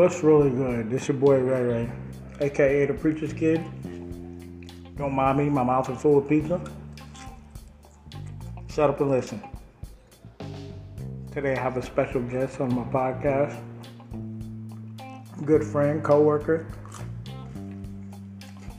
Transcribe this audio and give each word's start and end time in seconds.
What's 0.00 0.24
really 0.24 0.48
good? 0.48 0.88
This 0.88 1.08
your 1.08 1.18
boy 1.18 1.40
Ray 1.40 1.62
Ray, 1.62 1.92
aka 2.40 2.86
the 2.86 2.94
Preacher's 2.94 3.34
Kid. 3.34 3.62
Don't 4.96 5.12
mind 5.12 5.36
me, 5.36 5.50
my 5.50 5.62
mouth 5.62 5.90
is 5.90 6.00
full 6.00 6.16
of 6.16 6.26
pizza. 6.26 6.58
Shut 8.70 8.88
up 8.88 8.98
and 9.02 9.10
listen. 9.10 9.42
Today 11.32 11.54
I 11.54 11.60
have 11.60 11.76
a 11.76 11.82
special 11.82 12.22
guest 12.22 12.62
on 12.62 12.74
my 12.74 12.84
podcast. 12.84 13.60
Good 15.44 15.64
friend, 15.64 16.02
co-worker, 16.02 16.66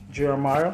Jeremiah. 0.10 0.74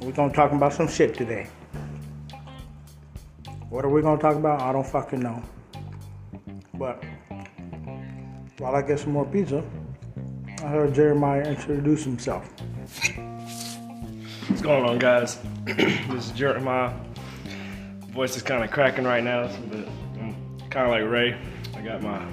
We're 0.00 0.12
gonna 0.12 0.32
talk 0.32 0.52
about 0.52 0.72
some 0.72 0.88
shit 0.88 1.12
today. 1.14 1.48
What 3.68 3.84
are 3.84 3.90
we 3.90 4.00
gonna 4.00 4.18
talk 4.18 4.36
about? 4.36 4.62
I 4.62 4.72
don't 4.72 4.86
fucking 4.86 5.20
know. 5.20 5.42
But 6.78 7.04
while 8.58 8.74
I 8.74 8.82
get 8.82 8.98
some 8.98 9.12
more 9.12 9.24
pizza, 9.24 9.62
I 10.58 10.66
heard 10.66 10.94
Jeremiah 10.94 11.42
introduce 11.42 12.02
himself. 12.04 12.50
What's 14.48 14.60
going 14.60 14.84
on, 14.84 14.98
guys? 14.98 15.38
this 15.64 16.26
is 16.26 16.30
Jeremiah. 16.32 16.92
Voice 18.08 18.36
is 18.36 18.42
kind 18.42 18.64
of 18.64 18.70
cracking 18.70 19.04
right 19.04 19.22
now, 19.22 19.48
but 19.70 19.86
I'm 20.20 20.36
kind 20.70 20.86
of 20.86 20.90
like 20.90 21.08
Ray. 21.08 21.36
I 21.76 21.80
got 21.80 22.02
my 22.02 22.26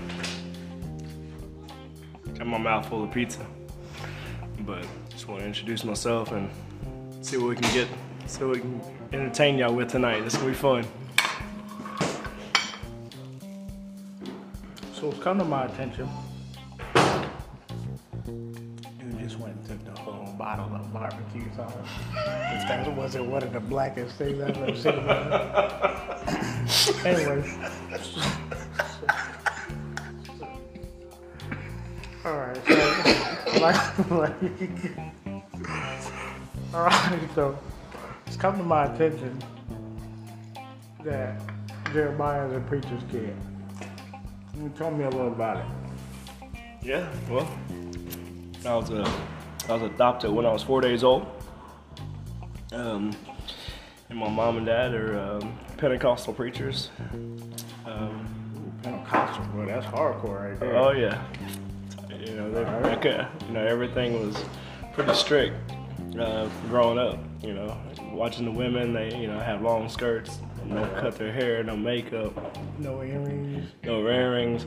got 2.38 2.48
my 2.48 2.58
mouth 2.58 2.90
full 2.90 3.04
of 3.04 3.12
pizza, 3.12 3.46
but 4.62 4.86
just 5.10 5.28
want 5.28 5.42
to 5.42 5.46
introduce 5.46 5.84
myself 5.84 6.32
and 6.32 6.50
see 7.22 7.38
what 7.38 7.50
we 7.50 7.56
can 7.56 7.74
get, 7.74 7.88
see 8.26 8.44
what 8.44 8.56
we 8.56 8.62
can 8.62 8.82
entertain 9.14 9.58
y'all 9.60 9.74
with 9.74 9.90
tonight. 9.90 10.24
It's 10.24 10.36
gonna 10.36 10.50
be 10.50 10.54
fun. 10.56 10.86
So 15.02 15.10
it's 15.10 15.18
come 15.18 15.40
to 15.40 15.44
my 15.44 15.66
attention. 15.66 16.08
You 18.28 19.14
just 19.20 19.40
went 19.40 19.56
and 19.56 19.68
took 19.68 19.84
the 19.84 20.00
whole 20.00 20.32
bottle 20.34 20.76
of 20.76 20.94
barbecue 20.94 21.44
sauce. 21.56 21.74
If 21.74 22.68
that 22.68 22.96
wasn't 22.96 23.26
one 23.26 23.42
of 23.42 23.52
the 23.52 23.62
blackest 23.62 24.18
things 24.18 24.40
I've 24.40 24.56
ever 24.58 24.76
seen. 24.76 25.08
life. 25.08 27.06
Anyways. 27.08 27.52
Alright, 32.24 32.62
so 32.68 32.76
like, 33.60 34.12
like 34.12 34.36
Alright, 36.76 37.30
so 37.34 37.58
it's 38.28 38.36
come 38.36 38.56
to 38.56 38.64
my 38.64 38.86
attention 38.86 39.42
that 41.04 41.42
Jeremiah 41.92 42.46
is 42.46 42.54
a 42.58 42.60
preacher's 42.60 43.02
kid. 43.10 43.36
Tell 44.70 44.92
me 44.92 45.06
a 45.06 45.10
little 45.10 45.28
about 45.32 45.58
it? 45.58 45.66
Yeah, 46.84 47.12
well, 47.30 47.50
I 48.66 48.76
was 48.76 48.92
uh, 48.92 49.12
I 49.68 49.74
was 49.74 49.82
adopted 49.84 50.32
when 50.32 50.46
I 50.46 50.54
was 50.54 50.62
four 50.62 50.82
days 50.82 51.04
old. 51.04 51.26
Um, 52.72 53.12
and 54.10 54.20
my 54.20 54.30
mom 54.30 54.58
and 54.58 54.66
dad 54.66 54.94
are 54.94 55.20
um, 55.20 55.58
Pentecostal 55.78 56.34
preachers. 56.34 56.90
Um, 57.86 58.28
Pentecostal, 58.84 59.46
bro, 59.46 59.66
that's 59.66 59.86
hardcore 59.88 60.50
right 60.52 60.60
there. 60.60 60.76
oh 60.76 60.92
yeah, 60.92 61.24
you 62.10 62.36
know, 62.36 62.52
they, 62.52 62.64
I 62.64 62.96
could, 62.98 63.28
you 63.48 63.54
know, 63.54 63.66
everything 63.66 64.20
was 64.20 64.44
pretty 64.94 65.14
strict 65.16 65.56
uh, 66.20 66.48
growing 66.70 67.00
up. 67.00 67.18
You 67.42 67.54
know, 67.56 67.78
watching 68.14 68.46
the 68.46 68.52
women, 68.52 68.94
they 68.94 69.16
you 69.16 69.28
know 69.28 69.40
have 69.40 69.62
long 69.62 69.90
skirts, 69.90 70.40
no 70.66 70.86
cut 71.00 71.18
their 71.18 71.32
hair, 71.32 71.64
no 71.64 71.76
makeup, 71.76 72.34
No 72.80 73.02
earrings. 73.04 73.72
no 73.84 74.08
earrings. 74.08 74.66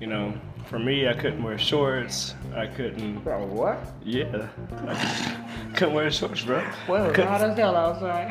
You 0.00 0.08
know, 0.08 0.34
for 0.66 0.78
me, 0.78 1.08
I 1.08 1.14
couldn't 1.14 1.42
wear 1.42 1.56
shorts. 1.58 2.34
I 2.54 2.66
couldn't. 2.66 3.20
Bro, 3.24 3.46
what? 3.46 3.78
Yeah. 4.02 4.48
I 4.86 5.72
couldn't 5.76 5.94
wear 5.94 6.10
shorts, 6.10 6.42
bro. 6.42 6.62
Well, 6.88 7.02
I 7.04 7.06
it's 7.06 7.16
couldn't- 7.16 7.30
hot 7.30 7.42
as 7.42 7.56
hell 7.56 7.76
outside. 7.76 8.30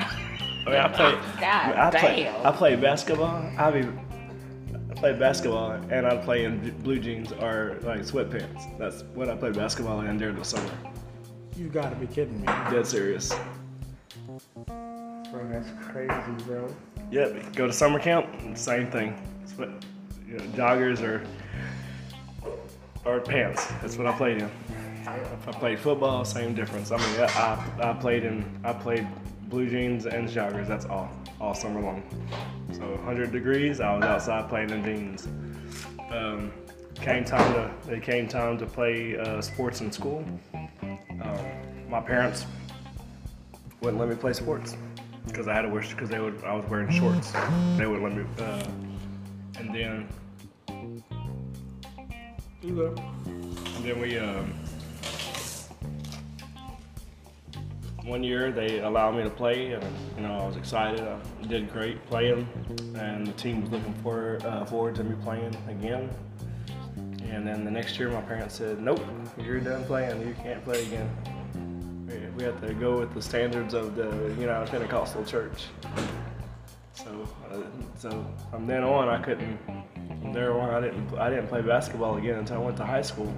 I 0.65 0.69
mean, 0.69 0.75
I 0.79 0.87
played. 0.87 1.15
God 1.39 1.75
I 1.75 1.89
play, 1.91 2.23
damn. 2.23 2.45
I 2.47 2.51
played 2.51 2.81
basketball. 2.81 3.51
I 3.57 3.71
be. 3.71 3.87
I 4.89 4.93
played 4.95 5.19
basketball 5.19 5.71
and 5.89 6.05
I 6.07 6.15
play 6.17 6.45
in 6.45 6.69
blue 6.81 6.99
jeans 6.99 7.33
or 7.33 7.77
like 7.81 8.01
sweatpants. 8.01 8.77
That's 8.77 9.03
what 9.15 9.27
I 9.29 9.35
played 9.35 9.55
basketball 9.55 9.99
in 10.01 10.17
during 10.17 10.37
the 10.37 10.45
summer. 10.45 10.69
You 11.57 11.67
gotta 11.67 11.95
be 11.97 12.07
kidding 12.07 12.39
me. 12.39 12.45
Dead 12.45 12.87
serious. 12.87 13.33
That's 15.33 15.69
crazy, 15.81 16.43
bro. 16.45 16.67
Yep. 17.09 17.55
Go 17.55 17.65
to 17.65 17.73
summer 17.73 17.99
camp. 17.99 18.27
Same 18.55 18.89
thing. 18.91 19.19
Sweat, 19.45 19.69
you 20.27 20.37
know, 20.37 20.43
joggers 20.55 21.01
or 21.01 21.23
or 23.05 23.19
pants. 23.19 23.65
That's 23.81 23.97
what 23.97 24.07
I 24.07 24.15
played 24.15 24.37
in. 24.37 24.51
If 25.05 25.47
I 25.47 25.51
played 25.51 25.79
football, 25.79 26.23
same 26.23 26.53
difference. 26.53 26.91
I 26.91 26.97
mean, 26.97 27.19
I, 27.19 27.25
I, 27.81 27.89
I 27.89 27.93
played 27.93 28.23
in 28.23 28.45
I 28.63 28.73
played 28.73 29.07
blue 29.49 29.67
jeans 29.67 30.05
and 30.05 30.29
joggers. 30.29 30.67
That's 30.67 30.85
all, 30.85 31.09
all 31.41 31.53
summer 31.53 31.81
long. 31.81 32.03
So 32.71 32.81
100 32.81 33.31
degrees, 33.31 33.79
I 33.79 33.95
was 33.95 34.03
outside 34.05 34.49
playing 34.49 34.69
in 34.69 34.83
jeans. 34.83 35.27
Um, 36.11 36.51
came 36.95 37.25
time 37.25 37.53
to 37.53 37.91
it 37.91 38.03
came 38.03 38.27
time 38.27 38.57
to 38.59 38.65
play 38.65 39.17
uh, 39.17 39.41
sports 39.41 39.81
in 39.81 39.91
school. 39.91 40.23
Um, 40.53 41.89
my 41.89 41.99
parents 41.99 42.45
wouldn't 43.81 43.99
let 43.99 44.09
me 44.09 44.15
play 44.15 44.33
sports 44.33 44.77
because 45.25 45.47
I 45.47 45.53
had 45.53 45.63
to 45.63 45.69
wear 45.69 45.81
because 45.81 46.09
they 46.09 46.19
would 46.19 46.43
I 46.43 46.53
was 46.55 46.65
wearing 46.69 46.91
shorts. 46.91 47.31
They 47.77 47.85
wouldn't 47.87 48.03
let 48.03 48.15
me. 48.15 48.25
Uh, 48.39 48.63
and 49.59 49.73
then 49.73 50.09
You 52.61 52.75
go. 52.75 52.95
and 53.25 53.83
then 53.85 53.99
we, 53.99 54.17
um, 54.17 54.53
one 58.05 58.23
year 58.23 58.51
they 58.51 58.79
allowed 58.79 59.15
me 59.15 59.23
to 59.23 59.29
play, 59.29 59.73
and 59.73 59.83
you 60.17 60.23
know 60.23 60.33
I 60.39 60.45
was 60.47 60.55
excited. 60.57 61.01
I 61.01 61.17
did 61.47 61.71
great 61.71 62.05
playing, 62.07 62.47
and 62.95 63.27
the 63.27 63.33
team 63.33 63.61
was 63.61 63.71
looking 63.71 63.93
for 63.95 64.39
uh, 64.45 64.65
forward 64.65 64.95
to 64.95 65.03
me 65.03 65.15
playing 65.23 65.55
again. 65.67 66.09
And 67.29 67.47
then 67.47 67.65
the 67.65 67.71
next 67.71 67.97
year, 67.97 68.09
my 68.09 68.21
parents 68.21 68.55
said, 68.55 68.81
"Nope, 68.81 69.01
you're 69.37 69.59
done 69.59 69.83
playing. 69.85 70.25
You 70.27 70.35
can't 70.41 70.63
play 70.63 70.85
again." 70.85 71.09
We- 72.35 72.43
had 72.43 72.59
to 72.61 72.73
go 72.73 72.99
with 72.99 73.13
the 73.13 73.21
standards 73.21 73.73
of 73.73 73.95
the 73.95 74.33
United 74.39 74.69
Pentecostal 74.69 75.23
Church. 75.23 75.67
So, 76.93 77.27
uh, 77.51 77.57
so 77.97 78.25
from 78.51 78.67
then 78.67 78.83
on, 78.83 79.07
I 79.09 79.21
couldn't. 79.21 79.57
From 80.21 80.33
there 80.33 80.59
on, 80.59 80.69
I 80.69 80.79
didn't. 80.81 81.17
I 81.17 81.29
didn't 81.29 81.47
play 81.47 81.61
basketball 81.61 82.17
again 82.17 82.39
until 82.39 82.57
I 82.57 82.59
went 82.59 82.77
to 82.77 82.85
high 82.85 83.01
school, 83.01 83.33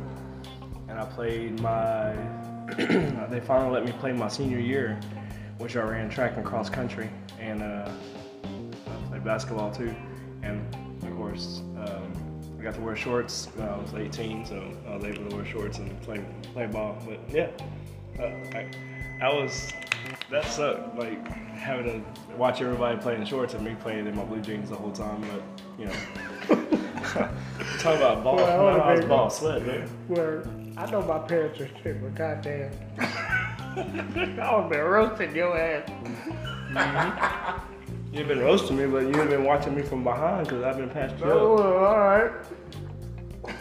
and 0.87 0.99
I 0.99 1.05
played 1.05 1.59
my. 1.61 2.13
they 3.29 3.41
finally 3.41 3.71
let 3.71 3.85
me 3.85 3.91
play 3.93 4.11
my 4.11 4.27
senior 4.27 4.59
year, 4.59 4.99
which 5.57 5.75
I 5.75 5.83
ran 5.83 6.09
track 6.09 6.35
and 6.35 6.45
cross 6.45 6.69
country, 6.69 7.09
and 7.39 7.61
uh, 7.61 7.91
I 8.43 9.07
played 9.09 9.23
basketball 9.23 9.71
too, 9.71 9.93
and 10.41 10.61
of 11.03 11.15
course. 11.15 11.61
Um, 11.77 12.11
I 12.59 12.63
got 12.63 12.73
to 12.75 12.81
wear 12.81 12.95
shorts 12.95 13.47
when 13.55 13.69
I 13.69 13.77
was 13.77 13.93
18, 13.93 14.45
so 14.47 14.73
I 14.87 14.95
was 14.95 15.03
able 15.05 15.29
to 15.29 15.35
wear 15.35 15.45
shorts 15.45 15.77
and 15.77 16.01
play 16.01 16.25
play 16.53 16.65
ball. 16.65 16.97
But 17.07 17.19
yeah, 17.29 17.49
uh, 18.19 18.31
I, 18.53 18.67
I 19.21 19.33
was 19.33 19.71
that 20.29 20.45
sucked. 20.45 20.97
Like 20.97 21.25
having 21.55 21.85
to 21.85 22.35
watch 22.35 22.61
everybody 22.61 22.97
playing 22.97 23.25
shorts 23.25 23.53
and 23.53 23.63
me 23.63 23.75
playing 23.79 24.07
in 24.07 24.15
my 24.15 24.23
blue 24.23 24.41
jeans 24.41 24.69
the 24.69 24.75
whole 24.75 24.91
time. 24.91 25.21
But 25.21 25.43
you 25.79 25.85
know, 25.85 25.93
talk 27.79 27.97
about 27.97 28.23
ball. 28.23 28.35
Well, 28.35 28.67
I 28.67 28.91
I 28.91 28.95
was 28.95 29.05
ball 29.05 29.29
sweat, 29.29 29.65
man. 29.65 29.87
Where 30.07 30.43
I 30.77 30.89
know 30.91 31.01
my 31.01 31.19
parents 31.19 31.59
are 31.59 31.67
strict, 31.79 32.01
but 32.01 32.15
goddamn. 32.15 32.71
I 33.77 34.57
would 34.57 34.69
been 34.69 34.79
roasting 34.79 35.35
your 35.35 35.57
ass. 35.57 35.89
You've 38.13 38.29
been 38.29 38.39
roasting 38.39 38.77
me, 38.77 38.85
but 38.85 39.03
you've 39.03 39.29
been 39.29 39.43
watching 39.43 39.75
me 39.75 39.81
from 39.81 40.03
behind 40.03 40.47
because 40.47 40.63
I've 40.63 40.77
been 40.77 40.89
past 40.89 41.19
you. 41.19 41.25
Oh, 41.25 41.57
up. 41.57 41.65
alright. 41.65 42.31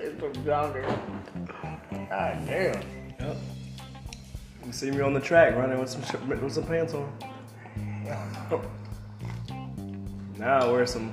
It's 0.00 0.20
some 0.20 0.32
joggers. 0.44 0.86
God 2.08 2.46
damn. 2.46 2.97
Yep. 3.20 3.36
You 4.66 4.72
see 4.72 4.90
me 4.90 5.00
on 5.00 5.12
the 5.14 5.20
track 5.20 5.54
running 5.56 5.78
with 5.78 5.88
some 5.90 6.02
sh- 6.02 6.26
with 6.28 6.52
some 6.52 6.64
pants 6.64 6.94
on. 6.94 7.10
Now 10.38 10.58
I 10.60 10.70
wear 10.70 10.86
some 10.86 11.12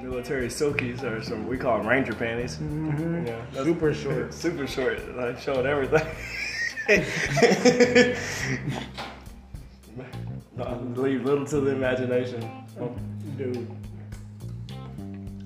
military 0.00 0.48
silkies 0.48 1.04
or 1.04 1.22
some 1.22 1.46
we 1.46 1.56
call 1.56 1.78
them 1.78 1.86
ranger 1.86 2.12
panties. 2.12 2.56
Mm-hmm. 2.56 3.26
Yeah, 3.26 3.62
Super 3.62 3.94
short. 3.94 4.34
super 4.44 4.66
short. 4.66 5.16
Like 5.16 5.38
showing 5.38 5.64
everything. 5.64 6.04
Leave 10.96 11.24
little 11.24 11.46
to 11.46 11.60
the 11.60 11.70
imagination. 11.70 12.50
Dude, 13.38 13.70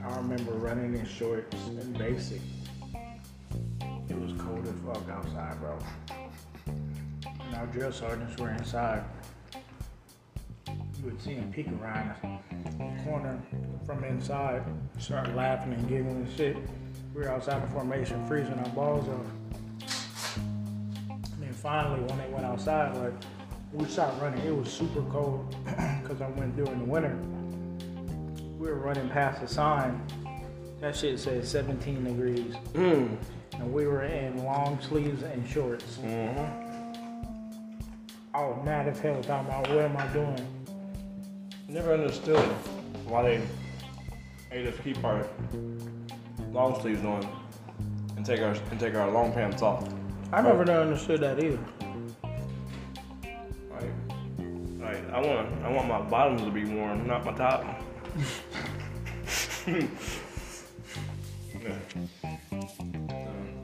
I 0.03 0.17
remember 0.17 0.53
running 0.53 0.95
in 0.95 1.07
shorts 1.07 1.55
and 1.67 1.97
basic. 1.99 2.41
Fuck 4.87 5.09
outside, 5.11 5.59
bro. 5.61 5.79
And 6.67 7.55
our 7.57 7.67
drill 7.67 7.93
sergeants 7.93 8.41
were 8.41 8.51
inside. 8.51 9.05
you 10.69 11.05
would 11.05 11.21
see 11.21 11.35
him 11.35 11.53
peek 11.53 11.69
around 11.81 12.15
the 12.79 13.05
corner 13.05 13.41
from 13.87 14.05
inside, 14.05 14.63
start 14.99 15.35
laughing 15.35 15.73
and 15.73 15.89
giggling 15.89 16.17
and 16.17 16.37
shit. 16.37 16.57
We 17.15 17.23
were 17.23 17.31
outside 17.31 17.63
the 17.63 17.73
formation 17.73 18.27
freezing 18.27 18.55
our 18.55 18.69
balls 18.71 19.09
off. 19.09 19.27
And 20.37 21.43
then 21.43 21.53
finally, 21.53 22.01
when 22.01 22.19
they 22.19 22.29
went 22.29 22.45
outside, 22.45 22.97
like 22.97 23.13
we 23.73 23.85
stopped 23.87 24.21
running. 24.23 24.41
It 24.47 24.57
was 24.57 24.73
super 24.73 25.03
cold 25.11 25.55
because 26.03 26.21
I 26.21 26.29
went 26.31 26.57
during 26.57 26.79
the 26.79 26.85
winter. 26.85 27.17
We 28.59 28.69
were 28.69 28.77
running 28.77 29.09
past 29.11 29.43
a 29.43 29.49
sign. 29.49 30.01
That 30.81 30.95
shit 30.95 31.19
said 31.19 31.45
17 31.47 32.05
degrees, 32.05 32.55
Mm. 32.73 33.17
And 33.59 33.73
we 33.73 33.87
were 33.87 34.03
in 34.03 34.45
long 34.45 34.79
sleeves 34.81 35.23
and 35.23 35.49
shorts. 35.49 35.99
Mm-hmm. 35.99 36.75
I 38.35 38.41
was 38.41 38.65
mad 38.65 38.89
as 38.89 38.99
hell 38.99 39.23
talking 39.23 39.49
about 39.49 39.69
what 39.69 39.79
am 39.79 39.97
I 39.97 40.07
doing? 40.09 40.67
Never 41.69 41.95
understood 41.95 42.45
why 43.07 43.23
they 43.23 43.41
made 44.51 44.67
us 44.67 44.75
keep 44.83 45.03
our 45.05 45.25
long 46.53 46.81
sleeves 46.81 47.05
on 47.05 47.25
and 48.17 48.27
take 48.27 48.41
our 48.41 48.57
and 48.71 48.81
take 48.81 48.95
our 48.95 49.11
long 49.11 49.33
pants 49.33 49.63
off. 49.63 49.89
I 50.33 50.43
never 50.43 50.71
understood 50.71 51.21
that 51.21 51.43
either. 51.43 51.59
Like, 53.71 53.91
like 54.81 55.11
I 55.13 55.21
want 55.21 55.65
I 55.65 55.71
want 55.71 55.89
my 55.89 56.03
bottoms 56.03 56.43
to 56.43 56.51
be 56.51 56.65
warm, 56.65 57.07
not 57.07 57.25
my 57.25 57.33
top. 57.33 57.65
yeah. 61.63 61.79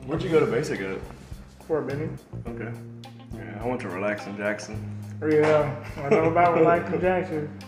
Where'd 0.05 0.23
you 0.23 0.29
go 0.29 0.39
to 0.39 0.45
basic 0.45 0.81
at? 0.81 0.97
For 1.67 1.79
a 1.79 1.85
minute. 1.85 2.09
Okay. 2.47 2.71
Yeah, 3.35 3.59
I 3.63 3.67
went 3.67 3.81
to 3.81 3.89
Relax 3.89 4.25
in 4.27 4.35
Jackson. 4.37 4.97
Yeah, 5.21 5.75
I 5.97 6.09
know 6.09 6.25
about 6.25 6.55
Relaxing 6.57 6.99
Jackson. 6.99 7.59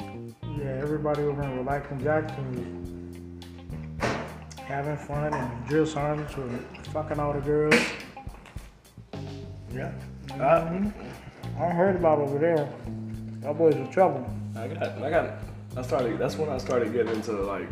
Yeah, 0.00 0.78
everybody 0.80 1.22
over 1.22 1.42
in 1.42 1.56
Relaxing 1.58 2.00
Jackson 2.02 3.40
was 4.00 4.10
having 4.60 4.96
fun 4.96 5.34
and 5.34 5.68
drill 5.68 5.86
sergeants 5.86 6.36
were 6.36 6.48
fucking 6.92 7.18
all 7.18 7.32
the 7.32 7.40
girls. 7.40 7.74
Yeah. 9.72 9.92
Mhm. 10.28 10.92
I 11.58 11.70
heard 11.70 11.96
about 11.96 12.18
over 12.18 12.38
there. 12.38 12.68
That 13.40 13.58
boys 13.58 13.74
in 13.74 13.90
trouble. 13.90 14.28
I 14.56 14.68
got, 14.68 15.02
I 15.02 15.10
got, 15.10 15.30
I 15.76 15.82
started. 15.82 16.18
That's 16.18 16.36
when 16.36 16.48
I 16.48 16.58
started 16.58 16.92
getting 16.92 17.12
into 17.14 17.32
like, 17.32 17.68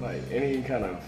like 0.00 0.22
any 0.30 0.62
kind 0.62 0.84
of, 0.84 1.02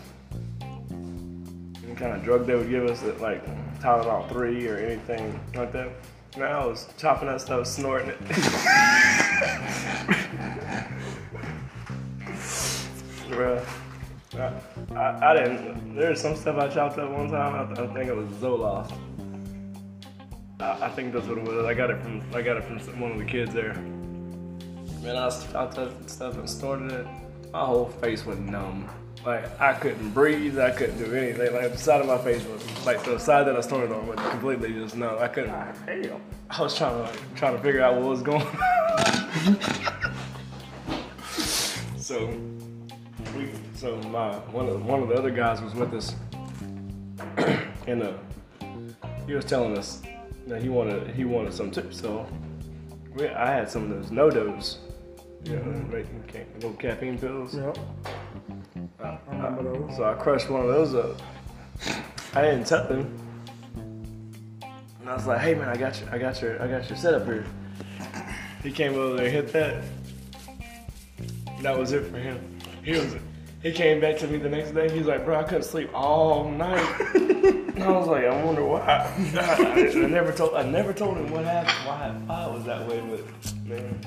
kind 1.97 2.15
of 2.15 2.23
drug 2.23 2.47
they 2.47 2.55
would 2.55 2.71
give 2.71 2.85
us, 2.87 3.01
that 3.01 3.21
like 3.21 3.45
Tylenol 3.81 4.29
three 4.29 4.67
or 4.69 4.77
anything 4.77 5.39
like 5.55 5.73
that. 5.73 5.91
Man, 6.37 6.53
I 6.53 6.65
was 6.65 6.89
chopping 6.97 7.29
that 7.29 7.41
stuff, 7.41 7.67
snorting 7.67 8.11
it. 8.11 8.21
Bruh, 13.31 13.65
I, 14.95 15.31
I, 15.31 15.35
didn't. 15.35 15.95
There's 15.97 16.21
some 16.21 16.37
stuff 16.37 16.57
I 16.57 16.69
chopped 16.69 16.99
up 16.99 17.11
one 17.11 17.31
time. 17.31 17.55
I, 17.55 17.83
I 17.83 17.87
think 17.95 18.09
it 18.09 18.17
was 18.17 18.29
Zoloft. 18.29 18.93
I, 20.61 20.87
I 20.87 20.89
think 20.91 21.13
that's 21.13 21.27
what 21.27 21.39
it 21.39 21.45
was. 21.45 21.65
I 21.65 21.75
got 21.75 21.91
it 21.91 22.01
from 22.01 22.23
I 22.35 22.43
got 22.43 22.57
it 22.57 22.65
from 22.65 23.01
one 23.01 23.13
of 23.13 23.19
the 23.19 23.25
kids 23.25 23.53
there. 23.53 23.75
Man, 25.03 25.17
I, 25.17 25.27
I 25.29 25.67
touched 25.67 26.11
stuff 26.11 26.37
and 26.37 26.49
snorted 26.49 26.93
it. 26.93 27.07
My 27.53 27.65
whole 27.65 27.87
face 27.87 28.25
was 28.25 28.39
numb. 28.39 28.89
Like 29.25 29.61
I 29.61 29.75
couldn't 29.75 30.11
breathe. 30.11 30.59
I 30.59 30.71
couldn't 30.71 30.99
do 30.99 31.15
anything. 31.15 31.53
Like 31.53 31.73
the 31.73 31.79
side 31.79 32.01
of 32.01 32.07
my 32.07 32.19
face 32.19 32.43
was 32.45 32.87
like 32.87 33.05
the 33.05 33.19
side 33.19 33.47
that 33.47 33.57
I 33.57 33.61
snorted 33.61 33.93
on 33.93 34.07
was 34.07 34.19
completely 34.31 34.73
just 34.73 34.97
numb. 34.97 35.19
I 35.19 35.29
couldn't. 35.29 35.51
God 35.51 35.75
damn. 35.87 36.21
I 36.49 36.63
was 36.63 36.75
trying 36.77 36.95
to 36.95 37.03
like, 37.03 37.35
trying 37.35 37.57
to 37.57 37.63
figure 37.63 37.83
out 37.83 37.97
what 37.97 38.05
was 38.05 38.23
going. 38.23 38.47
on. 38.47 39.61
so 41.99 42.27
we 43.37 43.51
so 43.75 43.97
my 44.05 44.37
one 44.53 44.69
of 44.69 44.85
one 44.87 45.03
of 45.03 45.09
the 45.09 45.15
other 45.15 45.31
guys 45.31 45.61
was 45.61 45.75
with 45.75 45.93
us, 45.93 46.15
and 47.87 48.03
uh, 48.03 48.13
he 49.27 49.35
was 49.35 49.45
telling 49.45 49.77
us 49.77 50.01
that 50.47 50.63
he 50.63 50.71
wanted 50.71 51.15
he 51.15 51.25
wanted 51.27 51.53
some 51.53 51.71
too. 51.71 51.93
So 51.93 52.27
we, 53.15 53.29
I 53.29 53.53
had 53.53 53.71
some 53.71 53.85
of 53.85 53.91
those 53.91 54.11
NoDoz, 54.11 54.79
you 55.45 55.57
know, 55.57 55.63
making 55.93 56.25
ca- 56.27 56.47
little 56.55 56.73
caffeine 56.73 57.19
pills. 57.19 57.55
Yep. 57.55 57.79
I- 59.03 59.19
I 59.31 59.97
so 59.97 60.05
I 60.05 60.15
crushed 60.15 60.51
one 60.51 60.63
of 60.63 60.69
those 60.69 60.95
up. 60.95 61.21
I 62.35 62.43
didn't 62.43 62.67
tell 62.67 62.87
him. 62.87 63.17
And 65.01 65.09
I 65.09 65.15
was 65.15 65.27
like, 65.27 65.41
hey 65.41 65.55
man, 65.55 65.69
I 65.69 65.77
got 65.77 65.99
your 66.01 66.11
I 66.11 66.19
got 66.19 66.41
your 66.43 66.63
I 66.63 66.67
got 66.69 66.89
your 66.89 66.99
setup 66.99 67.25
here. 67.25 67.45
He 68.63 68.71
came 68.71 68.95
over 68.95 69.17
there 69.17 69.27
and 69.27 69.35
hit 69.35 69.53
that. 69.53 69.83
That 71.63 71.79
was 71.79 71.93
it 71.93 72.05
for 72.11 72.19
him. 72.19 72.59
He 72.83 72.93
was 72.93 73.17
he 73.63 73.73
came 73.73 74.01
back 74.01 74.17
to 74.19 74.27
me 74.27 74.39
the 74.39 74.49
next 74.49 74.71
day, 74.73 74.89
he's 74.91 75.07
like, 75.07 75.25
bro, 75.25 75.39
I 75.39 75.43
couldn't 75.43 75.65
sleep 75.65 75.91
all 75.93 76.49
night. 76.51 77.01
and 77.15 77.83
I 77.83 77.91
was 77.91 78.07
like, 78.09 78.25
I 78.25 78.43
wonder 78.45 78.65
why. 78.65 78.81
I, 79.39 79.91
I 79.95 80.07
never 80.07 80.33
told 80.33 80.55
I 80.55 80.63
never 80.63 80.93
told 80.93 81.17
him 81.19 81.31
what 81.31 81.45
happened, 81.45 82.27
why, 82.29 82.47
it 82.47 82.53
was 82.53 82.65
that 82.65 82.87
way, 82.89 83.01
but 83.01 83.55
man. 83.67 84.01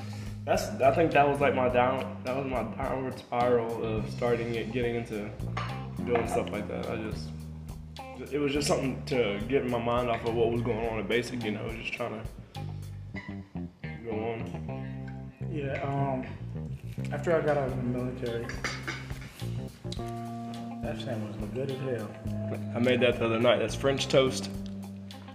That's 0.44 0.68
I 0.80 0.94
think 0.94 1.12
that 1.12 1.26
was 1.26 1.40
like 1.40 1.54
my 1.54 1.70
down 1.70 2.18
that 2.24 2.36
was 2.36 2.46
my 2.46 2.62
downward 2.76 3.18
spiral 3.18 3.82
of 3.82 4.10
starting 4.10 4.54
it 4.54 4.72
getting 4.72 4.96
into 4.96 5.30
doing 6.04 6.28
stuff 6.28 6.50
like 6.50 6.68
that. 6.68 6.86
I 6.90 6.96
just 6.96 7.30
it 8.30 8.38
was 8.38 8.52
just 8.52 8.68
something 8.68 9.02
to 9.06 9.40
get 9.48 9.66
my 9.66 9.78
mind 9.78 10.10
off 10.10 10.24
of 10.24 10.34
what 10.34 10.52
was 10.52 10.60
going 10.60 10.86
on 10.88 10.98
at 10.98 11.08
basic, 11.08 11.42
you 11.42 11.52
know, 11.52 11.68
just 11.70 11.94
trying 11.94 12.20
to 12.20 13.68
go 14.04 14.10
on. 14.10 15.48
Yeah, 15.50 15.80
um, 15.82 16.26
after 17.12 17.34
I 17.34 17.40
got 17.40 17.56
out 17.56 17.68
of 17.68 17.76
the 17.76 17.82
military, 17.82 18.46
that 20.82 21.00
sandwich 21.00 21.40
looked 21.40 21.54
good 21.54 21.70
as 21.70 21.98
hell. 21.98 22.10
I 22.74 22.78
made 22.80 23.00
that 23.00 23.18
the 23.18 23.24
other 23.24 23.40
night. 23.40 23.60
That's 23.60 23.74
French 23.74 24.08
toast, 24.08 24.50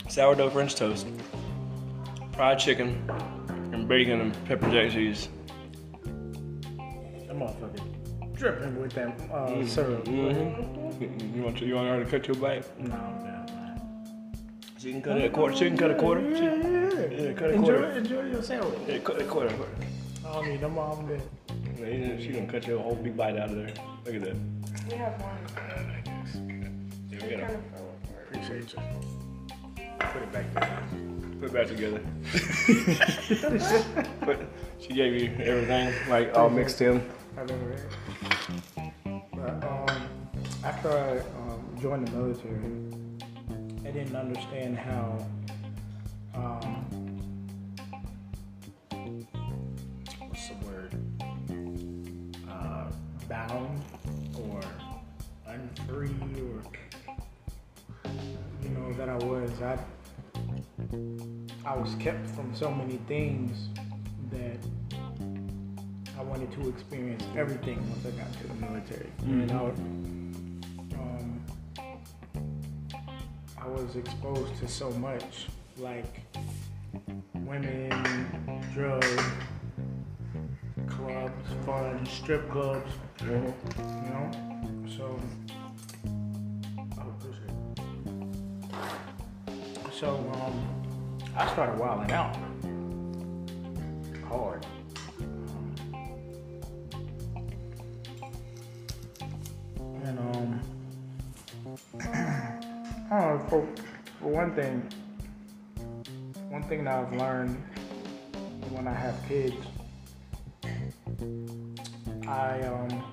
sourdough 0.08 0.52
French 0.52 0.76
toast, 0.76 1.08
fried 2.34 2.60
chicken, 2.60 3.04
and 3.72 3.88
bacon 3.88 4.22
and 4.22 4.46
pepper 4.46 4.70
jack 4.72 4.92
cheese. 4.92 5.30
That 6.04 7.36
motherfucker 7.36 7.82
dripping 8.34 8.80
with 8.82 8.94
that 8.94 9.20
uh, 9.32 9.66
syrup. 9.66 10.06
Mm-hmm. 10.06 11.36
You 11.36 11.44
want 11.44 11.58
to, 11.58 11.66
you 11.66 11.76
want 11.76 11.88
her 11.90 12.04
to 12.04 12.10
cut 12.10 12.28
your 12.28 12.36
bite? 12.38 12.66
No, 12.80 12.96
man. 12.96 13.36
She 14.78 14.92
can 14.94 15.02
cut 15.02 15.18
it 15.18 15.26
a 15.26 15.30
quarter. 15.30 15.56
She 15.56 15.66
can 15.68 15.78
cut 15.78 15.92
a 15.92 15.96
quarter. 15.96 16.22
She, 16.36 16.44
yeah, 16.44 17.34
cut 17.34 17.50
a 17.50 17.54
Enjoy, 17.54 17.66
quarter. 17.66 17.92
enjoy 17.92 18.24
your 18.30 18.42
sandwich. 18.42 18.80
Yeah, 18.88 19.00
cut 19.00 19.22
a 19.22 19.26
quarter. 19.26 19.54
quarter. 19.56 19.72
I 20.26 20.34
don't 20.34 20.48
need 20.48 20.62
them 20.62 20.78
all 20.78 21.02
day. 21.04 21.20
Yeah, 21.78 21.88
you- 21.88 22.22
She 22.22 22.30
gonna 22.30 22.48
cut 22.48 22.66
your 22.66 22.80
whole 22.80 22.96
big 22.96 23.18
bite 23.18 23.36
out 23.38 23.50
of 23.50 23.56
there. 23.56 23.74
Look 24.06 24.16
at 24.16 24.22
that. 24.22 24.36
We 24.90 24.96
have 24.96 25.22
one. 25.22 25.38
Yeah, 27.12 27.12
we 27.12 27.18
gotta 27.18 27.30
kind 27.30 27.44
of 27.44 27.64
fell 27.74 27.90
apart. 28.04 28.28
Appreciate 28.32 28.74
you. 28.74 28.80
Put 30.00 30.22
it 30.24 30.32
back 30.32 30.54
there. 30.54 31.19
Put 31.40 31.50
it 31.50 31.54
back 31.54 31.68
together. 31.68 32.02
but 34.26 34.40
she 34.80 34.94
gave 34.94 35.14
you 35.14 35.32
everything, 35.44 35.94
like 36.10 36.38
all 36.38 36.50
mixed 36.50 36.82
in. 36.82 37.02
I 37.38 37.46
never 37.46 37.72
had. 37.72 38.92
But 39.34 39.64
um, 39.64 40.10
after 40.64 40.92
I 40.92 41.20
um, 41.40 41.78
joined 41.82 42.08
the 42.08 42.12
military, 42.12 42.92
I 43.88 43.92
didn't 43.92 44.16
understand 44.16 44.78
how 44.78 45.26
um, 46.36 46.86
what's 50.20 50.50
the 50.50 50.56
word 50.66 50.94
uh, 52.50 52.92
bound 53.30 53.82
or 54.38 54.62
unfree 55.48 56.10
or 56.42 56.62
you 58.62 58.70
know 58.70 58.94
that 58.94 59.08
I 59.08 59.16
was. 59.16 59.62
I 59.62 59.78
I 61.66 61.76
was 61.76 61.94
kept 61.96 62.28
from 62.32 62.56
so 62.56 62.72
many 62.72 62.98
things 63.08 63.70
that 64.32 64.58
I 66.18 66.24
wanted 66.24 66.52
to 66.54 66.70
experience 66.70 67.24
everything 67.38 67.78
once 67.90 68.06
I 68.06 68.12
got 68.12 68.32
to 68.34 68.48
the 68.48 68.54
military. 68.56 69.10
You 69.26 69.46
know, 69.46 69.74
um, 71.00 71.42
I 73.58 73.68
was 73.68 73.96
exposed 73.96 74.58
to 74.60 74.68
so 74.68 74.90
much, 74.92 75.48
like 75.78 76.22
women, 77.36 77.90
drugs, 78.74 79.22
clubs, 80.88 81.50
fun, 81.66 82.06
strip 82.06 82.50
clubs. 82.50 82.92
You 83.22 83.32
know, 83.36 84.32
so. 84.98 85.20
So, 90.00 90.16
um, 90.34 90.56
I 91.36 91.46
started 91.52 91.78
wilding 91.78 92.14
out 92.14 92.34
hard. 94.30 94.66
And 100.06 100.20
um. 100.20 100.62
For, 103.50 103.68
for 104.20 104.30
one 104.30 104.54
thing, 104.54 104.88
one 106.50 106.64
thing 106.64 106.84
that 106.86 106.94
I've 106.94 107.14
learned 107.14 107.62
when 108.70 108.88
I 108.88 108.94
have 108.94 109.16
kids, 109.28 109.56
I 112.28 112.62
um 112.62 113.04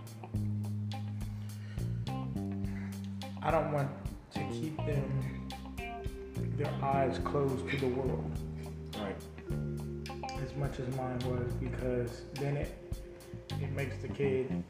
I 3.42 3.50
don't 3.50 3.72
want 3.72 3.88
to 4.34 4.40
keep 4.52 4.76
them 4.76 5.35
their 6.56 6.72
eyes 6.82 7.18
closed 7.24 7.68
to 7.70 7.76
the 7.76 7.88
world 7.88 8.30
Right. 8.98 9.16
as 10.42 10.54
much 10.56 10.78
as 10.80 10.96
mine 10.96 11.18
was 11.26 11.52
because 11.60 12.22
then 12.34 12.56
it 12.56 12.72
it 13.60 13.70
makes 13.72 13.96
the 13.98 14.08
kid 14.08 14.62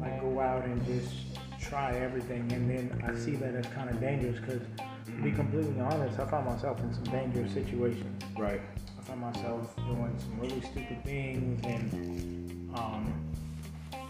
like 0.00 0.20
go 0.20 0.40
out 0.40 0.64
and 0.64 0.84
just 0.86 1.12
try 1.60 1.92
everything 1.96 2.50
and 2.52 2.68
then 2.70 3.02
I 3.06 3.14
see 3.16 3.32
that 3.36 3.54
as 3.54 3.66
kind 3.66 3.88
of 3.90 4.00
dangerous 4.00 4.38
because 4.40 4.62
to 5.06 5.22
be 5.22 5.30
completely 5.32 5.80
honest 5.80 6.18
I 6.18 6.26
found 6.26 6.46
myself 6.46 6.80
in 6.80 6.92
some 6.92 7.04
dangerous 7.04 7.52
situations 7.52 8.22
Right. 8.36 8.60
I 8.98 9.02
found 9.02 9.20
myself 9.20 9.74
doing 9.76 10.14
some 10.18 10.40
really 10.40 10.60
stupid 10.60 11.02
things 11.04 11.64
and 11.64 12.70
um 12.76 13.12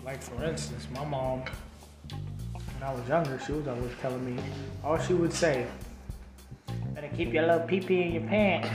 like 0.05 0.23
for 0.23 0.43
instance 0.45 0.87
my 0.95 1.05
mom 1.05 1.43
when 2.11 2.83
I 2.83 2.93
was 2.95 3.07
younger 3.09 3.39
she 3.47 3.53
was 3.53 3.67
always 3.69 3.93
telling 4.01 4.25
me 4.25 4.43
all 4.83 4.99
she 4.99 5.13
would 5.15 5.33
say 5.33 5.67
keep 7.19 7.33
your 7.35 7.47
little 7.47 7.67
pee 7.67 7.81
pee 7.81 8.03
in 8.03 8.13
your 8.13 8.23
pants 8.23 8.69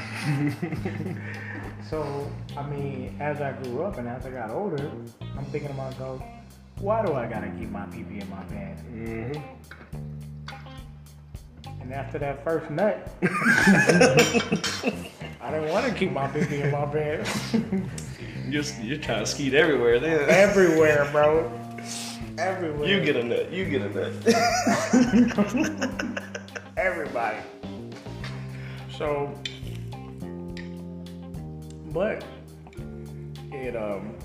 so 1.89 2.29
I 2.57 2.63
mean 2.69 3.15
as 3.21 3.39
I 3.39 3.53
grew 3.53 3.83
up 3.83 3.97
and 3.97 4.07
as 4.07 4.25
I 4.25 4.31
got 4.31 4.51
older 4.51 4.91
I'm 5.37 5.45
thinking 5.45 5.69
to 5.69 5.75
myself 5.75 6.21
why 6.79 7.05
do 7.05 7.13
I 7.13 7.25
gotta 7.25 7.47
keep 7.57 7.69
my 7.69 7.85
pee 7.85 8.03
pee 8.03 8.19
in 8.19 8.29
my 8.29 8.43
pants 8.43 8.81
Mm-hmm. 8.93 9.41
and 11.81 11.93
after 11.93 12.19
that 12.19 12.43
first 12.43 12.69
nut 12.69 13.07
I 15.41 15.51
didn't 15.51 15.69
want 15.69 15.85
to 15.85 15.93
keep 15.97 16.11
my 16.11 16.27
pee 16.27 16.45
pee 16.45 16.61
in 16.63 16.71
my 16.71 16.85
pants 16.85 17.53
You're, 18.49 18.63
you're 18.83 18.97
trying 18.97 19.21
to 19.21 19.25
skeet 19.25 19.53
everywhere 19.53 19.99
then. 20.01 20.29
everywhere 20.29 21.07
bro 21.13 21.49
everywhere 22.37 22.87
You 22.89 22.99
get 23.03 23.15
a 23.15 23.23
nut. 23.23 23.51
You 23.53 23.63
get 23.65 23.81
a 23.83 23.89
nut. 23.89 24.13
everybody. 26.77 27.37
So, 28.97 29.33
but 31.91 32.23
it 33.51 33.75
um, 33.75 34.15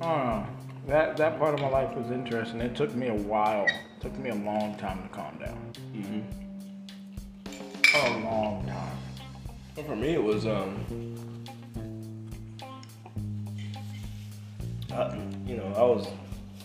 uh, 0.00 0.46
that 0.86 1.16
that 1.16 1.38
part 1.38 1.54
of 1.54 1.60
my 1.60 1.68
life 1.68 1.94
was 1.94 2.10
interesting. 2.10 2.60
It 2.60 2.74
took 2.74 2.94
me 2.94 3.08
a 3.08 3.14
while. 3.14 3.66
It 3.66 4.00
took 4.00 4.16
me 4.18 4.30
a 4.30 4.34
long 4.34 4.76
time 4.76 5.02
to 5.02 5.08
calm 5.08 5.38
down. 5.38 5.72
mm-hmm. 5.94 6.20
A 7.96 8.28
long 8.28 8.66
time. 8.66 8.98
Well, 9.76 9.86
for 9.86 9.96
me, 9.96 10.14
it 10.14 10.22
was 10.22 10.46
um, 10.46 10.84
I, 14.90 15.16
you 15.46 15.56
know, 15.56 15.66
I 15.76 15.82
was 15.82 16.06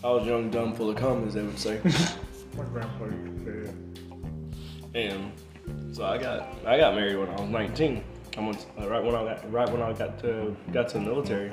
I 0.04 0.10
was 0.12 0.26
young, 0.26 0.50
dumb, 0.50 0.74
full 0.74 0.90
of 0.90 0.96
cum, 0.96 1.28
as 1.28 1.34
they 1.34 1.42
would 1.42 1.60
say, 1.60 1.82
My 2.58 2.64
grandpa 2.64 3.06
used 3.06 3.46
to 3.46 3.68
say. 3.68 3.89
And 4.96 5.32
so 5.92 6.06
I 6.06 6.18
got 6.18 6.48
I 6.66 6.78
got 6.78 6.96
married 6.96 7.18
when 7.18 7.30
I 7.30 7.42
was 7.42 7.50
19. 7.50 8.04
I 8.38 8.42
went 8.42 8.66
uh, 8.80 8.88
right 8.88 9.04
when 9.04 9.16
I 9.16 9.24
got 9.24 9.52
right 9.52 9.70
when 9.70 9.82
I 9.82 9.94
got 9.94 10.20
to 10.20 10.56
got 10.72 10.88
to 10.90 10.94
the 10.96 11.02
military. 11.04 11.52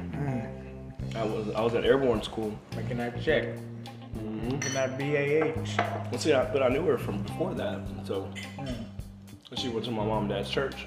I 1.14 1.25
was 1.25 1.49
I 1.55 1.61
was 1.61 1.75
at 1.75 1.85
airborne 1.85 2.23
school. 2.23 2.57
Making 2.76 2.99
that 2.99 3.21
check. 3.23 3.45
Mm-hmm. 4.16 4.49
Making 4.49 4.73
that 4.75 4.99
BAH. 5.76 6.11
Well, 6.11 6.21
see, 6.21 6.33
I, 6.33 6.45
but 6.52 6.62
I 6.62 6.69
knew 6.69 6.85
her 6.87 6.97
from 6.99 7.23
before 7.23 7.55
that, 7.55 7.81
so 8.05 8.28
Mm. 8.59 8.85
she 9.57 9.69
went 9.69 9.85
to 9.85 9.90
my 9.90 10.05
mom 10.05 10.25
and 10.25 10.28
dad's 10.31 10.50
church. 10.50 10.87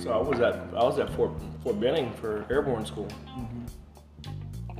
So 0.00 0.10
I 0.12 0.16
was 0.18 0.40
at 0.40 0.54
I 0.74 0.82
was 0.84 0.98
at 0.98 1.10
Fort 1.14 1.32
Fort 1.62 1.78
Benning 1.80 2.12
for 2.14 2.46
airborne 2.50 2.86
school. 2.86 3.08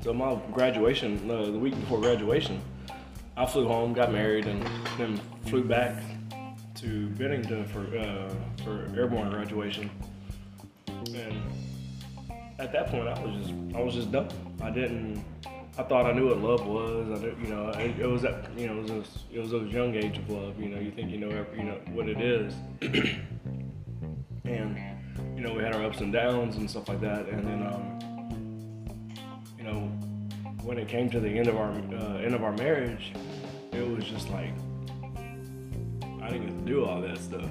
So 0.03 0.13
my 0.15 0.39
graduation, 0.53 1.29
uh, 1.31 1.47
the 1.47 1.59
week 1.59 1.75
before 1.75 2.01
graduation, 2.01 2.61
I 3.37 3.45
flew 3.47 3.67
home, 3.67 3.93
got 3.93 4.13
married, 4.13 4.47
and 4.47 4.63
then 4.97 5.21
flew 5.47 5.65
back 5.65 6.01
to 6.81 7.09
Bennington 7.11 7.65
for 7.67 7.81
uh, 7.99 8.33
for 8.63 8.91
airborne 8.97 9.31
graduation. 9.31 9.91
And 10.87 11.43
at 12.59 12.73
that 12.73 12.89
point, 12.89 13.09
I 13.09 13.21
was 13.25 13.47
just 13.47 13.55
I 13.75 13.81
was 13.81 13.95
just 13.95 14.13
dumb. 14.13 14.29
I 14.61 14.71
didn't. 14.71 15.25
I 15.77 15.83
thought 15.85 16.07
I 16.07 16.13
knew 16.13 16.29
what 16.29 16.39
love 16.39 16.67
was. 16.67 17.21
I 17.21 17.27
you 17.41 17.49
know, 17.49 17.69
it, 17.71 17.99
it 18.01 18.07
was 18.07 18.23
that 18.23 18.51
you 18.57 18.67
know 18.67 18.81
it 18.81 18.91
was 18.91 19.09
it 19.33 19.39
was 19.41 19.51
those 19.51 19.73
young 19.73 19.95
age 19.95 20.19
of 20.19 20.29
love. 20.31 20.61
You 20.61 20.69
know, 20.69 20.81
you 20.81 20.91
think 20.91 21.11
you 21.11 21.19
know 21.19 21.29
you 21.57 21.65
know 21.65 21.79
what 21.93 22.09
it 22.09 22.21
is, 22.21 22.55
and 24.45 24.79
you 25.37 25.43
know 25.43 25.55
we 25.55 25.63
had 25.63 25.75
our 25.75 25.85
ups 25.85 26.01
and 26.01 26.13
downs 26.13 26.57
and 26.57 26.71
stuff 26.71 26.89
like 26.89 27.01
that. 27.01 27.29
And 27.29 27.47
then 27.47 27.67
um, 27.67 27.99
you 29.57 29.65
know 29.65 29.81
when 30.63 30.79
it 30.79 30.89
came 30.89 31.11
to 31.11 31.21
the 31.21 31.29
end 31.29 31.49
of 31.49 31.57
our 31.57 31.71
uh, 31.71 32.19
end 32.19 32.35
of 32.35 32.45
our 32.45 32.53
marriage, 32.53 33.13
it 33.73 33.89
was 33.89 34.05
just 34.05 34.31
like 34.31 34.53
I 36.29 36.33
didn't 36.33 36.47
get 36.49 36.59
to 36.67 36.73
do 36.73 36.85
all 36.85 37.01
that 37.01 37.17
stuff. 37.19 37.49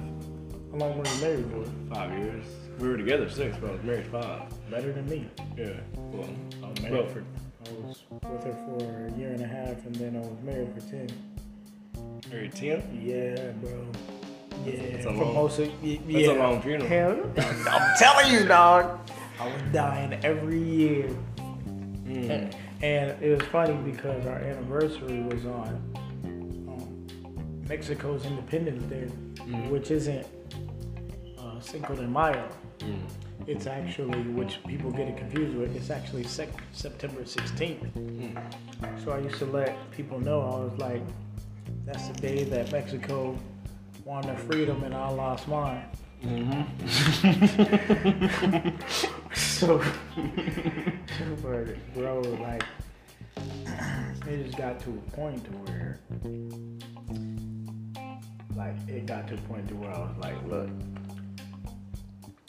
How 0.70 0.78
long 0.78 0.98
were 0.98 1.04
you 1.04 1.20
married 1.20 1.46
for? 1.50 1.94
Five 1.94 2.16
years. 2.16 2.44
We 2.78 2.88
were 2.88 2.96
together 2.96 3.28
six, 3.28 3.56
but 3.60 3.70
I 3.70 3.72
was 3.72 3.82
married 3.82 4.06
five. 4.06 4.42
Better 4.70 4.92
than 4.92 5.08
me. 5.08 5.26
Yeah. 5.56 5.72
Well, 5.96 6.28
I 6.62 6.68
was 6.68 6.80
Well- 6.82 7.06
for. 7.06 7.24
I 7.66 7.70
was 7.86 8.04
with 8.10 8.44
her 8.44 8.52
for 8.78 9.06
a 9.12 9.18
year 9.18 9.30
and 9.32 9.42
a 9.42 9.46
half, 9.48 9.84
and 9.84 9.94
then 9.96 10.14
I 10.16 10.20
was 10.20 10.40
married 10.44 10.68
for 10.74 10.80
ten. 10.88 11.08
married 12.30 12.52
ten. 12.54 12.82
Yeah, 13.02 13.50
bro. 13.60 13.86
Yeah, 14.64 14.92
That's 14.92 15.06
a 15.06 15.08
for 15.12 15.24
long- 15.24 15.34
most 15.34 15.58
of 15.58 15.82
y- 15.82 15.98
That's 16.08 16.28
a 16.28 16.34
long 16.34 16.62
funeral. 16.62 16.88
Hell, 16.88 17.16
I'm 17.68 17.96
telling 17.98 18.32
you, 18.32 18.46
dog. 18.46 19.00
I 19.40 19.46
was 19.46 19.62
dying 19.72 20.18
every 20.24 20.62
year, 20.62 21.08
Mm. 22.06 22.30
and, 22.30 22.56
and 22.82 23.22
it 23.22 23.38
was 23.38 23.48
funny 23.48 23.74
because 23.90 24.24
our 24.26 24.38
anniversary 24.38 25.20
was 25.22 25.44
on 25.46 25.80
Mexico's 27.68 28.24
Independence 28.24 28.82
Day, 28.84 29.06
Mhm. 29.44 29.70
which 29.70 29.90
isn't 29.90 30.26
uh, 31.38 31.60
Cinco 31.60 31.94
de 31.94 32.06
Mayo. 32.06 32.48
Mm. 32.80 33.00
It's 33.46 33.66
actually, 33.66 34.20
which 34.22 34.62
people 34.64 34.90
get 34.90 35.08
it 35.08 35.16
confused 35.16 35.56
with, 35.56 35.74
it's 35.76 35.90
actually 35.90 36.24
sec- 36.24 36.62
September 36.72 37.22
16th. 37.24 37.80
Mm. 37.94 38.36
So 39.04 39.12
I 39.12 39.18
used 39.18 39.36
to 39.38 39.46
let 39.46 39.76
people 39.90 40.18
know, 40.20 40.40
I 40.40 40.58
was 40.64 40.78
like, 40.78 41.02
that's 41.84 42.08
the 42.08 42.14
day 42.14 42.44
that 42.44 42.70
Mexico 42.72 43.36
won 44.04 44.22
their 44.22 44.36
freedom 44.36 44.82
and 44.84 44.94
I 44.94 45.08
lost 45.10 45.48
mine. 45.48 45.84
Mm-hmm. 46.24 46.62
So, 49.34 49.82
but 51.42 51.94
bro, 51.94 52.20
like, 52.20 52.62
it 54.26 54.44
just 54.44 54.56
got 54.56 54.78
to 54.80 54.90
a 54.90 55.10
point 55.16 55.44
to 55.44 55.50
where, 55.50 55.98
like, 58.58 58.74
it 58.88 59.06
got 59.06 59.28
to 59.28 59.34
a 59.34 59.38
point 59.38 59.68
to 59.68 59.74
where 59.76 59.90
I 59.90 59.98
was 60.00 60.16
like, 60.20 60.36
look, 60.46 60.68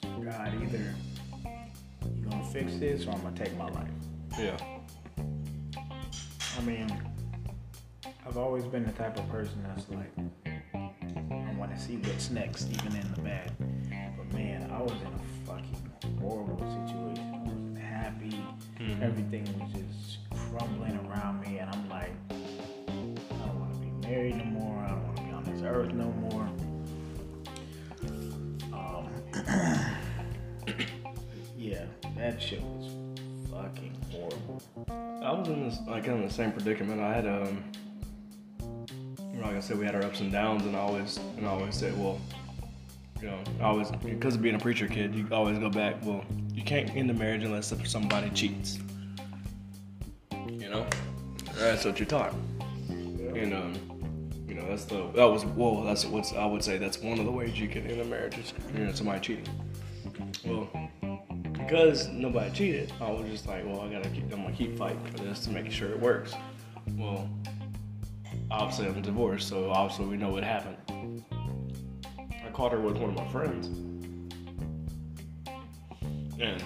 God, 0.01 0.51
either 0.61 0.95
you 2.15 2.29
gonna 2.29 2.43
fix 2.45 2.75
this 2.77 3.05
or 3.05 3.11
I'm 3.11 3.21
gonna 3.21 3.35
take 3.37 3.55
my 3.57 3.69
life. 3.69 3.87
yeah. 4.37 4.57
I 6.57 6.61
mean, 6.63 6.87
I've 8.27 8.37
always 8.37 8.65
been 8.65 8.85
the 8.85 8.91
type 8.91 9.17
of 9.17 9.29
person 9.29 9.63
that's 9.67 9.87
like, 9.89 10.11
I 10.75 11.53
want 11.57 11.73
to 11.75 11.79
see 11.79 11.97
what's 11.97 12.29
next, 12.31 12.69
even 12.71 12.95
in 12.95 13.13
the 13.13 13.21
bad. 13.21 13.51
But 14.17 14.33
man, 14.33 14.69
I 14.71 14.81
was 14.81 14.91
in 14.91 15.07
a 15.07 15.45
fucking 15.45 15.91
horrible 16.19 16.57
situation. 16.59 17.33
I 17.33 17.39
wasn't 17.39 17.77
happy. 17.77 18.43
Mhm. 18.79 19.01
Everything 19.01 19.43
was 19.59 19.71
just 19.71 20.17
crumbling 20.31 20.97
around 21.07 21.41
me, 21.41 21.59
and 21.59 21.69
I'm 21.73 21.87
like, 21.89 22.11
I 22.29 23.45
don't 23.45 23.59
want 23.59 23.73
to 23.73 23.79
be 23.79 24.07
married 24.07 24.35
no 24.37 24.43
this 25.59 25.67
earth 25.67 25.93
no 25.93 26.11
more. 26.11 26.49
Um, 28.73 29.09
yeah, 31.57 31.85
that 32.17 32.41
shit 32.41 32.61
was 32.61 32.91
fucking 33.51 33.95
horrible. 34.11 34.61
I 35.23 35.31
was 35.33 35.47
in 35.47 35.67
this 35.67 35.79
like 35.87 36.07
in 36.07 36.21
the 36.21 36.33
same 36.33 36.51
predicament. 36.51 37.01
I 37.01 37.13
had 37.13 37.27
um, 37.27 37.63
like 39.41 39.55
I 39.55 39.59
said, 39.59 39.77
we 39.77 39.85
had 39.85 39.95
our 39.95 40.03
ups 40.03 40.19
and 40.19 40.31
downs, 40.31 40.65
and 40.65 40.75
I 40.75 40.79
always 40.79 41.17
and 41.37 41.45
I 41.45 41.49
always 41.49 41.75
said, 41.75 41.97
well, 41.97 42.19
you 43.21 43.27
know, 43.27 43.39
I 43.59 43.63
always 43.65 43.91
because 44.03 44.35
of 44.35 44.41
being 44.41 44.55
a 44.55 44.59
preacher 44.59 44.87
kid, 44.87 45.13
you 45.13 45.27
always 45.31 45.59
go 45.59 45.69
back. 45.69 45.95
Well, 46.03 46.23
you 46.53 46.63
can't 46.63 46.95
end 46.95 47.09
a 47.11 47.13
marriage 47.13 47.43
unless 47.43 47.73
somebody 47.85 48.29
cheats. 48.31 48.79
You 50.47 50.69
know, 50.69 50.87
that's 51.55 51.85
what 51.85 51.99
you're 51.99 52.07
taught. 52.07 52.33
And 52.89 53.53
um, 53.53 53.88
you 54.49 54.55
know, 54.55 54.67
that's 54.67 54.85
the 54.85 55.11
that 55.13 55.25
was 55.25 55.45
well, 55.45 55.83
that's 55.83 56.05
what's 56.05 56.33
I 56.33 56.45
would 56.45 56.63
say 56.63 56.77
that's 56.77 56.99
one 56.99 57.19
of 57.19 57.25
the 57.25 57.31
ways 57.31 57.59
you 57.59 57.67
can 57.67 57.85
end 57.85 58.01
a 58.01 58.05
marriage 58.05 58.37
is 58.39 58.51
you 58.73 58.83
know 58.83 58.91
somebody 58.91 59.19
cheating. 59.19 59.47
Well, 60.43 60.67
because 61.53 62.07
nobody 62.07 62.51
cheated, 62.51 62.91
I 62.99 63.11
was 63.11 63.29
just 63.29 63.45
like, 63.45 63.63
well, 63.63 63.81
I 63.81 63.89
gotta 63.89 64.09
keep, 64.09 64.23
I'm 64.33 64.41
gonna 64.41 64.51
keep 64.51 64.75
fighting 64.75 65.05
for 65.05 65.23
this 65.23 65.41
to 65.41 65.51
make 65.51 65.71
sure 65.71 65.89
it 65.89 65.99
works. 65.99 66.33
Well, 66.97 67.29
obviously 68.49 68.87
I'm 68.87 69.01
divorced, 69.03 69.47
so 69.47 69.69
obviously 69.69 70.07
we 70.07 70.17
know 70.17 70.29
what 70.29 70.43
happened. 70.43 71.23
I 72.43 72.49
caught 72.51 72.71
her 72.71 72.79
with 72.79 72.97
one 72.97 73.11
of 73.11 73.15
my 73.15 73.27
friends, 73.27 73.67
and 76.39 76.63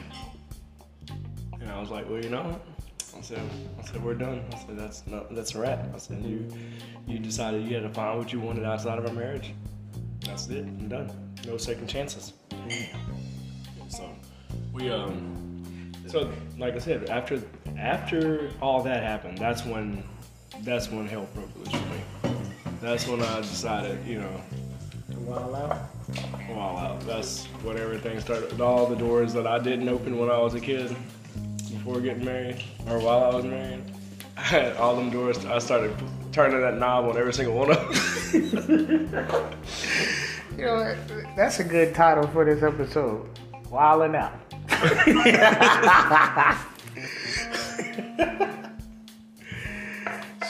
and 1.59 1.69
I 1.69 1.79
was 1.81 1.89
like, 1.89 2.09
well, 2.09 2.23
you 2.23 2.29
know, 2.29 2.61
said, 3.23 3.41
I 3.79 3.83
said 3.83 4.03
we're 4.03 4.13
done. 4.13 4.43
I 4.53 4.57
said 4.57 4.77
that's 4.77 5.07
no, 5.07 5.25
that's 5.31 5.55
a 5.55 5.59
wrap. 5.59 5.93
I 5.93 5.97
said 5.97 6.23
you 6.23 6.47
you 7.07 7.19
decided 7.19 7.65
you 7.65 7.75
had 7.75 7.83
to 7.83 7.89
find 7.89 8.19
what 8.19 8.31
you 8.31 8.39
wanted 8.39 8.65
outside 8.65 8.99
of 8.99 9.07
our 9.07 9.13
marriage. 9.13 9.53
That's 10.25 10.47
it. 10.49 10.65
I'm 10.65 10.87
done. 10.87 11.11
No 11.47 11.57
second 11.57 11.87
chances. 11.87 12.33
So 13.89 14.09
we 14.71 14.89
um 14.91 15.91
so 16.07 16.31
like 16.57 16.75
I 16.75 16.79
said 16.79 17.09
after 17.09 17.41
after 17.77 18.51
all 18.61 18.83
that 18.83 19.03
happened, 19.03 19.37
that's 19.37 19.65
when 19.65 20.03
that's 20.61 20.91
when 20.91 21.07
hell 21.07 21.27
broke 21.33 21.55
loose 21.57 21.71
for 21.71 22.29
me. 22.29 22.35
That's 22.81 23.07
when 23.07 23.21
I 23.21 23.39
decided, 23.39 24.05
you 24.05 24.19
know, 24.19 24.41
Wild 25.25 25.55
out. 25.55 25.77
Wow, 26.49 26.77
out. 26.77 26.99
That's 27.01 27.45
when 27.63 27.77
everything 27.77 28.19
started. 28.19 28.59
All 28.59 28.85
the 28.85 28.95
doors 28.95 29.33
that 29.33 29.47
I 29.47 29.57
didn't 29.57 29.87
open 29.87 30.17
when 30.17 30.29
I 30.29 30.37
was 30.37 30.53
a 30.53 30.59
kid, 30.59 30.93
before 31.83 31.99
getting 31.99 32.23
married, 32.23 32.63
or 32.87 32.97
while 32.99 33.25
I 33.25 33.35
was 33.35 33.43
married, 33.43 33.83
I 34.37 34.41
had 34.41 34.77
all 34.77 34.95
them 34.95 35.09
doors. 35.09 35.43
I 35.45 35.59
started 35.59 35.93
turning 36.31 36.61
that 36.61 36.77
knob 36.77 37.03
on 37.05 37.17
every 37.17 37.33
single 37.33 37.55
one 37.55 37.71
of 37.71 38.31
them. 38.31 39.49
You 40.55 40.65
know, 40.65 40.95
that's 41.35 41.59
a 41.59 41.63
good 41.63 41.95
title 41.95 42.27
for 42.27 42.45
this 42.45 42.61
episode. 42.61 43.27
Wildin' 43.71 44.13
out. 44.15 44.33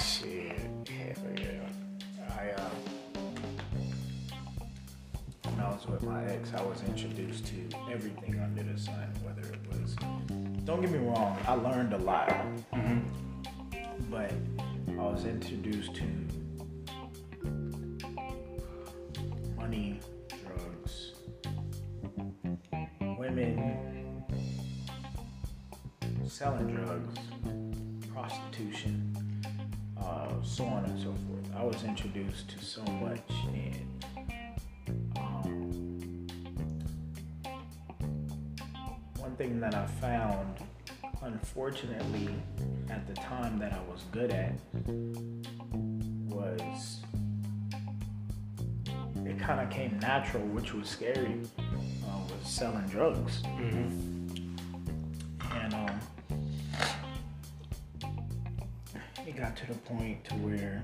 Shit, 0.03 0.57
hell 0.89 1.31
yeah. 1.37 1.69
I 2.37 2.51
uh, 2.51 2.69
when 5.43 5.57
I 5.61 5.69
was 5.69 5.87
with 5.87 6.03
my 6.03 6.25
ex, 6.25 6.51
I 6.53 6.61
was 6.63 6.83
introduced 6.83 7.45
to 7.45 7.55
everything 7.89 8.41
under 8.41 8.61
the 8.61 8.77
sun. 8.77 9.07
Whether 9.23 9.53
it 9.53 9.61
was, 9.71 9.95
don't 10.65 10.81
get 10.81 10.91
me 10.91 10.99
wrong, 10.99 11.37
I 11.45 11.55
learned 11.55 11.93
a 11.93 11.97
lot, 11.97 12.33
but 14.09 14.31
I 14.87 14.95
was 14.95 15.25
introduced 15.25 15.95
to 15.95 16.03
money, 19.57 19.99
drugs, 20.45 21.11
women, 23.01 24.23
selling 26.25 26.73
drugs, 26.73 27.19
prostitution, 28.13 29.41
uh, 29.99 30.29
so 30.43 30.63
on 30.63 30.85
and 30.85 30.97
so 30.99 31.13
forth. 31.27 31.55
I 31.57 31.63
was 31.63 31.83
introduced 31.83 32.49
to 32.51 32.63
so 32.63 32.83
much, 32.83 33.29
one 39.33 39.49
thing 39.49 39.59
that 39.59 39.73
I 39.73 39.87
found, 39.99 40.57
unfortunately, 41.23 42.29
at 42.91 43.07
the 43.07 43.15
time 43.15 43.57
that 43.57 43.73
I 43.73 43.79
was 43.91 44.03
good 44.11 44.29
at, 44.29 44.53
was 46.29 46.99
it 49.25 49.39
kind 49.39 49.59
of 49.59 49.71
came 49.71 49.97
natural, 49.99 50.43
which 50.43 50.75
was 50.75 50.87
scary, 50.87 51.41
uh, 51.57 52.19
was 52.29 52.47
selling 52.47 52.85
drugs. 52.87 53.41
And 55.51 55.73
um, 55.73 55.99
it 59.25 59.35
got 59.35 59.57
to 59.57 59.65
the 59.65 59.73
point 59.79 60.23
to 60.25 60.35
where 60.35 60.83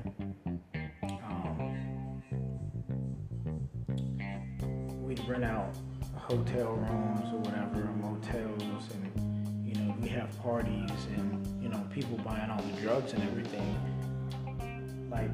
um, 1.04 2.24
we'd 5.04 5.24
rent 5.28 5.44
out 5.44 5.76
hotel 6.30 6.74
rooms 6.74 7.34
or 7.34 7.40
whatever, 7.40 7.90
motels, 8.00 8.84
and 8.94 9.68
you 9.68 9.74
know 9.82 9.96
we 10.00 10.08
have 10.10 10.30
parties 10.44 10.92
and 11.18 11.64
you 11.64 11.70
know 11.70 11.84
people 11.90 12.18
buying 12.18 12.52
all 12.52 12.62
the 12.62 12.82
drugs 12.82 13.14
and 13.14 13.24
everything. 13.24 13.76
Like 15.10 15.32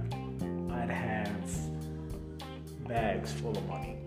I'd 0.71 0.89
have 0.89 1.51
bags 2.87 3.33
full 3.33 3.57
of 3.57 3.67
money. 3.67 3.97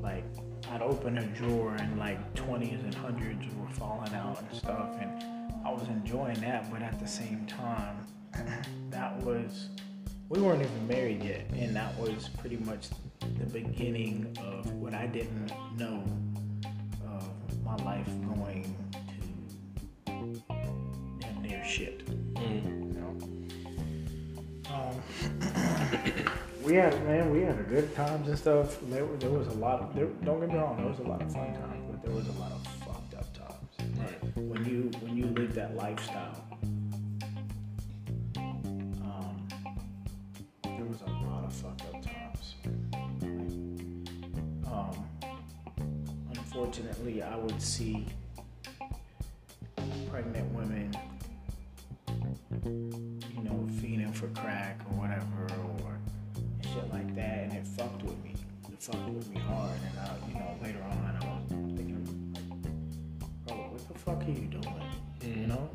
Like 0.00 0.24
I'd 0.70 0.80
open 0.80 1.18
a 1.18 1.26
drawer 1.26 1.74
and 1.74 1.98
like 1.98 2.34
twenties 2.34 2.80
and 2.80 2.94
hundreds 2.94 3.44
were 3.56 3.68
falling 3.74 4.14
out 4.14 4.40
and 4.40 4.56
stuff, 4.56 4.96
and 4.98 5.52
I 5.62 5.70
was 5.70 5.88
enjoying 5.88 6.40
that. 6.40 6.70
But 6.72 6.80
at 6.80 6.98
the 6.98 7.06
same 7.06 7.44
time, 7.46 7.98
that 8.88 9.14
was 9.18 9.68
we 10.30 10.40
weren't 10.40 10.62
even 10.62 10.88
married 10.88 11.22
yet, 11.22 11.50
and 11.52 11.76
that 11.76 11.94
was 11.98 12.30
pretty 12.38 12.56
much 12.56 12.88
the 13.20 13.46
beginning 13.46 14.36
of 14.40 14.72
what 14.74 14.94
I 14.94 15.06
didn't 15.06 15.52
know 15.78 16.02
of 17.06 17.64
my 17.64 17.76
life 17.76 18.06
going 18.34 18.74
to 20.06 20.42
damn 21.20 21.42
near 21.42 21.64
shit. 21.64 22.02
You 22.08 22.60
know? 22.94 23.16
Um, 24.72 25.02
we 26.64 26.74
had 26.74 26.92
man, 27.04 27.30
we 27.30 27.42
had 27.42 27.58
a 27.58 27.62
good 27.62 27.94
times 27.94 28.28
and 28.28 28.38
stuff. 28.38 28.78
There, 28.88 29.06
there 29.18 29.30
was 29.30 29.46
a 29.48 29.54
lot 29.54 29.80
of 29.80 29.94
there, 29.94 30.06
don't 30.24 30.40
get 30.40 30.48
me 30.50 30.56
wrong, 30.56 30.76
there 30.76 30.86
was 30.86 30.98
a 30.98 31.02
lot 31.02 31.22
of 31.22 31.32
fun 31.32 31.54
times, 31.54 31.84
but 31.90 32.02
there 32.02 32.14
was 32.14 32.26
a 32.26 32.32
lot 32.32 32.52
of 32.52 32.66
fucked 32.84 33.14
up 33.14 33.32
times. 33.34 33.98
Right. 33.98 34.36
When 34.36 34.64
you 34.64 34.90
when 35.00 35.16
you 35.16 35.26
live 35.26 35.54
that 35.54 35.76
lifestyle, 35.76 36.44
um, 38.36 39.48
there 40.64 40.84
was 40.84 41.00
a 41.02 41.10
lot 41.26 41.44
of 41.44 41.52
fucked 41.52 41.82
up 41.94 41.95
um, 44.76 45.08
unfortunately, 46.30 47.22
I 47.22 47.36
would 47.36 47.60
see 47.60 48.06
pregnant 50.10 50.52
women, 50.52 50.94
you 52.64 53.42
know, 53.42 53.68
feeding 53.80 54.12
for 54.12 54.28
crack 54.28 54.80
or 54.90 54.98
whatever, 54.98 55.48
or 55.84 55.98
shit 56.62 56.92
like 56.92 57.14
that, 57.14 57.44
and 57.44 57.52
it 57.52 57.66
fucked 57.66 58.02
with 58.02 58.22
me. 58.22 58.34
It 58.72 58.82
fucked 58.82 59.08
with 59.08 59.28
me 59.30 59.40
hard, 59.40 59.78
and 59.90 59.98
I, 59.98 60.28
you 60.28 60.34
know, 60.34 60.56
later 60.62 60.82
on, 60.82 61.18
I 61.20 61.26
was 61.26 61.48
thinking, 61.76 62.34
like, 63.20 63.46
bro, 63.46 63.56
what 63.56 63.88
the 63.88 63.98
fuck 63.98 64.22
are 64.22 64.30
you 64.30 64.48
doing? 64.48 64.82
You 65.22 65.46
know, 65.46 65.70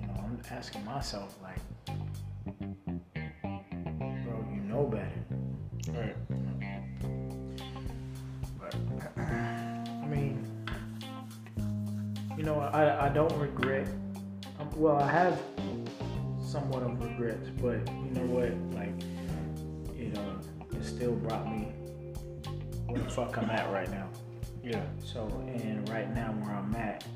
you 0.00 0.06
know, 0.06 0.14
I'm 0.18 0.40
asking 0.50 0.84
myself, 0.84 1.36
like, 1.42 1.58
don't 13.16 13.38
regret. 13.38 13.88
Um, 14.60 14.68
well, 14.76 14.96
I 14.96 15.10
have 15.10 15.40
somewhat 16.38 16.82
of 16.82 17.02
regrets, 17.02 17.48
but 17.62 17.78
you 17.88 18.10
know 18.10 18.26
what? 18.26 18.52
Like, 18.74 18.92
you 19.98 20.08
know, 20.10 20.38
it 20.70 20.84
still 20.84 21.12
brought 21.12 21.50
me 21.50 21.72
where 22.88 23.00
the 23.00 23.08
fuck 23.08 23.38
I'm 23.38 23.48
at 23.48 23.72
right 23.72 23.90
now. 23.90 24.10
Yeah. 24.62 24.82
So, 25.02 25.28
and 25.46 25.88
right 25.88 26.14
now 26.14 26.32
where 26.32 26.54
I'm 26.54 26.74
at, 26.74 27.06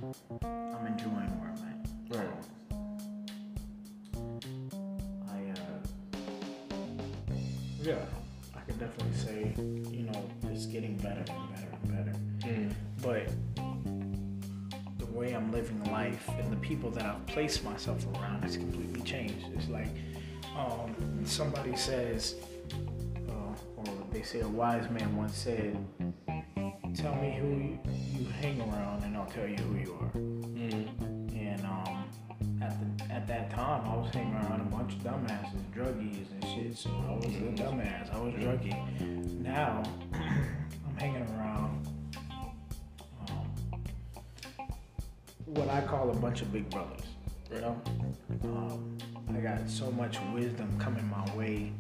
people 16.80 16.90
that 16.92 17.04
I've 17.04 17.26
placed 17.26 17.62
myself 17.62 18.06
around 18.14 18.42
has 18.42 18.56
completely 18.56 19.02
changed. 19.02 19.44
It's 19.54 19.68
like 19.68 19.88
um, 20.56 20.94
somebody 21.26 21.76
says, 21.76 22.36
uh, 23.28 23.32
or 23.76 23.84
they 24.10 24.22
say 24.22 24.40
a 24.40 24.48
wise 24.48 24.88
man 24.88 25.14
once 25.14 25.36
said, 25.36 25.76
"Tell 26.94 27.14
me 27.16 27.36
who 27.38 27.48
you, 27.48 27.78
you 28.16 28.24
hang 28.40 28.58
around, 28.62 29.04
and 29.04 29.14
I'll 29.14 29.26
tell 29.26 29.46
you 29.46 29.56
who 29.56 29.78
you 29.78 29.92
are." 30.00 30.18
Mm. 30.18 30.88
And 31.36 31.66
um, 31.66 32.04
at 32.62 32.74
the, 32.80 33.12
at 33.12 33.26
that 33.28 33.50
time, 33.50 33.86
I 33.86 33.96
was 33.96 34.14
hanging 34.14 34.32
around 34.36 34.62
a 34.62 34.70
bunch 34.74 34.94
of 34.94 35.00
dumbasses, 35.00 35.60
druggies 35.76 36.30
and 36.32 36.44
shit. 36.46 36.78
So 36.78 36.88
I 36.90 37.12
was 37.14 37.26
a 37.26 37.62
dumbass. 37.62 38.14
I 38.14 38.20
was 38.20 38.32
druggy. 38.34 39.42
Now 39.42 39.82
I'm 40.14 40.96
hanging 40.96 41.26
around 41.34 41.79
what 45.54 45.68
I 45.68 45.80
call 45.80 46.10
a 46.10 46.14
bunch 46.14 46.42
of 46.42 46.52
big 46.52 46.70
brothers. 46.70 47.00
You 47.52 47.60
know, 47.60 47.82
um, 48.44 48.98
I 49.34 49.40
got 49.40 49.68
so 49.68 49.90
much 49.90 50.18
wisdom 50.32 50.78
coming 50.78 51.08
my 51.08 51.36
way. 51.36 51.72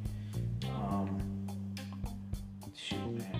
Um, 0.66 1.46
shoot, 2.74 2.98
man. 2.98 3.36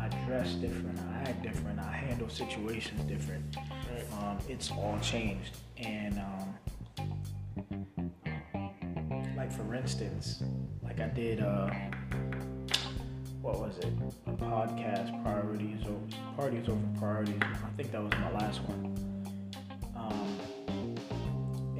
I, 0.00 0.04
I 0.04 0.08
dress 0.26 0.54
different. 0.54 0.98
I 1.12 1.30
act 1.30 1.42
different. 1.42 1.80
I 1.80 1.92
handle 1.92 2.28
situations 2.28 3.02
different. 3.04 3.56
Um, 4.20 4.38
it's 4.48 4.70
all 4.70 4.98
changed. 5.02 5.56
And 5.78 6.20
um, 6.20 6.54
like 9.36 9.50
for 9.50 9.74
instance, 9.74 10.42
like 10.82 11.00
I 11.00 11.08
did 11.08 11.40
uh, 11.40 11.70
what 13.40 13.58
was 13.58 13.78
it? 13.78 13.92
Podcast 14.36 15.22
priorities 15.22 15.86
or 15.86 16.00
parties 16.36 16.68
over 16.68 16.80
priorities. 16.98 17.40
I 17.42 17.68
think 17.76 17.92
that 17.92 18.02
was 18.02 18.12
my 18.12 18.32
last 18.32 18.60
one. 18.62 18.96
Um, 19.96 20.96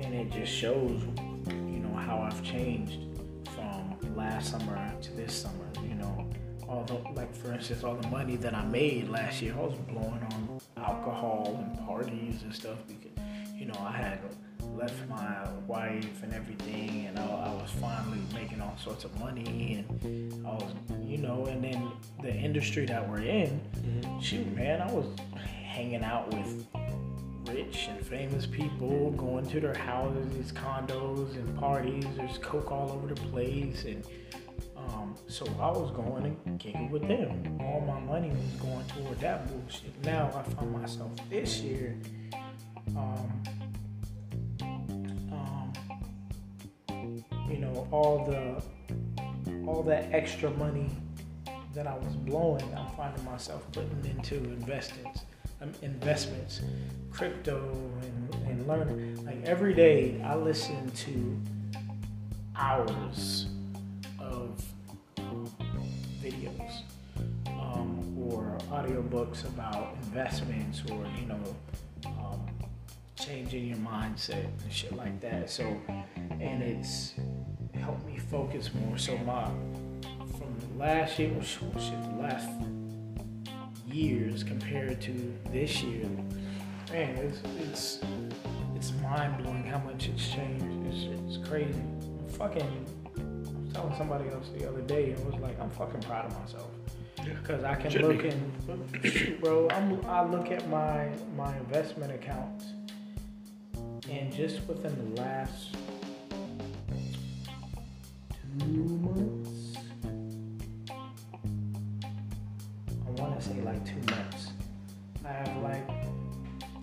and 0.01 0.15
it 0.15 0.31
just 0.31 0.53
shows, 0.53 1.03
you 1.49 1.81
know, 1.81 1.95
how 1.95 2.19
I've 2.19 2.43
changed 2.43 2.99
from 3.55 3.97
last 4.17 4.51
summer 4.51 4.93
to 5.03 5.13
this 5.13 5.35
summer. 5.35 5.67
You 5.83 5.95
know, 5.95 6.31
all 6.69 6.85
the 6.85 6.95
like 7.15 7.35
for 7.35 7.53
instance, 7.53 7.85
all 7.85 7.97
the 7.97 8.09
money 8.09 8.37
that 8.37 8.55
I 8.55 8.65
made 8.65 9.09
last 9.09 9.43
year, 9.43 9.55
I 9.55 9.61
was 9.61 9.75
blowing 9.89 10.27
on 10.33 10.61
alcohol 10.77 11.59
and 11.59 11.87
parties 11.87 12.43
and 12.43 12.55
stuff 12.55 12.79
because, 12.87 13.13
you 13.55 13.67
know, 13.67 13.79
I 13.81 13.93
had 13.93 14.21
left 14.77 15.09
my 15.09 15.49
wife 15.67 16.23
and 16.23 16.33
everything, 16.33 17.07
and 17.07 17.19
I, 17.19 17.25
I, 17.25 17.53
was 17.55 17.71
finally 17.81 18.19
making 18.35 18.61
all 18.61 18.77
sorts 18.77 19.05
of 19.05 19.19
money, 19.19 19.85
and 19.89 20.47
I 20.47 20.55
was, 20.55 20.73
you 21.05 21.19
know, 21.19 21.47
and 21.47 21.63
then 21.63 21.91
the 22.23 22.35
industry 22.35 22.87
that 22.87 23.09
we're 23.09 23.21
in, 23.21 23.61
mm-hmm. 23.77 24.21
shoot, 24.21 24.47
man, 24.57 24.81
I 24.81 24.91
was 24.93 25.07
hanging 25.35 26.05
out 26.05 26.33
with 26.33 26.67
rich 27.47 27.89
and 27.91 28.05
famous 28.07 28.47
people, 28.47 29.11
going 29.13 29.47
to 29.47 29.61
their 29.61 29.75
houses, 29.75 30.53
condos, 30.53 31.35
and 31.35 31.59
parties. 31.59 32.05
There's 32.17 32.39
coke 32.39 32.71
all 32.71 32.93
over 32.93 33.15
the 33.15 33.21
place, 33.31 33.85
and 33.85 34.05
um, 34.77 35.15
so 35.29 35.47
I 35.61 35.71
was 35.71 35.91
going 35.93 36.37
and 36.45 36.59
kicking 36.59 36.91
with 36.91 37.07
them. 37.07 37.59
All 37.61 37.81
my 37.81 38.01
money 38.01 38.31
was 38.31 38.61
going 38.61 38.85
toward 38.87 39.21
that 39.21 39.49
bullshit. 39.49 40.05
Now 40.05 40.31
I 40.35 40.43
find 40.43 40.73
myself 40.73 41.11
this 41.31 41.61
year. 41.61 41.97
Um, 42.97 43.43
know 47.73 47.89
all 47.91 48.25
the 48.27 48.63
all 49.67 49.83
that 49.85 50.09
extra 50.13 50.51
money 50.51 50.91
that 51.75 51.87
I 51.87 51.95
was 51.95 52.15
blowing, 52.17 52.65
I'm 52.77 52.91
finding 52.97 53.25
myself 53.25 53.65
putting 53.73 54.05
into 54.05 54.37
investments, 54.37 55.23
um, 55.61 55.73
investments, 55.81 56.61
crypto, 57.11 57.75
and, 58.03 58.35
and 58.47 58.69
learning. 58.69 59.25
Like 59.25 59.43
every 59.45 59.73
day, 59.73 60.21
I 60.23 60.35
listen 60.35 60.91
to 60.91 61.41
hours 62.57 63.47
of 64.19 64.63
videos 66.23 66.83
um, 67.47 68.17
or 68.29 68.59
audiobooks 68.71 69.45
about 69.47 69.97
investments 70.03 70.83
or 70.91 71.07
you 71.19 71.27
know 71.27 71.57
um, 72.07 72.47
changing 73.17 73.67
your 73.67 73.79
mindset 73.79 74.47
and 74.63 74.73
shit 74.73 74.95
like 74.95 75.21
that. 75.21 75.49
So, 75.49 75.65
and 76.41 76.63
it's 76.63 77.15
helped 77.83 78.07
me 78.07 78.19
focus 78.19 78.71
more. 78.75 78.97
So 78.97 79.17
my 79.19 79.51
from 80.39 80.79
last 80.79 81.19
year, 81.19 81.33
or 81.37 81.43
shit, 81.43 82.19
last 82.19 82.49
years 83.87 84.43
compared 84.43 85.01
to 85.03 85.35
this 85.51 85.83
year, 85.83 86.09
man, 86.91 87.17
it's 87.17 87.41
it's 87.61 88.01
it's 88.75 88.93
mind 89.03 89.43
blowing 89.43 89.65
how 89.65 89.79
much 89.79 90.09
it's 90.09 90.29
changed. 90.29 90.65
It's, 90.87 91.37
it's 91.37 91.49
crazy. 91.49 91.79
I'm 91.79 92.29
fucking. 92.29 92.87
I 93.17 93.21
was 93.61 93.73
telling 93.75 93.97
somebody 93.97 94.29
else 94.31 94.49
the 94.57 94.69
other 94.69 94.83
day, 94.83 95.13
and 95.13 95.25
was 95.25 95.41
like, 95.41 95.59
I'm 95.61 95.71
fucking 95.71 96.03
proud 96.03 96.27
of 96.27 96.39
myself 96.41 96.69
because 97.17 97.65
I 97.65 97.75
can 97.75 97.91
Should 97.91 98.03
look 98.03 98.23
be. 98.23 98.29
and 98.29 99.41
bro, 99.41 99.69
I'm, 99.71 100.05
I 100.07 100.25
look 100.25 100.51
at 100.51 100.69
my 100.69 101.09
my 101.37 101.57
investment 101.59 102.13
accounts, 102.13 102.67
and 104.11 104.33
just 104.33 104.67
within 104.69 105.15
the 105.15 105.23
last 105.23 105.77
months. 108.59 109.79
I 112.89 113.11
want 113.21 113.41
to 113.41 113.49
say 113.49 113.61
like 113.63 113.85
two 113.85 114.15
months. 114.15 114.49
I 115.25 115.33
have 115.33 115.57
like 115.63 115.89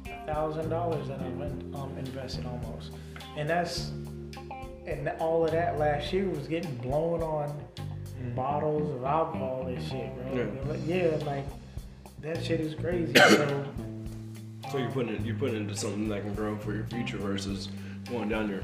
a 0.08 0.26
thousand 0.26 0.70
dollars 0.70 1.08
that 1.08 1.20
I've 1.20 1.38
been, 1.38 1.74
um, 1.76 1.96
invested 1.98 2.46
almost, 2.46 2.92
and 3.36 3.50
that's 3.50 3.92
and 4.88 5.12
all 5.20 5.46
of 5.46 5.52
that 5.52 5.78
last 5.78 6.12
year 6.12 6.28
was 6.28 6.48
getting 6.48 6.76
blown 6.78 7.22
on 7.22 7.54
mm. 8.22 8.36
bottles 8.36 8.96
of 8.96 9.04
alcohol 9.04 9.68
and 9.68 9.82
shit, 9.84 10.14
bro. 10.16 10.78
Yeah, 10.86 10.96
yeah 10.96 11.26
like 11.26 11.46
that 12.22 12.44
shit 12.44 12.60
is 12.62 12.76
crazy. 12.76 13.14
So, 14.70 14.74
so 14.74 14.78
you're 14.78 14.92
putting 14.92 15.16
it, 15.16 15.26
you're 15.26 15.36
putting 15.36 15.56
it 15.56 15.62
into 15.62 15.76
something 15.76 16.08
that 16.10 16.22
can 16.22 16.36
grow 16.36 16.56
for 16.56 16.76
your 16.76 16.84
future 16.84 17.18
versus 17.18 17.70
going 18.08 18.30
down 18.30 18.48
your 18.48 18.62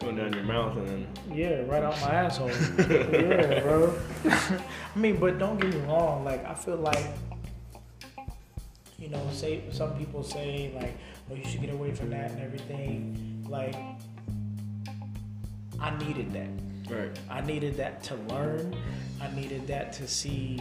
going 0.00 0.16
down 0.16 0.32
your 0.32 0.42
mouth 0.42 0.76
and 0.76 0.88
then 0.88 1.06
yeah, 1.32 1.62
right 1.66 1.82
out 1.82 2.00
my 2.00 2.10
asshole. 2.10 2.48
yeah, 2.78 3.60
bro. 3.60 3.94
I 4.24 4.98
mean, 4.98 5.18
but 5.18 5.38
don't 5.38 5.60
get 5.60 5.74
me 5.74 5.80
wrong. 5.82 6.24
Like, 6.24 6.44
I 6.44 6.54
feel 6.54 6.76
like 6.76 7.06
you 8.98 9.08
know, 9.08 9.26
say 9.32 9.62
some 9.70 9.96
people 9.96 10.22
say 10.22 10.72
like, 10.74 10.96
"Oh, 11.30 11.34
you 11.34 11.44
should 11.44 11.60
get 11.60 11.70
away 11.70 11.92
from 11.92 12.10
that 12.10 12.30
and 12.30 12.40
everything." 12.40 13.46
Like, 13.48 13.76
I 15.80 15.96
needed 15.98 16.32
that. 16.32 16.48
Right. 16.92 17.18
I 17.30 17.40
needed 17.42 17.76
that 17.76 18.02
to 18.04 18.16
learn. 18.16 18.74
I 19.20 19.30
needed 19.34 19.66
that 19.68 19.92
to 19.94 20.08
see 20.08 20.60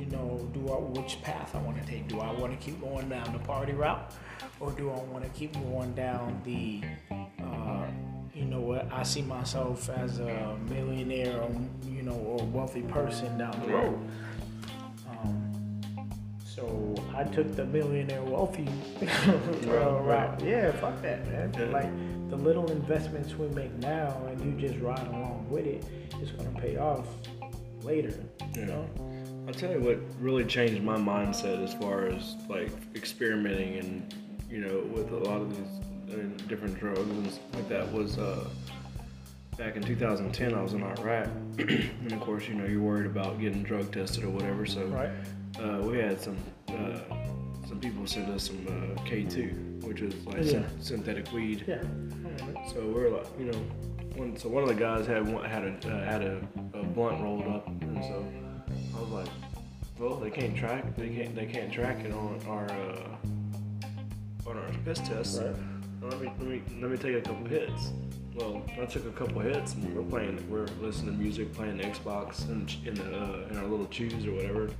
you 0.00 0.06
know, 0.06 0.48
do 0.52 0.68
I 0.72 0.78
which 0.78 1.20
path 1.22 1.54
I 1.54 1.58
want 1.58 1.80
to 1.80 1.86
take? 1.86 2.08
Do 2.08 2.20
I 2.20 2.32
want 2.32 2.58
to 2.58 2.64
keep 2.64 2.80
going 2.80 3.08
down 3.08 3.32
the 3.32 3.38
party 3.40 3.72
route, 3.72 4.12
or 4.58 4.72
do 4.72 4.90
I 4.90 4.98
want 4.98 5.24
to 5.24 5.30
keep 5.30 5.52
going 5.52 5.92
down 5.94 6.40
the 6.44 6.82
uh, 7.52 7.86
you 8.34 8.44
know 8.44 8.60
what, 8.60 8.90
I 8.92 9.02
see 9.02 9.22
myself 9.22 9.88
as 9.88 10.18
a 10.18 10.56
millionaire, 10.68 11.40
or, 11.40 11.50
you 11.86 12.02
know, 12.02 12.14
or 12.14 12.44
wealthy 12.46 12.82
person 12.82 13.36
down 13.38 13.60
the 13.60 13.72
road. 13.72 14.10
Um, 15.10 16.10
so 16.44 16.94
I 17.14 17.24
took 17.24 17.54
the 17.56 17.66
millionaire 17.66 18.22
wealthy 18.22 18.68
route. 19.66 20.04
Right. 20.04 20.40
Yeah, 20.42 20.72
fuck 20.72 21.00
that, 21.02 21.26
man. 21.28 21.52
Yeah. 21.58 21.64
Like 21.66 22.30
the 22.30 22.36
little 22.36 22.70
investments 22.70 23.34
we 23.34 23.48
make 23.48 23.72
now, 23.78 24.16
and 24.28 24.40
you 24.40 24.68
just 24.68 24.80
ride 24.80 25.06
along 25.08 25.46
with 25.50 25.66
it, 25.66 25.84
it's 26.20 26.30
gonna 26.30 26.58
pay 26.60 26.76
off 26.76 27.06
later. 27.82 28.14
Yeah. 28.54 28.60
You 28.60 28.66
know. 28.66 29.10
I'll 29.50 29.54
tell 29.54 29.72
you 29.72 29.80
what 29.80 29.98
really 30.20 30.44
changed 30.44 30.80
my 30.82 30.96
mindset 30.96 31.64
as 31.64 31.74
far 31.74 32.06
as 32.06 32.36
like 32.48 32.70
experimenting 32.94 33.78
and 33.78 34.14
you 34.48 34.58
know 34.58 34.84
with 34.94 35.10
a 35.10 35.16
lot 35.16 35.40
of 35.40 35.50
these 35.56 35.79
and 36.12 36.48
different 36.48 36.78
drugs 36.78 37.00
and 37.00 37.38
like 37.54 37.68
that 37.68 37.90
was 37.92 38.18
uh, 38.18 38.48
back 39.60 39.76
in 39.76 39.82
2010. 39.82 40.54
I 40.54 40.62
was 40.62 40.72
in 40.72 40.82
Iraq, 40.82 41.28
and 41.58 42.12
of 42.12 42.20
course, 42.20 42.48
you 42.48 42.54
know, 42.54 42.64
you're 42.64 42.80
worried 42.80 43.06
about 43.06 43.38
getting 43.40 43.62
drug 43.62 43.92
tested 43.92 44.24
or 44.24 44.30
whatever. 44.30 44.66
So 44.66 44.86
right. 44.86 45.10
uh, 45.60 45.80
we 45.82 45.98
had 45.98 46.20
some 46.20 46.36
uh, 46.68 46.98
some 47.68 47.78
people 47.78 48.06
send 48.06 48.30
us 48.30 48.46
some 48.46 48.66
uh, 48.66 49.00
K2, 49.02 49.84
which 49.84 50.00
is 50.00 50.14
like 50.26 50.44
yeah. 50.44 50.62
synthetic 50.80 51.30
weed. 51.32 51.64
Yeah. 51.66 51.82
So 52.72 52.80
we 52.86 53.02
are 53.02 53.10
like, 53.10 53.26
you 53.38 53.46
know, 53.46 53.58
one, 54.16 54.36
so 54.36 54.48
one 54.48 54.62
of 54.62 54.68
the 54.68 54.74
guys 54.74 55.06
had 55.06 55.30
one, 55.30 55.44
had 55.44 55.64
a 55.64 55.74
uh, 55.88 56.04
had 56.04 56.22
a, 56.22 56.40
a 56.74 56.82
blunt 56.82 57.22
rolled 57.22 57.46
up, 57.46 57.68
and 57.68 58.02
so 58.02 58.24
I 58.96 59.00
was 59.00 59.10
like, 59.10 59.28
well, 59.98 60.16
they 60.16 60.30
can't 60.30 60.56
track 60.56 60.96
they 60.96 61.10
can't 61.10 61.34
they 61.34 61.46
can't 61.46 61.70
track 61.70 61.98
it 62.04 62.12
on 62.12 62.40
our 62.48 62.64
uh, 62.70 64.48
on 64.48 64.56
our 64.56 64.70
piss 64.84 65.00
test. 65.00 65.42
Right 65.42 65.54
let 66.02 66.20
me 66.20 66.32
let 66.38 66.48
me 66.48 66.62
let 66.80 66.90
me 66.90 66.96
take 66.96 67.16
a 67.16 67.20
couple 67.20 67.46
hits. 67.46 67.92
Well, 68.34 68.62
I 68.80 68.86
took 68.86 69.06
a 69.06 69.10
couple 69.10 69.40
hits 69.40 69.74
and 69.74 69.94
we're 69.94 70.02
playing, 70.02 70.48
we're 70.48 70.66
listening 70.80 71.16
to 71.16 71.20
music, 71.20 71.52
playing 71.52 71.78
the 71.78 71.84
Xbox 71.84 72.48
and 72.48 72.74
in 72.86 72.94
the 72.94 73.04
uh, 73.04 73.48
in 73.50 73.56
our 73.58 73.64
little 73.64 73.86
CHUs 73.86 74.26
or 74.26 74.32
whatever. 74.32 74.70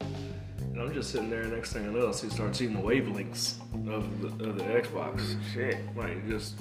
And 0.00 0.80
I'm 0.80 0.92
just 0.92 1.10
sitting 1.10 1.30
there. 1.30 1.44
Next 1.44 1.74
thing 1.74 1.86
I 1.86 1.92
know, 1.92 2.08
I 2.08 2.12
see 2.12 2.30
start 2.30 2.56
seeing 2.56 2.72
the 2.72 2.80
wavelengths 2.80 3.60
of 3.92 4.38
the, 4.38 4.48
of 4.48 4.56
the 4.56 4.64
Xbox. 4.64 5.36
Shit, 5.52 5.76
like 5.96 6.26
just 6.26 6.54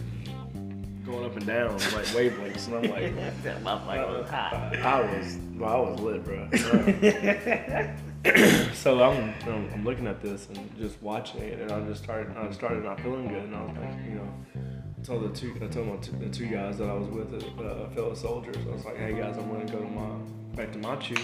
going 1.06 1.26
up 1.26 1.36
and 1.36 1.48
down 1.48 1.72
like 1.74 2.06
wavelengths, 2.08 2.68
and 2.68 2.76
I'm 2.76 2.92
like, 2.92 3.16
that 3.44 3.64
motherfucker 3.64 4.22
was 4.22 4.30
hot. 4.30 4.54
I, 4.54 4.82
I 4.82 5.18
was, 5.18 5.38
well, 5.56 5.86
I 5.86 5.90
was 5.90 6.00
lit, 6.00 6.24
bro. 6.24 7.96
so 8.74 9.02
I'm, 9.02 9.34
I'm 9.50 9.84
looking 9.84 10.06
at 10.06 10.22
this 10.22 10.48
and 10.48 10.78
just 10.78 11.02
watching 11.02 11.42
it, 11.42 11.60
and 11.60 11.72
I 11.72 11.82
just 11.88 12.04
started 12.04 12.38
I 12.38 12.52
started 12.52 12.84
not 12.84 13.02
feeling 13.02 13.28
good, 13.28 13.46
and 13.46 13.56
I 13.56 13.62
was 13.64 13.76
like, 13.76 13.96
you 14.06 14.16
know, 14.16 14.34
I 14.56 15.04
told 15.04 15.24
the 15.24 15.36
two 15.36 15.56
I 15.60 15.68
told 15.68 15.88
my 15.88 15.96
two, 15.96 16.12
the 16.18 16.30
two 16.30 16.46
guys 16.46 16.78
that 16.78 16.88
I 16.88 16.94
was 16.94 17.08
with, 17.08 17.34
uh, 17.34 17.90
fellow 17.90 18.14
soldiers, 18.14 18.58
I 18.58 18.74
was 18.74 18.86
like, 18.86 18.98
hey 18.98 19.14
guys, 19.14 19.38
I'm 19.38 19.52
gonna 19.52 19.66
go 19.66 19.80
to 19.80 19.88
my 19.88 20.10
back 20.56 20.72
to 20.74 20.78
my 20.78 20.96
CHU, 20.98 21.16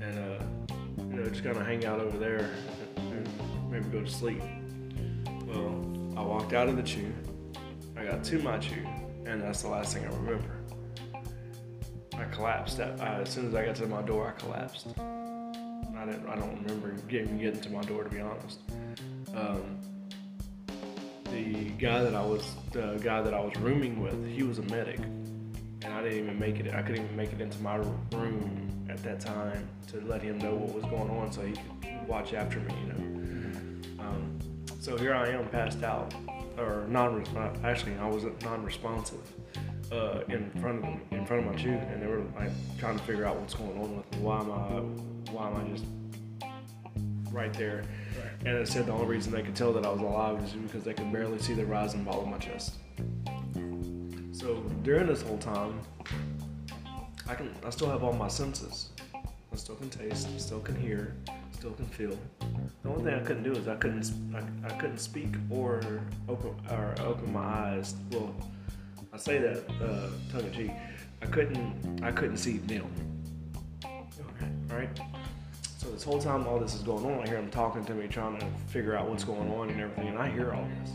and 0.00 0.18
uh, 0.18 0.44
you 0.98 1.04
know, 1.04 1.24
just 1.26 1.44
kind 1.44 1.56
of 1.56 1.64
hang 1.64 1.84
out 1.84 2.00
over 2.00 2.18
there 2.18 2.50
and 2.96 3.28
maybe 3.70 3.84
go 3.84 4.02
to 4.02 4.10
sleep. 4.10 4.42
Well, 5.46 5.80
I 6.16 6.22
walked 6.22 6.54
out 6.54 6.68
of 6.68 6.74
the 6.74 6.82
CHU, 6.82 7.12
I 7.96 8.04
got 8.04 8.24
to 8.24 8.38
my 8.40 8.58
CHU, 8.58 8.84
and 9.26 9.40
that's 9.40 9.62
the 9.62 9.68
last 9.68 9.94
thing 9.94 10.04
I 10.04 10.08
remember. 10.16 10.56
I 12.14 12.24
collapsed. 12.34 12.80
I, 12.80 13.20
as 13.20 13.30
soon 13.30 13.46
as 13.46 13.54
I 13.54 13.64
got 13.64 13.76
to 13.76 13.86
my 13.86 14.02
door, 14.02 14.34
I 14.36 14.40
collapsed. 14.40 14.88
I 15.98 16.04
didn't. 16.04 16.28
I 16.28 16.36
don't 16.36 16.62
remember 16.62 16.90
getting 17.08 17.38
getting 17.38 17.60
to 17.60 17.70
my 17.70 17.82
door 17.82 18.04
to 18.04 18.10
be 18.10 18.20
honest. 18.20 18.60
Um, 19.34 19.78
the 21.24 21.70
guy 21.70 22.02
that 22.02 22.14
I 22.14 22.24
was 22.24 22.54
the 22.72 23.00
guy 23.02 23.20
that 23.20 23.34
I 23.34 23.40
was 23.40 23.56
rooming 23.56 24.00
with, 24.00 24.28
he 24.28 24.44
was 24.44 24.58
a 24.58 24.62
medic, 24.62 25.00
and 25.00 25.92
I 25.92 26.02
didn't 26.02 26.18
even 26.18 26.38
make 26.38 26.60
it. 26.60 26.72
I 26.72 26.82
couldn't 26.82 27.04
even 27.04 27.16
make 27.16 27.32
it 27.32 27.40
into 27.40 27.60
my 27.62 27.76
room 28.12 28.86
at 28.88 29.02
that 29.02 29.20
time 29.20 29.68
to 29.88 30.00
let 30.02 30.22
him 30.22 30.38
know 30.38 30.54
what 30.54 30.74
was 30.74 30.84
going 30.84 31.10
on, 31.10 31.32
so 31.32 31.42
he 31.42 31.54
could 31.54 32.06
watch 32.06 32.32
after 32.32 32.60
me. 32.60 32.74
You 32.80 32.92
know. 32.92 34.04
Um, 34.04 34.38
so 34.80 34.96
here 34.96 35.14
I 35.14 35.28
am, 35.30 35.48
passed 35.48 35.82
out, 35.82 36.14
or 36.56 36.86
non. 36.88 37.24
Actually, 37.64 37.96
I 37.96 38.06
was 38.06 38.24
non-responsive 38.42 39.32
uh, 39.90 40.20
in 40.28 40.48
front 40.60 40.78
of 40.78 40.82
them, 40.82 41.00
in 41.10 41.26
front 41.26 41.44
of 41.44 41.52
my 41.52 41.60
chute, 41.60 41.72
and 41.74 42.00
they 42.00 42.06
were 42.06 42.22
like 42.36 42.52
trying 42.78 42.96
to 42.96 43.04
figure 43.04 43.24
out 43.24 43.36
what's 43.36 43.54
going 43.54 43.76
on 43.78 43.96
with 43.96 44.12
me. 44.12 44.18
Why 44.20 44.40
am 44.40 44.52
I? 44.52 45.17
Why 45.32 45.48
am 45.48 45.56
I 45.56 45.68
just 45.68 45.84
right 47.32 47.52
there? 47.54 47.84
And 48.44 48.56
it 48.56 48.68
said 48.68 48.86
the 48.86 48.92
only 48.92 49.06
reason 49.06 49.32
they 49.32 49.42
could 49.42 49.56
tell 49.56 49.72
that 49.72 49.84
I 49.84 49.88
was 49.90 50.00
alive 50.00 50.42
is 50.42 50.52
because 50.52 50.84
they 50.84 50.94
could 50.94 51.12
barely 51.12 51.38
see 51.38 51.54
the 51.54 51.66
rising 51.66 52.04
ball 52.04 52.22
of 52.22 52.28
my 52.28 52.38
chest. 52.38 52.76
So 54.32 54.62
during 54.82 55.06
this 55.06 55.22
whole 55.22 55.38
time, 55.38 55.80
I 57.28 57.34
can 57.34 57.54
I 57.66 57.70
still 57.70 57.90
have 57.90 58.04
all 58.04 58.12
my 58.12 58.28
senses. 58.28 58.90
I 59.14 59.56
still 59.56 59.74
can 59.74 59.90
taste, 59.90 60.28
still 60.40 60.60
can 60.60 60.76
hear, 60.76 61.14
still 61.52 61.72
can 61.72 61.86
feel. 61.86 62.16
The 62.82 62.88
only 62.88 63.04
thing 63.04 63.14
I 63.14 63.24
couldn't 63.24 63.42
do 63.42 63.52
is 63.52 63.66
I 63.66 63.74
couldn't 63.76 64.10
I, 64.34 64.68
I 64.68 64.70
couldn't 64.78 64.98
speak 64.98 65.34
or 65.50 65.80
open 66.28 66.54
or 66.70 66.94
open 67.00 67.32
my 67.32 67.40
eyes. 67.40 67.94
Well, 68.12 68.34
I 69.12 69.16
say 69.16 69.38
that 69.38 69.64
uh, 69.82 70.08
tongue 70.30 70.46
in 70.46 70.52
cheek. 70.52 70.70
I 71.20 71.26
couldn't 71.26 72.00
I 72.02 72.12
couldn't 72.12 72.36
see 72.36 72.58
them. 72.58 72.90
Okay, 73.84 74.50
right. 74.68 75.00
So 75.78 75.88
this 75.90 76.02
whole 76.02 76.20
time 76.20 76.44
all 76.48 76.58
this 76.58 76.74
is 76.74 76.82
going 76.82 77.04
on, 77.04 77.22
I 77.22 77.28
hear 77.28 77.36
them 77.36 77.50
talking 77.50 77.84
to 77.84 77.94
me, 77.94 78.08
trying 78.08 78.36
to 78.40 78.46
figure 78.66 78.96
out 78.96 79.08
what's 79.08 79.22
going 79.22 79.48
on 79.52 79.70
and 79.70 79.80
everything, 79.80 80.08
and 80.08 80.18
I 80.18 80.28
hear 80.28 80.52
all 80.52 80.66
this. 80.80 80.90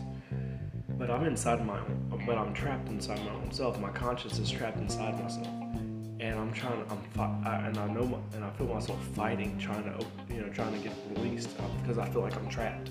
But 0.98 1.10
I'm 1.10 1.24
inside 1.24 1.66
my 1.66 1.80
own, 1.80 2.22
but 2.26 2.38
I'm 2.38 2.54
trapped 2.54 2.90
inside 2.90 3.24
my 3.24 3.32
own 3.32 3.50
self. 3.54 3.80
My 3.80 3.92
conscience 3.92 4.40
is 4.40 4.52
trapped 4.52 4.78
inside 4.80 5.18
myself, 5.24 5.48
and 5.48 6.38
I'm 6.38 6.52
trying. 6.52 6.84
I'm 6.90 7.02
fi- 7.12 7.40
I, 7.46 7.68
and 7.68 7.78
I 7.78 7.88
know, 7.94 8.04
my, 8.04 8.18
and 8.36 8.44
I 8.44 8.50
feel 8.50 8.68
myself 8.68 9.02
fighting, 9.16 9.58
trying 9.58 9.86
to, 9.86 10.06
you 10.30 10.42
know, 10.42 10.50
trying 10.50 10.74
to 10.74 10.80
get 10.80 10.92
released 11.16 11.50
because 11.82 11.98
I 11.98 12.10
feel 12.10 12.22
like 12.22 12.36
I'm 12.36 12.50
trapped. 12.50 12.90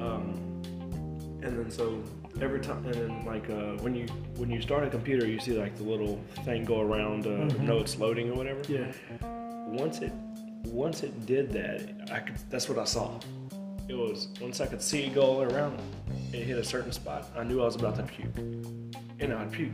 Um, 0.00 0.40
and 1.42 1.58
then 1.58 1.70
so 1.70 2.02
every 2.40 2.60
time, 2.60 2.82
and 2.86 2.94
then 2.94 3.26
like 3.26 3.50
uh, 3.50 3.76
when 3.82 3.94
you 3.94 4.06
when 4.36 4.50
you 4.50 4.62
start 4.62 4.84
a 4.84 4.88
computer, 4.88 5.26
you 5.26 5.38
see 5.38 5.52
like 5.52 5.76
the 5.76 5.84
little 5.84 6.18
thing 6.46 6.64
go 6.64 6.80
around, 6.80 7.26
uh, 7.26 7.28
mm-hmm. 7.28 7.66
know 7.66 7.76
it's 7.76 7.98
loading 7.98 8.30
or 8.30 8.36
whatever. 8.36 8.62
Yeah. 8.66 8.90
Once 9.70 9.98
it 9.98 10.12
once 10.66 11.02
it 11.02 11.26
did 11.26 11.52
that, 11.52 12.10
I 12.12 12.20
could. 12.20 12.36
That's 12.50 12.68
what 12.68 12.78
I 12.78 12.84
saw. 12.84 13.18
It 13.88 13.94
was 13.94 14.28
once 14.40 14.60
I 14.60 14.66
could 14.66 14.82
see 14.82 15.04
it 15.04 15.14
go 15.14 15.22
all 15.22 15.42
around. 15.42 15.78
It 16.32 16.44
hit 16.44 16.58
a 16.58 16.64
certain 16.64 16.92
spot. 16.92 17.26
I 17.36 17.44
knew 17.44 17.62
I 17.62 17.64
was 17.64 17.76
about 17.76 17.96
to 17.96 18.02
puke, 18.02 18.36
and 19.18 19.32
I'd 19.32 19.50
puke, 19.50 19.72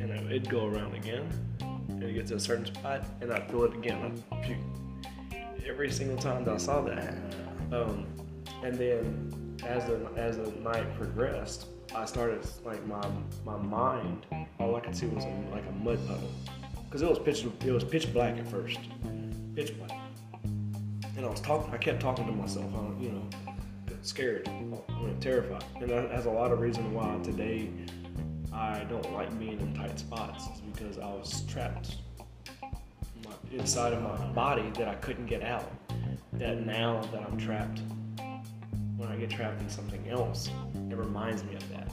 and 0.00 0.10
it'd 0.10 0.48
go 0.48 0.66
around 0.66 0.94
again, 0.94 1.28
and 1.88 2.02
it 2.02 2.14
gets 2.14 2.30
to 2.30 2.36
a 2.36 2.40
certain 2.40 2.66
spot, 2.66 3.04
and 3.20 3.32
I'd 3.32 3.50
feel 3.50 3.64
it 3.64 3.74
again. 3.74 4.22
I'd 4.32 4.42
puke. 4.42 4.58
Every 5.66 5.90
single 5.90 6.16
time 6.16 6.44
that 6.44 6.54
I 6.54 6.56
saw 6.56 6.80
that, 6.82 7.14
um, 7.70 8.06
and 8.64 8.74
then 8.76 9.58
as 9.64 9.84
the 9.84 10.08
as 10.16 10.38
the 10.38 10.50
night 10.60 10.86
progressed, 10.96 11.66
I 11.94 12.04
started 12.06 12.44
like 12.64 12.84
my 12.86 13.06
my 13.44 13.56
mind. 13.58 14.26
All 14.58 14.74
I 14.74 14.80
could 14.80 14.96
see 14.96 15.06
was 15.06 15.24
a, 15.24 15.28
like 15.50 15.64
a 15.68 15.72
mud 15.72 15.98
puddle, 16.06 16.30
because 16.84 17.02
it 17.02 17.08
was 17.08 17.18
pitch 17.18 17.44
it 17.64 17.72
was 17.72 17.84
pitch 17.84 18.12
black 18.12 18.38
at 18.38 18.48
first, 18.48 18.80
pitch 19.54 19.76
black 19.78 20.02
and 21.16 21.26
I 21.26 21.28
was 21.28 21.40
talking. 21.40 21.72
I 21.72 21.78
kept 21.78 22.00
talking 22.00 22.26
to 22.26 22.32
myself. 22.32 22.66
I, 22.74 23.02
you 23.02 23.10
know, 23.10 23.22
scared, 24.02 24.48
I 24.48 24.52
mean, 24.52 25.16
terrified, 25.20 25.64
and 25.80 25.90
that 25.90 26.10
has 26.10 26.26
a 26.26 26.30
lot 26.30 26.52
of 26.52 26.60
reason 26.60 26.92
why 26.92 27.18
today 27.22 27.70
I 28.52 28.84
don't 28.84 29.12
like 29.12 29.36
being 29.38 29.60
in 29.60 29.74
tight 29.74 29.98
spots. 29.98 30.46
Is 30.54 30.60
because 30.60 30.98
I 30.98 31.06
was 31.06 31.42
trapped 31.42 31.96
inside 33.50 33.92
of 33.92 34.02
my 34.02 34.16
body 34.32 34.70
that 34.78 34.88
I 34.88 34.94
couldn't 34.96 35.26
get 35.26 35.42
out. 35.42 35.70
That 36.34 36.64
now 36.64 37.02
that 37.12 37.22
I'm 37.22 37.36
trapped, 37.36 37.82
when 38.96 39.08
I 39.08 39.16
get 39.16 39.30
trapped 39.30 39.60
in 39.60 39.68
something 39.68 40.08
else, 40.08 40.48
it 40.90 40.96
reminds 40.96 41.44
me 41.44 41.54
of 41.54 41.68
that. 41.70 41.92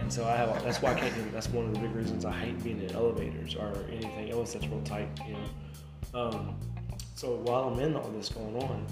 And 0.00 0.12
so 0.12 0.24
I 0.24 0.36
have. 0.36 0.62
That's 0.64 0.80
why 0.80 0.92
I 0.92 0.94
can't. 0.94 1.32
That's 1.32 1.48
one 1.48 1.66
of 1.66 1.74
the 1.74 1.80
big 1.80 1.94
reasons 1.94 2.24
I 2.24 2.32
hate 2.32 2.62
being 2.64 2.82
in 2.82 2.90
elevators 2.92 3.54
or 3.54 3.72
anything 3.90 4.30
else 4.30 4.54
that's 4.54 4.66
real 4.66 4.82
tight. 4.82 5.08
You 5.26 5.34
know. 5.34 5.38
Um, 6.14 6.54
so 7.16 7.34
while 7.42 7.64
I'm 7.64 7.80
in 7.80 7.96
all 7.96 8.08
this 8.10 8.28
going 8.28 8.56
on, 8.62 8.86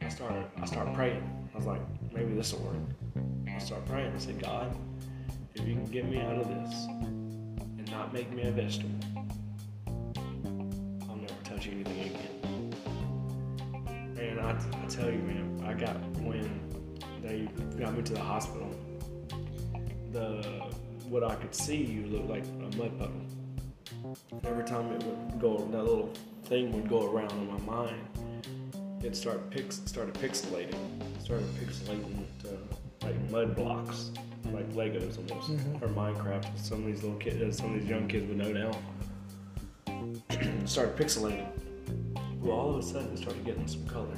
I 0.00 0.08
started 0.08 0.44
I 0.60 0.66
start 0.66 0.92
praying. 0.92 1.22
I 1.54 1.56
was 1.56 1.66
like, 1.66 1.80
maybe 2.12 2.34
this 2.34 2.52
will 2.52 2.62
work. 2.62 2.76
I 3.48 3.58
start 3.58 3.86
praying. 3.86 4.12
I 4.12 4.18
said, 4.18 4.42
God, 4.42 4.76
if 5.54 5.66
you 5.66 5.74
can 5.74 5.84
get 5.84 6.08
me 6.08 6.20
out 6.20 6.36
of 6.36 6.48
this 6.48 6.86
and 6.86 7.88
not 7.92 8.12
make 8.12 8.32
me 8.32 8.42
a 8.42 8.50
vegetable, 8.50 8.98
I'll 11.08 11.16
never 11.16 11.34
touch 11.44 11.68
anything 11.68 12.00
again. 12.00 12.74
And 14.18 14.40
I, 14.40 14.50
I 14.50 14.86
tell 14.88 15.10
you, 15.10 15.18
man, 15.18 15.64
I 15.64 15.74
got 15.74 15.96
when 16.16 16.60
they 17.22 17.48
got 17.78 17.96
me 17.96 18.02
to 18.02 18.14
the 18.14 18.20
hospital, 18.20 18.74
the 20.10 20.42
what 21.08 21.22
I 21.22 21.36
could 21.36 21.54
see 21.54 21.84
you 21.84 22.06
looked 22.06 22.28
like 22.28 22.44
a 22.44 22.76
mud 22.76 22.98
puddle. 22.98 23.25
Every 24.44 24.64
time 24.64 24.92
it 24.92 25.02
would 25.04 25.40
go, 25.40 25.58
that 25.70 25.82
little 25.84 26.12
thing 26.44 26.72
would 26.72 26.88
go 26.88 27.10
around 27.10 27.32
in 27.32 27.46
my 27.46 27.58
mind, 27.58 28.00
it 29.02 29.16
started 29.16 29.50
pix 29.50 29.80
started 29.86 30.14
pixelating, 30.14 30.74
started 31.22 31.46
pixelating 31.56 32.24
to 32.42 32.58
like 33.06 33.30
mud 33.30 33.54
blocks, 33.54 34.10
like 34.52 34.68
Legos 34.72 35.16
almost, 35.18 35.52
mm-hmm. 35.52 35.84
or 35.84 35.88
Minecraft. 35.88 36.58
Some 36.58 36.80
of 36.80 36.86
these 36.86 37.02
little 37.02 37.18
kids, 37.18 37.58
some 37.58 37.74
of 37.74 37.80
these 37.80 37.88
young 37.88 38.08
kids 38.08 38.26
would 38.26 38.38
know 38.38 38.52
now. 38.52 38.72
started 40.66 40.96
pixelating. 40.96 41.46
Well, 42.40 42.56
all 42.56 42.70
of 42.74 42.78
a 42.78 42.82
sudden, 42.82 43.12
it 43.12 43.18
started 43.18 43.44
getting 43.44 43.66
some 43.66 43.86
color, 43.86 44.16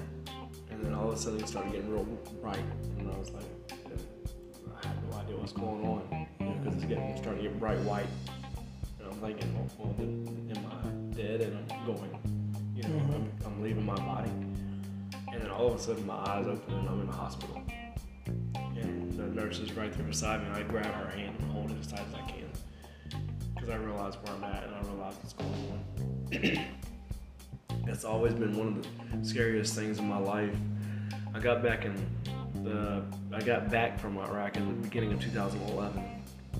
and 0.70 0.82
then 0.82 0.94
all 0.94 1.08
of 1.08 1.14
a 1.14 1.18
sudden, 1.18 1.40
it 1.40 1.48
started 1.48 1.72
getting 1.72 1.90
real 1.90 2.04
bright, 2.42 2.58
and 2.98 3.10
I 3.10 3.18
was 3.18 3.30
like, 3.30 3.44
I 3.70 4.86
have 4.86 4.96
no 5.10 5.16
idea 5.18 5.36
what's 5.36 5.52
going 5.52 5.84
on, 5.86 6.26
because 6.38 6.40
you 6.40 6.46
know, 6.46 6.72
it's 6.72 6.84
getting 6.84 7.16
starting 7.16 7.42
to 7.42 7.48
get 7.48 7.58
bright 7.58 7.78
white. 7.80 8.06
And 9.18 9.26
I'm 9.26 9.34
thinking, 9.34 9.54
well, 9.54 9.94
well 9.96 10.56
am 10.56 10.66
I 10.66 11.16
dead 11.16 11.40
and 11.40 11.72
I'm 11.72 11.86
going. 11.86 12.18
You 12.74 12.82
know, 12.84 12.88
mm-hmm. 12.90 13.14
I'm, 13.14 13.32
I'm, 13.46 13.62
leaving 13.62 13.84
my 13.84 13.96
body. 13.96 14.30
And 15.32 15.42
then 15.42 15.50
all 15.50 15.66
of 15.66 15.74
a 15.74 15.78
sudden 15.78 16.06
my 16.06 16.14
eyes 16.14 16.46
open 16.46 16.74
and 16.74 16.88
I'm 16.88 17.00
in 17.00 17.06
the 17.06 17.12
hospital. 17.12 17.60
And 18.54 19.12
the 19.12 19.24
nurse 19.24 19.58
is 19.58 19.72
right 19.72 19.92
there 19.92 20.06
beside 20.06 20.42
me. 20.42 20.48
I 20.54 20.62
grab 20.62 20.86
her 20.86 21.10
hand 21.10 21.36
and 21.40 21.50
hold 21.50 21.70
it 21.70 21.78
as 21.80 21.88
tight 21.88 22.04
as 22.08 22.14
I 22.14 22.30
can. 22.30 22.50
Because 23.54 23.70
I 23.70 23.76
realize 23.76 24.14
where 24.22 24.36
I'm 24.36 24.44
at 24.44 24.64
and 24.64 24.74
I 24.74 24.80
realize 24.82 25.14
what's 25.20 25.32
going 25.32 25.82
on. 26.32 27.84
That's 27.86 28.04
always 28.04 28.34
been 28.34 28.56
one 28.56 28.68
of 28.68 29.20
the 29.20 29.28
scariest 29.28 29.74
things 29.74 29.98
in 29.98 30.08
my 30.08 30.18
life. 30.18 30.54
I 31.34 31.40
got 31.40 31.62
back 31.62 31.84
in 31.84 31.94
the 32.62 33.02
I 33.32 33.40
got 33.40 33.70
back 33.70 33.98
from 33.98 34.18
Iraq 34.18 34.56
in 34.56 34.66
the 34.68 34.74
beginning 34.74 35.12
of 35.12 35.20
2011, 35.20 36.02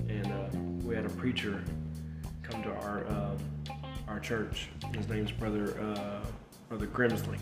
and 0.09 0.27
uh, 0.27 0.85
we 0.87 0.95
had 0.95 1.05
a 1.05 1.09
preacher 1.09 1.63
come 2.49 2.63
to 2.63 2.71
our 2.71 3.07
um, 3.07 3.37
our 4.07 4.19
church. 4.19 4.69
His 4.95 5.07
name's 5.07 5.31
Brother 5.31 5.79
uh, 5.79 6.25
Brother 6.67 6.87
Grimsley, 6.87 7.37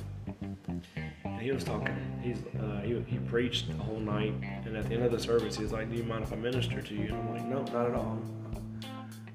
and 1.24 1.42
he 1.42 1.52
was 1.52 1.64
talking. 1.64 1.96
He's 2.22 2.40
uh, 2.60 2.82
he, 2.82 3.00
he 3.08 3.18
preached 3.20 3.68
the 3.68 3.84
whole 3.84 4.00
night, 4.00 4.34
and 4.66 4.76
at 4.76 4.88
the 4.88 4.96
end 4.96 5.04
of 5.04 5.12
the 5.12 5.20
service, 5.20 5.56
he 5.58 5.64
was 5.64 5.72
like, 5.72 5.90
"Do 5.90 5.98
you 5.98 6.04
mind 6.04 6.24
if 6.24 6.34
I 6.34 6.36
minister 6.36 6.82
to 6.82 6.94
you?" 6.94 7.08
And 7.08 7.16
I'm 7.16 7.34
like, 7.34 7.46
"No, 7.46 7.64
not 7.64 7.90
at 7.90 7.96
all." 7.96 8.20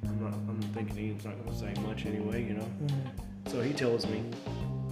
I'm 0.05 0.21
not. 0.23 0.35
I'm 0.35 0.61
thinking 0.75 0.97
he's 0.97 1.25
not 1.25 1.37
going 1.39 1.53
to 1.53 1.59
say 1.59 1.83
much 1.83 2.07
anyway, 2.07 2.45
you 2.45 2.55
know. 2.55 2.69
Mm-hmm. 2.85 3.51
So 3.51 3.61
he 3.61 3.73
tells 3.73 4.07
me, 4.07 4.25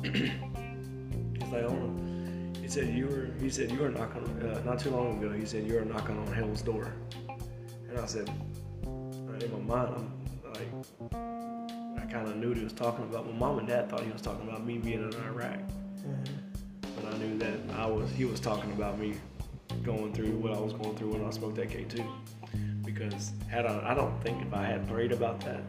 he's 0.02 1.52
like, 1.52 1.64
"Oh." 1.64 1.96
He 2.60 2.68
said 2.68 2.94
you 2.94 3.06
were. 3.06 3.28
He 3.40 3.50
said 3.50 3.70
you 3.70 3.80
were 3.80 3.90
knocking. 3.90 4.22
Uh, 4.42 4.62
not 4.64 4.78
too 4.78 4.90
long 4.90 5.18
ago, 5.18 5.32
he 5.32 5.44
said 5.44 5.66
you 5.66 5.74
were 5.74 5.84
knocking 5.84 6.16
on 6.16 6.26
hell's 6.28 6.62
door, 6.62 6.92
and 7.88 7.98
I 7.98 8.06
said, 8.06 8.30
in 9.42 9.66
my 9.66 9.76
mind, 9.76 9.94
I'm 9.96 10.19
like, 11.00 12.10
kind 12.10 12.26
of 12.28 12.36
knew 12.36 12.48
what 12.48 12.58
he 12.58 12.64
was 12.64 12.72
talking 12.72 13.04
about. 13.04 13.26
My 13.26 13.32
mom 13.32 13.58
and 13.58 13.68
dad 13.68 13.88
thought 13.88 14.02
he 14.02 14.10
was 14.10 14.22
talking 14.22 14.48
about 14.48 14.64
me 14.64 14.78
being 14.78 15.02
in 15.02 15.14
Iraq, 15.24 15.58
mm-hmm. 15.58 16.24
but 16.96 17.14
I 17.14 17.18
knew 17.18 17.38
that 17.38 17.58
I 17.76 17.86
was. 17.86 18.10
He 18.10 18.24
was 18.24 18.40
talking 18.40 18.72
about 18.72 18.98
me 18.98 19.14
going 19.82 20.12
through 20.12 20.36
what 20.38 20.52
I 20.52 20.60
was 20.60 20.72
going 20.72 20.96
through 20.96 21.12
when 21.12 21.24
I 21.24 21.30
smoked 21.30 21.56
that 21.56 21.70
K2. 21.70 22.04
Because 22.84 23.32
had 23.48 23.66
I, 23.66 23.92
I 23.92 23.94
don't 23.94 24.20
think 24.22 24.44
if 24.44 24.52
I 24.52 24.64
had 24.64 24.88
prayed 24.88 25.12
about 25.12 25.40
that, 25.42 25.62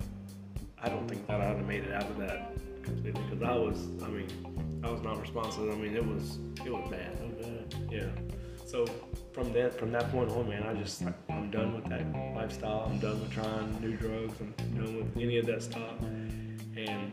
I 0.81 0.89
don't 0.89 1.07
think 1.07 1.27
that 1.27 1.39
I'd 1.39 1.57
have 1.57 1.67
made 1.67 1.83
it 1.83 1.93
out 1.93 2.09
of 2.09 2.17
that 2.17 2.53
completely. 2.81 3.21
Because 3.29 3.43
I 3.43 3.55
was, 3.55 3.87
I 4.03 4.07
mean, 4.07 4.81
I 4.83 4.89
was 4.89 5.01
not 5.01 5.21
responsive. 5.21 5.69
I 5.71 5.75
mean, 5.75 5.95
it 5.95 6.05
was, 6.05 6.39
it 6.65 6.71
was 6.71 6.89
bad. 6.89 7.17
It 7.21 7.37
was 7.37 7.45
bad. 7.45 7.91
Yeah. 7.91 8.40
So 8.71 8.85
from 9.33 9.51
that 9.51 9.77
from 9.77 9.91
that 9.91 10.09
point 10.13 10.31
on, 10.31 10.47
man, 10.47 10.63
I 10.63 10.73
just 10.73 11.03
I'm 11.29 11.51
done 11.51 11.75
with 11.75 11.89
that 11.89 12.05
lifestyle. 12.33 12.87
I'm 12.89 12.99
done 12.99 13.19
with 13.19 13.29
trying 13.29 13.81
new 13.81 13.97
drugs. 13.97 14.33
I'm 14.39 14.53
done 14.81 14.95
with 14.95 15.17
any 15.17 15.37
of 15.39 15.45
that 15.47 15.61
stuff. 15.61 15.99
And 16.01 17.11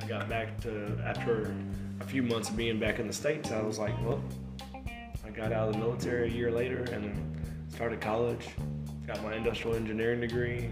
I 0.00 0.06
got 0.06 0.30
back 0.30 0.58
to 0.62 0.98
after 1.04 1.54
a 2.00 2.04
few 2.04 2.22
months 2.22 2.48
of 2.48 2.56
being 2.56 2.80
back 2.80 3.00
in 3.00 3.06
the 3.06 3.12
states. 3.12 3.50
I 3.50 3.60
was 3.60 3.78
like, 3.78 3.92
well, 4.02 4.24
I 5.26 5.28
got 5.28 5.52
out 5.52 5.68
of 5.68 5.74
the 5.74 5.78
military 5.78 6.28
a 6.28 6.32
year 6.32 6.50
later 6.50 6.84
and 6.84 7.36
started 7.68 8.00
college. 8.00 8.48
got 9.06 9.22
my 9.22 9.34
industrial 9.34 9.76
engineering 9.76 10.20
degree. 10.20 10.70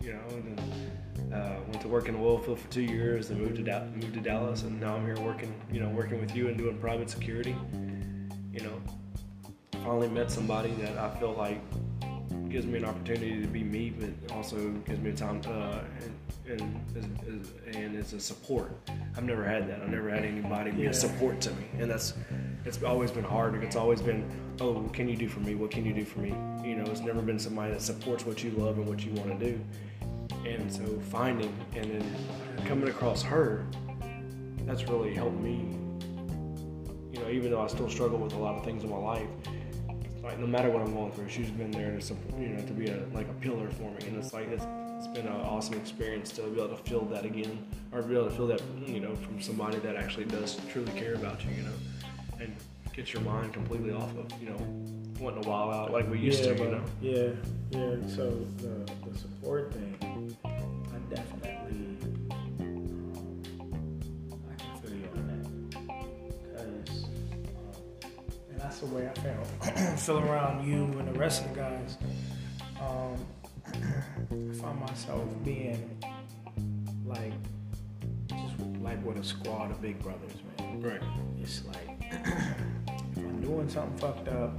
You 0.00 0.14
know, 0.14 0.24
and 0.30 0.58
then 0.58 1.32
uh, 1.34 1.60
went 1.68 1.82
to 1.82 1.88
work 1.88 2.08
in 2.08 2.14
the 2.14 2.20
oil 2.20 2.38
field 2.38 2.58
for 2.58 2.68
two 2.68 2.80
years. 2.80 3.28
Then 3.28 3.38
moved 3.38 3.56
to 3.56 3.64
da- 3.64 3.84
moved 3.94 4.14
to 4.14 4.20
Dallas, 4.20 4.62
and 4.62 4.80
now 4.80 4.96
I'm 4.96 5.04
here 5.04 5.20
working. 5.20 5.54
You 5.70 5.80
know, 5.80 5.90
working 5.90 6.22
with 6.22 6.34
you 6.34 6.48
and 6.48 6.56
doing 6.56 6.78
private 6.78 7.10
security. 7.10 7.54
You 8.52 8.60
know, 8.60 8.82
finally 9.82 10.08
met 10.08 10.30
somebody 10.30 10.72
that 10.72 10.98
I 10.98 11.10
feel 11.18 11.32
like 11.32 11.60
gives 12.48 12.66
me 12.66 12.78
an 12.78 12.84
opportunity 12.84 13.40
to 13.40 13.46
be 13.46 13.62
me, 13.62 13.90
but 13.90 14.32
also 14.34 14.70
gives 14.86 15.00
me 15.00 15.10
a 15.10 15.14
time 15.14 15.40
uh, 15.46 15.78
and, 16.46 16.60
and, 16.94 17.48
and 17.74 17.96
it's 17.96 18.12
a 18.12 18.20
support. 18.20 18.70
I've 19.16 19.24
never 19.24 19.44
had 19.44 19.68
that. 19.68 19.80
I've 19.80 19.88
never 19.88 20.10
had 20.10 20.24
anybody 20.24 20.70
be 20.70 20.82
Yeah. 20.82 20.90
a 20.90 20.94
support 20.94 21.40
to 21.42 21.50
me, 21.50 21.64
and 21.78 21.90
that's 21.90 22.14
it's 22.64 22.82
always 22.82 23.10
been 23.10 23.24
hard. 23.24 23.54
It's 23.62 23.76
always 23.76 24.00
been, 24.02 24.24
oh, 24.60 24.72
what 24.72 24.92
can 24.92 25.08
you 25.08 25.16
do 25.16 25.28
for 25.28 25.40
me? 25.40 25.54
What 25.54 25.70
can 25.70 25.84
you 25.84 25.92
do 25.92 26.04
for 26.04 26.20
me? 26.20 26.28
You 26.62 26.76
know, 26.76 26.84
it's 26.90 27.00
never 27.00 27.20
been 27.22 27.38
somebody 27.38 27.72
that 27.72 27.82
supports 27.82 28.24
what 28.24 28.44
you 28.44 28.50
love 28.50 28.78
and 28.78 28.86
what 28.86 29.04
you 29.04 29.12
want 29.14 29.38
to 29.38 29.50
do. 29.52 29.60
And 30.46 30.72
so 30.72 30.84
finding 31.10 31.54
and 31.74 31.84
then 31.84 32.16
coming 32.66 32.88
across 32.88 33.22
her, 33.22 33.64
that's 34.64 34.84
really 34.84 35.14
helped 35.14 35.38
me. 35.40 35.76
Know, 37.22 37.30
even 37.30 37.50
though 37.50 37.60
I 37.60 37.68
still 37.68 37.88
struggle 37.88 38.18
with 38.18 38.32
a 38.32 38.38
lot 38.38 38.56
of 38.56 38.64
things 38.64 38.82
in 38.84 38.90
my 38.90 38.96
life, 38.96 39.28
like 40.22 40.38
no 40.38 40.46
matter 40.46 40.70
what 40.70 40.82
I'm 40.82 40.92
going 40.92 41.12
through, 41.12 41.28
she's 41.28 41.50
been 41.50 41.70
there 41.70 41.90
to 41.90 42.00
support, 42.00 42.40
you 42.40 42.48
know 42.48 42.62
to 42.64 42.72
be 42.72 42.88
a 42.88 43.04
like 43.12 43.28
a 43.28 43.34
pillar 43.34 43.70
for 43.70 43.90
me, 43.90 44.06
and 44.06 44.16
it's 44.16 44.32
like 44.32 44.48
it's, 44.48 44.64
it's 44.98 45.08
been 45.08 45.26
an 45.26 45.40
awesome 45.40 45.74
experience 45.74 46.30
to 46.32 46.42
be 46.42 46.60
able 46.60 46.76
to 46.76 46.82
feel 46.88 47.04
that 47.06 47.24
again, 47.24 47.64
or 47.92 48.02
be 48.02 48.14
able 48.14 48.28
to 48.28 48.34
feel 48.34 48.46
that 48.46 48.62
you 48.86 49.00
know 49.00 49.14
from 49.16 49.40
somebody 49.40 49.78
that 49.78 49.96
actually 49.96 50.24
does 50.24 50.58
truly 50.70 50.92
care 50.92 51.14
about 51.14 51.44
you, 51.44 51.50
you 51.50 51.62
know, 51.62 51.74
and 52.40 52.54
get 52.92 53.12
your 53.12 53.22
mind 53.22 53.52
completely 53.52 53.92
off 53.92 54.16
of 54.16 54.26
you 54.40 54.48
know 54.48 54.56
wanting 55.18 55.42
to 55.42 55.48
wild 55.48 55.74
out 55.74 55.92
like 55.92 56.08
we 56.10 56.18
used 56.18 56.44
yeah, 56.44 56.54
to, 56.54 56.62
you 56.62 56.70
know. 56.70 56.84
Yeah, 57.00 57.28
yeah. 57.70 58.08
So 58.08 58.30
the 58.58 58.90
the 59.08 59.18
support 59.18 59.72
thing, 59.72 59.91
that's 68.62 68.78
the 68.80 68.86
way 68.86 69.08
I 69.08 69.18
felt. 69.20 69.98
feel 70.00 70.18
around 70.20 70.66
you 70.66 70.84
and 70.98 71.08
the 71.08 71.18
rest 71.18 71.44
of 71.44 71.50
the 71.54 71.60
guys. 71.60 71.98
Um, 72.80 73.16
I 73.66 74.54
find 74.54 74.80
myself 74.80 75.24
being 75.44 75.98
like, 77.04 77.32
just 78.28 78.58
like 78.80 79.04
with 79.04 79.18
a 79.18 79.24
squad 79.24 79.70
of 79.70 79.80
big 79.82 80.00
brothers, 80.02 80.32
man 80.58 80.82
Right. 80.82 81.02
it's 81.40 81.62
like 81.66 82.00
if 82.10 83.18
I'm 83.18 83.40
doing 83.40 83.68
something 83.68 83.96
fucked 83.98 84.28
up, 84.28 84.58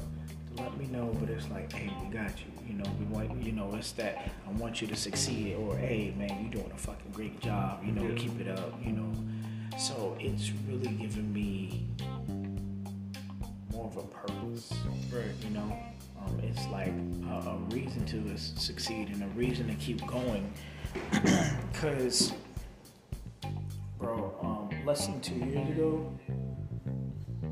let 0.58 0.78
me 0.78 0.86
know. 0.88 1.16
But 1.20 1.30
it's 1.30 1.50
like, 1.50 1.72
hey, 1.74 1.92
we 2.04 2.14
got 2.14 2.32
you. 2.40 2.46
You 2.68 2.76
know, 2.76 2.86
we 2.98 3.06
want 3.06 3.44
you 3.44 3.52
know, 3.52 3.74
it's 3.76 3.92
that 3.94 4.32
I 4.48 4.52
want 4.52 4.82
you 4.82 4.88
to 4.88 4.96
succeed, 4.96 5.56
or 5.58 5.76
hey, 5.78 6.14
man, 6.18 6.30
you're 6.44 6.62
doing 6.62 6.72
a 6.74 6.78
fucking 6.78 7.12
great 7.12 7.40
job. 7.42 7.84
You 7.86 7.92
know, 7.92 8.04
Yeah. 8.04 8.16
keep 8.16 8.40
it 8.40 8.48
up. 8.48 8.74
You 8.84 8.94
know, 8.94 9.12
so 9.78 10.16
it's 10.20 10.52
really 10.68 10.88
giving 10.96 11.34
me 11.34 11.88
more 13.84 13.92
of 13.92 13.98
a 13.98 14.08
purpose. 14.08 14.74
Right. 15.12 15.26
You 15.44 15.50
know, 15.52 15.78
um, 16.20 16.40
it's 16.42 16.66
like 16.68 16.94
a, 17.30 17.50
a 17.50 17.58
reason 17.70 18.06
to 18.08 18.38
succeed 18.38 19.10
and 19.10 19.24
a 19.24 19.28
reason 19.28 19.68
to 19.68 19.76
keep 19.76 20.06
going. 20.08 20.52
Cause, 21.74 22.34
bro, 23.98 24.36
um, 24.42 24.86
less 24.86 25.08
than 25.08 25.20
two 25.22 25.36
years 25.36 25.70
ago, 25.70 26.12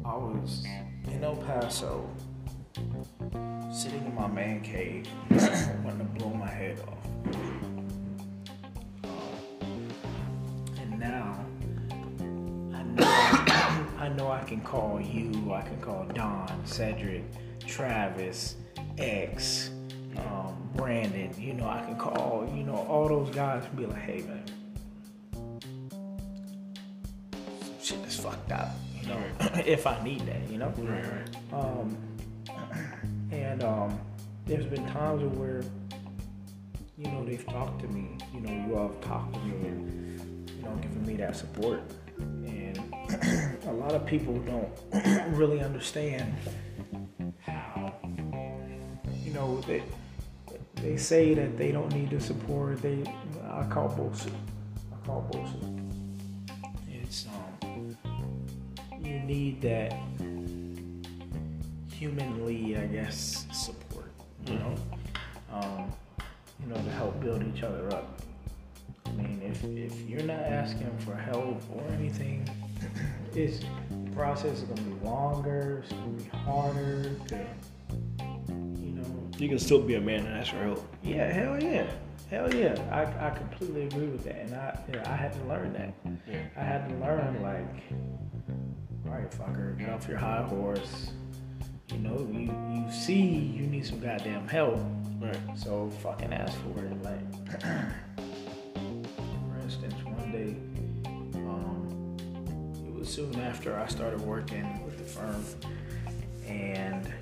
I 0.05 0.15
was 0.15 0.63
in 1.11 1.23
El 1.23 1.35
Paso, 1.37 2.09
sitting 3.71 4.05
in 4.05 4.15
my 4.15 4.27
man 4.27 4.61
cave, 4.61 5.07
wanting 5.29 5.99
to 5.99 6.19
blow 6.19 6.29
my 6.29 6.49
head 6.49 6.79
off. 6.87 7.70
Know, 14.13 14.25
I 14.27 14.27
know 14.27 14.31
I 14.31 14.43
can 14.43 14.61
call 14.61 15.01
you, 15.01 15.53
I 15.53 15.61
can 15.61 15.79
call 15.79 16.05
Don, 16.13 16.65
Cedric, 16.65 17.23
Travis, 17.65 18.55
X, 18.97 19.71
um, 20.17 20.69
Brandon. 20.75 21.33
You 21.39 21.53
know, 21.53 21.67
I 21.67 21.81
can 21.81 21.97
call, 21.97 22.49
you 22.53 22.63
know, 22.63 22.75
all 22.75 23.07
those 23.07 23.33
guys 23.33 23.63
and 23.65 23.77
be 23.77 23.85
like, 23.85 24.01
hey, 24.01 24.23
man, 24.23 24.43
shit 27.81 27.99
is 27.99 28.19
fucked 28.19 28.51
up, 28.51 28.69
you 29.01 29.07
know, 29.07 29.19
if 29.65 29.87
I 29.87 30.01
need 30.03 30.21
that, 30.21 30.49
you 30.49 30.57
know? 30.57 30.73
Right. 30.77 31.05
Right. 31.05 31.63
Um, 31.63 31.97
and 33.31 33.63
um, 33.63 33.99
there's 34.45 34.65
been 34.65 34.85
times 34.87 35.23
where, 35.37 35.63
you 36.97 37.07
know, 37.11 37.23
they've 37.25 37.45
talked 37.45 37.81
to 37.81 37.87
me. 37.87 38.17
You 38.33 38.41
know, 38.41 38.67
you 38.67 38.77
all 38.77 38.89
have 38.89 39.01
talked 39.01 39.33
to 39.33 39.39
me 39.41 39.67
and, 39.67 40.49
you 40.49 40.63
know, 40.63 40.75
given 40.75 41.05
me 41.05 41.15
that 41.15 41.35
support. 41.35 41.81
A 43.67 43.73
lot 43.73 43.93
of 43.93 44.05
people 44.05 44.39
don't 44.39 44.69
really 45.35 45.61
understand 45.61 46.33
how, 47.39 47.93
you 49.23 49.33
know, 49.33 49.59
they, 49.67 49.83
they 50.75 50.97
say 50.97 51.33
that 51.33 51.57
they 51.57 51.71
don't 51.71 51.93
need 51.93 52.09
the 52.11 52.21
support. 52.21 52.81
They, 52.81 53.03
I 53.49 53.63
call 53.69 53.89
bullshit. 53.89 54.33
I 54.93 55.05
call 55.05 55.21
bullshit. 55.31 55.61
It's, 56.89 57.25
um, 57.27 57.97
you 59.01 59.19
need 59.19 59.61
that 59.61 59.93
humanly, 61.91 62.77
I 62.77 62.85
guess, 62.85 63.45
support. 63.51 64.11
You 64.47 64.55
know, 64.55 64.75
um, 65.51 65.91
you 66.61 66.67
know, 66.67 66.75
to 66.75 66.91
help 66.91 67.19
build 67.19 67.43
each 67.43 67.63
other 67.63 67.93
up. 67.93 68.21
I 69.05 69.11
mean, 69.11 69.41
if 69.43 69.63
if 69.63 70.09
you're 70.09 70.23
not 70.23 70.39
asking 70.39 70.97
for 70.99 71.13
help 71.13 71.61
or 71.75 71.83
anything, 71.93 72.49
it's 73.35 73.59
the 73.59 74.11
process 74.11 74.59
is 74.59 74.63
gonna 74.63 74.81
be 74.81 75.05
longer. 75.05 75.83
It's 75.83 75.93
gonna 75.93 76.07
be 76.11 76.29
harder 76.29 77.11
you 78.49 78.91
know, 78.91 79.29
You 79.37 79.49
can 79.49 79.59
still 79.59 79.81
be 79.81 79.95
a 79.95 80.01
man 80.01 80.25
and 80.25 80.35
ask 80.37 80.51
for 80.51 80.63
help. 80.63 80.95
yeah, 81.03 81.31
hell 81.31 81.61
yeah. 81.61 81.87
Hell 82.29 82.53
yeah. 82.53 82.75
I, 82.91 83.27
I 83.27 83.29
completely 83.31 83.83
agree 83.87 84.07
with 84.07 84.23
that. 84.23 84.35
And 84.35 84.55
I 84.55 84.79
you 84.87 84.93
know, 84.93 85.03
I 85.05 85.15
had 85.15 85.33
to 85.33 85.43
learn 85.45 85.73
that. 85.73 85.93
Yeah. 86.29 86.37
I 86.55 86.63
had 86.63 86.87
to 86.87 86.95
learn 86.95 87.41
like, 87.41 87.83
all 89.05 89.11
right, 89.11 89.29
fucker, 89.31 89.77
get 89.77 89.89
off 89.89 90.07
your 90.07 90.17
high 90.17 90.43
horse. 90.43 91.11
You 91.91 91.97
know, 91.97 92.27
you, 92.31 92.53
you 92.73 92.91
see 92.91 93.21
you 93.21 93.67
need 93.67 93.85
some 93.85 93.99
goddamn 93.99 94.47
help. 94.47 94.79
Right. 95.19 95.37
So 95.55 95.89
fucking 96.01 96.31
ask 96.31 96.57
for 96.61 96.85
it. 96.85 97.03
Like 97.03 97.63
soon 103.11 103.41
after 103.41 103.77
I 103.77 103.87
started 103.87 104.21
working 104.21 104.85
with 104.85 104.97
the 104.97 105.03
firm 105.03 105.43
and 106.47 107.13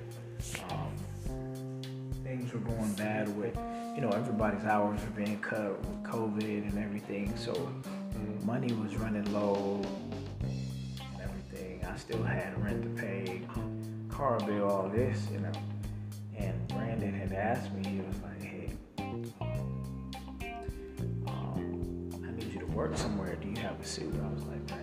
um, 0.70 1.82
things 2.22 2.52
were 2.52 2.60
going 2.60 2.92
bad 2.92 3.28
with 3.36 3.58
you 3.96 4.00
know 4.00 4.10
everybody's 4.10 4.64
hours 4.64 5.00
were 5.00 5.24
being 5.24 5.40
cut 5.40 5.76
with 5.80 6.02
COVID 6.04 6.68
and 6.68 6.78
everything. 6.78 7.36
So 7.36 7.52
money 8.44 8.72
was 8.72 8.94
running 8.98 9.32
low 9.32 9.82
and 10.44 11.20
everything. 11.20 11.84
I 11.84 11.96
still 11.96 12.22
had 12.22 12.62
rent 12.62 12.84
to 12.84 13.02
pay, 13.02 13.42
car 14.08 14.38
bill, 14.46 14.70
all 14.70 14.88
this, 14.88 15.26
you 15.32 15.40
know. 15.40 15.52
And 16.38 16.68
Brandon 16.68 17.12
had 17.12 17.32
asked 17.32 17.72
me, 17.74 17.84
he 17.84 18.00
was 18.00 18.16
like, 18.22 18.42
hey, 18.42 18.70
um, 21.26 22.10
I 22.24 22.30
need 22.30 22.52
you 22.52 22.60
to 22.60 22.66
work 22.66 22.96
somewhere. 22.96 23.34
Do 23.34 23.48
you 23.48 23.56
have 23.56 23.80
a 23.80 23.84
suit? 23.84 24.14
I 24.24 24.32
was 24.32 24.44
like, 24.44 24.79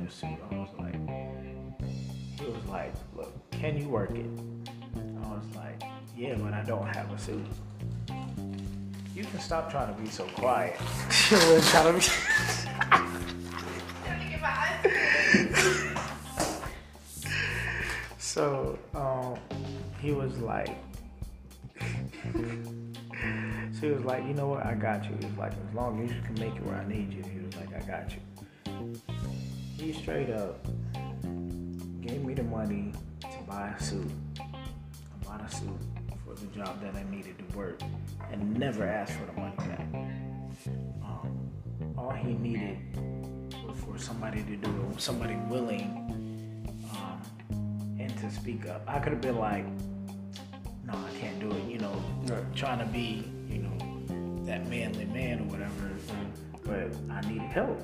a 0.00 0.10
suit. 0.10 0.38
I 0.50 0.54
was 0.54 0.70
like, 0.78 0.94
he 2.38 2.46
was 2.46 2.64
like, 2.68 2.92
look, 3.14 3.32
can 3.50 3.76
you 3.76 3.88
work 3.88 4.10
it? 4.10 4.26
I 4.96 5.28
was 5.28 5.44
like, 5.54 5.82
yeah, 6.16 6.34
but 6.34 6.52
I 6.52 6.62
don't 6.62 6.96
have 6.96 7.12
a 7.12 7.18
suit. 7.18 7.46
You 9.14 9.24
can 9.24 9.40
stop 9.40 9.70
trying 9.70 9.94
to 9.94 10.00
be 10.00 10.08
so 10.08 10.24
quiet. 10.24 10.80
You 11.30 11.36
know, 11.38 11.60
trying 11.60 12.00
to 12.00 12.00
be. 12.00 12.06
So 18.32 18.78
um, 18.94 19.36
he 20.00 20.12
was 20.12 20.38
like, 20.38 20.74
so 21.78 21.84
he 23.82 23.90
was 23.90 24.04
like, 24.04 24.26
you 24.26 24.32
know 24.32 24.46
what, 24.46 24.64
I 24.64 24.72
got 24.72 25.04
you. 25.04 25.10
He 25.20 25.26
was 25.26 25.36
like, 25.36 25.52
as 25.52 25.74
long 25.74 26.02
as 26.02 26.10
you 26.10 26.18
can 26.22 26.32
make 26.36 26.56
it 26.56 26.64
where 26.64 26.76
I 26.76 26.88
need 26.88 27.12
you, 27.12 27.22
he 27.22 27.44
was 27.44 27.54
like, 27.56 27.74
I 27.74 27.80
got 27.86 28.10
you. 28.10 28.20
He 29.82 29.92
straight 29.92 30.30
up 30.30 30.64
gave 32.00 32.24
me 32.24 32.34
the 32.34 32.44
money 32.44 32.92
to 33.20 33.42
buy 33.48 33.74
a 33.76 33.82
suit. 33.82 34.08
I 34.38 35.24
bought 35.24 35.44
a 35.44 35.52
suit 35.52 35.70
for 36.24 36.34
the 36.34 36.46
job 36.56 36.80
that 36.82 36.94
I 36.94 37.02
needed 37.10 37.36
to 37.38 37.56
work, 37.58 37.80
and 38.30 38.56
never 38.56 38.84
asked 38.84 39.14
for 39.14 39.26
the 39.26 39.32
money 39.32 39.56
back. 39.56 39.86
Um, 41.02 41.50
all 41.98 42.12
he 42.12 42.34
needed 42.34 42.78
was 43.66 43.76
for 43.80 43.98
somebody 43.98 44.44
to 44.44 44.56
do 44.56 44.70
it, 44.92 45.00
somebody 45.00 45.34
willing 45.48 46.78
um, 46.92 47.20
and 47.98 48.16
to 48.18 48.30
speak 48.30 48.68
up. 48.68 48.84
I 48.86 49.00
could 49.00 49.12
have 49.12 49.20
been 49.20 49.38
like, 49.38 49.64
no, 50.86 50.92
I 50.92 51.18
can't 51.18 51.40
do 51.40 51.50
it. 51.50 51.64
You 51.68 51.78
know, 51.78 52.04
Right. 52.26 52.54
trying 52.54 52.78
to 52.78 52.86
be, 52.86 53.24
you 53.48 53.58
know, 53.64 54.44
that 54.46 54.68
manly 54.68 55.06
man 55.06 55.40
or 55.40 55.44
whatever. 55.44 55.90
But 56.64 56.94
I 57.12 57.20
needed 57.28 57.50
help, 57.50 57.80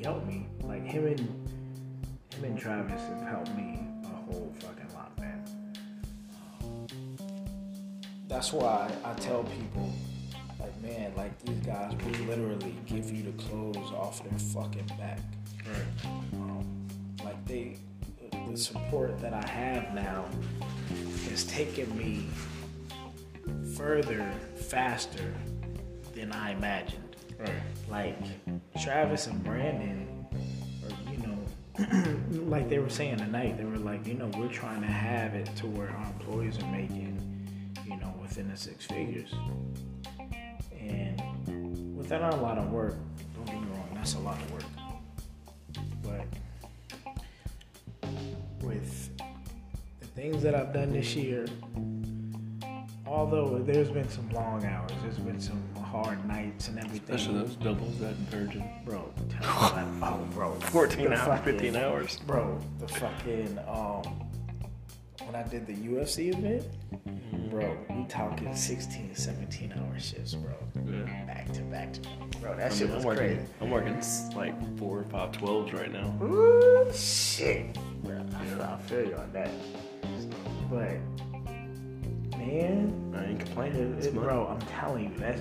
he 0.00 0.04
helped 0.06 0.26
me. 0.26 0.46
Like 0.62 0.84
him 0.84 1.06
and 1.06 1.20
him 1.20 2.44
and 2.44 2.58
Travis 2.58 3.02
have 3.02 3.22
helped 3.22 3.54
me 3.54 3.78
a 4.04 4.32
whole 4.32 4.52
fucking 4.60 4.94
lot, 4.94 5.18
man. 5.18 5.44
That's 8.26 8.50
why 8.52 8.90
I 9.04 9.12
tell 9.14 9.44
people, 9.44 9.92
like, 10.58 10.80
man, 10.80 11.12
like 11.16 11.38
these 11.42 11.58
guys 11.66 11.92
will 11.92 12.26
literally 12.26 12.74
give 12.86 13.10
you 13.10 13.24
the 13.24 13.42
clothes 13.42 13.92
off 13.92 14.22
their 14.24 14.38
fucking 14.38 14.86
back. 14.98 15.20
Right. 15.68 16.12
Um, 16.32 16.88
like 17.22 17.44
they, 17.44 17.76
the 18.48 18.56
support 18.56 19.20
that 19.20 19.34
I 19.34 19.46
have 19.46 19.94
now 19.94 20.24
has 21.28 21.44
taken 21.44 21.94
me 21.98 22.26
further, 23.76 24.32
faster 24.56 25.34
than 26.14 26.32
I 26.32 26.52
imagined. 26.52 27.09
Right. 27.40 27.52
Like 27.88 28.18
Travis 28.82 29.26
and 29.26 29.42
Brandon, 29.42 30.26
or 30.84 31.10
you 31.10 31.18
know, 31.18 31.38
like 32.50 32.68
they 32.68 32.78
were 32.78 32.90
saying 32.90 33.16
tonight, 33.16 33.56
they 33.56 33.64
were 33.64 33.78
like, 33.78 34.06
you 34.06 34.14
know, 34.14 34.30
we're 34.36 34.48
trying 34.48 34.82
to 34.82 34.86
have 34.86 35.34
it 35.34 35.48
to 35.56 35.66
where 35.66 35.88
our 35.88 36.06
employees 36.06 36.58
are 36.58 36.70
making, 36.70 37.18
you 37.86 37.96
know, 37.96 38.12
within 38.20 38.50
the 38.50 38.56
six 38.56 38.84
figures. 38.84 39.32
And 40.78 41.96
with 41.96 42.08
that, 42.10 42.20
a 42.22 42.36
lot 42.36 42.58
of 42.58 42.70
work. 42.70 42.96
Don't 43.34 43.46
get 43.46 43.54
me 43.54 43.68
wrong, 43.74 43.88
that's 43.94 44.14
a 44.14 44.18
lot 44.18 44.36
of 44.36 44.52
work. 44.52 44.64
But 46.02 46.26
with 48.62 49.10
the 50.00 50.06
things 50.08 50.42
that 50.42 50.54
I've 50.54 50.74
done 50.74 50.92
this 50.92 51.14
year, 51.14 51.46
although 53.06 53.58
there's 53.58 53.90
been 53.90 54.08
some 54.10 54.28
long 54.30 54.64
hours, 54.66 54.90
there's 55.02 55.18
been 55.18 55.40
some 55.40 55.62
hard 55.90 56.24
nights 56.26 56.68
and 56.68 56.78
everything. 56.78 57.14
Especially 57.14 57.38
those 57.40 57.56
doubles 57.56 57.98
that 57.98 58.14
Virgin. 58.30 58.62
Bro, 58.84 59.12
tell 59.28 59.76
me 59.76 59.96
about, 59.98 60.20
oh, 60.20 60.24
bro. 60.32 60.54
14 60.54 61.08
hours, 61.12 61.18
fucking- 61.20 61.44
15 61.58 61.76
hours. 61.76 62.18
Bro, 62.26 62.58
the 62.78 62.88
fucking, 62.88 63.58
um, 63.66 64.02
when 65.24 65.34
I 65.34 65.42
did 65.48 65.66
the 65.66 65.74
UFC 65.74 66.28
event, 66.30 66.64
bro, 67.50 67.76
we 67.90 68.04
talking 68.04 68.54
16, 68.54 69.14
17 69.16 69.72
hour 69.76 69.98
shifts, 69.98 70.34
bro. 70.34 70.52
Yeah. 70.86 71.02
Back 71.26 71.52
to 71.52 71.62
back 71.62 71.92
to 71.94 72.00
back. 72.00 72.30
Bro, 72.40 72.56
that 72.56 72.70
I 72.72 72.74
shit 72.74 72.86
mean, 72.86 72.94
was 72.96 73.04
I'm 73.04 73.08
working, 73.08 73.36
crazy. 73.36 73.48
I'm 73.60 73.70
working 73.70 74.02
like 74.36 74.78
four 74.78 75.00
or 75.00 75.04
five 75.04 75.32
12s 75.32 75.72
right 75.74 75.92
now. 75.92 76.16
Ooh, 76.24 76.90
shit. 76.94 77.76
Bro, 78.04 78.24
I 78.34 78.44
feel, 78.44 78.62
I 78.62 78.78
feel 78.82 79.04
you 79.08 79.16
on 79.16 79.32
that. 79.32 79.50
But, 80.70 80.96
man, 82.38 83.12
I 83.16 83.24
ain't 83.30 83.40
complaining. 83.40 83.98
It- 83.98 84.06
it- 84.06 84.14
bro, 84.14 84.46
I'm 84.46 84.60
telling 84.68 85.12
you, 85.12 85.18
that's 85.18 85.40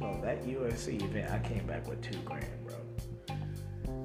bro, 0.00 0.18
that 0.22 0.42
UFC 0.46 1.02
event, 1.02 1.30
I 1.30 1.38
came 1.46 1.66
back 1.66 1.86
with 1.86 2.00
two 2.02 2.18
grand, 2.24 2.46
bro. 2.66 3.36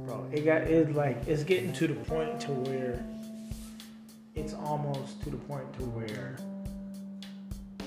Bro, 0.06 0.30
it 0.32 0.42
got 0.42 0.64
it's 0.64 0.96
like 0.96 1.18
it's 1.26 1.44
getting 1.44 1.72
to 1.74 1.88
the 1.88 1.96
point 1.96 2.40
to 2.42 2.52
where 2.52 3.04
it's 4.36 4.54
almost 4.54 5.24
to 5.24 5.30
the 5.30 5.38
point 5.38 5.74
to 5.80 5.86
where 5.86 6.36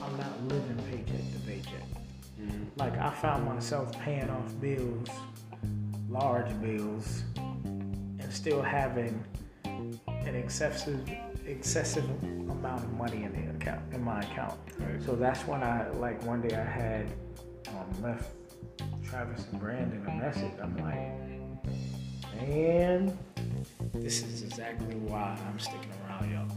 I'm 0.03 0.17
not 0.17 0.43
living 0.49 0.83
paycheck 0.91 1.33
to 1.35 1.39
paycheck. 1.47 1.85
Mhm. 2.41 2.67
Like 2.77 2.97
I 2.99 3.11
found 3.11 3.45
myself 3.45 3.93
paying 4.01 4.31
off 4.31 4.59
bills, 4.61 5.09
large 6.09 6.51
bills, 6.63 7.25
and 7.37 8.33
still 8.33 8.63
having 8.63 9.23
an 9.65 10.35
excessive 10.35 11.09
excessive 11.47 12.09
amount 12.25 12.85
of 12.85 12.93
money 12.95 13.25
in 13.25 13.33
the 13.33 13.51
account 13.55 13.83
in 13.93 14.03
my 14.03 14.21
account. 14.21 14.59
Right. 14.79 15.03
So 15.03 15.15
that's 15.15 15.47
when 15.47 15.63
I 15.63 15.89
like 15.91 16.23
one 16.25 16.41
day 16.41 16.57
I 16.57 16.65
had 16.65 17.07
um, 17.69 18.03
left 18.03 18.31
Travis 19.05 19.47
and 19.51 19.61
Brandon 19.61 20.05
a 20.07 20.15
message. 20.15 20.53
I'm 20.63 20.77
like, 20.79 22.47
man, 22.49 23.17
this 23.95 24.23
is 24.23 24.43
exactly 24.43 24.95
why 24.97 25.37
I'm 25.49 25.59
sticking 25.59 25.91
around, 26.07 26.31
y'all, 26.31 26.57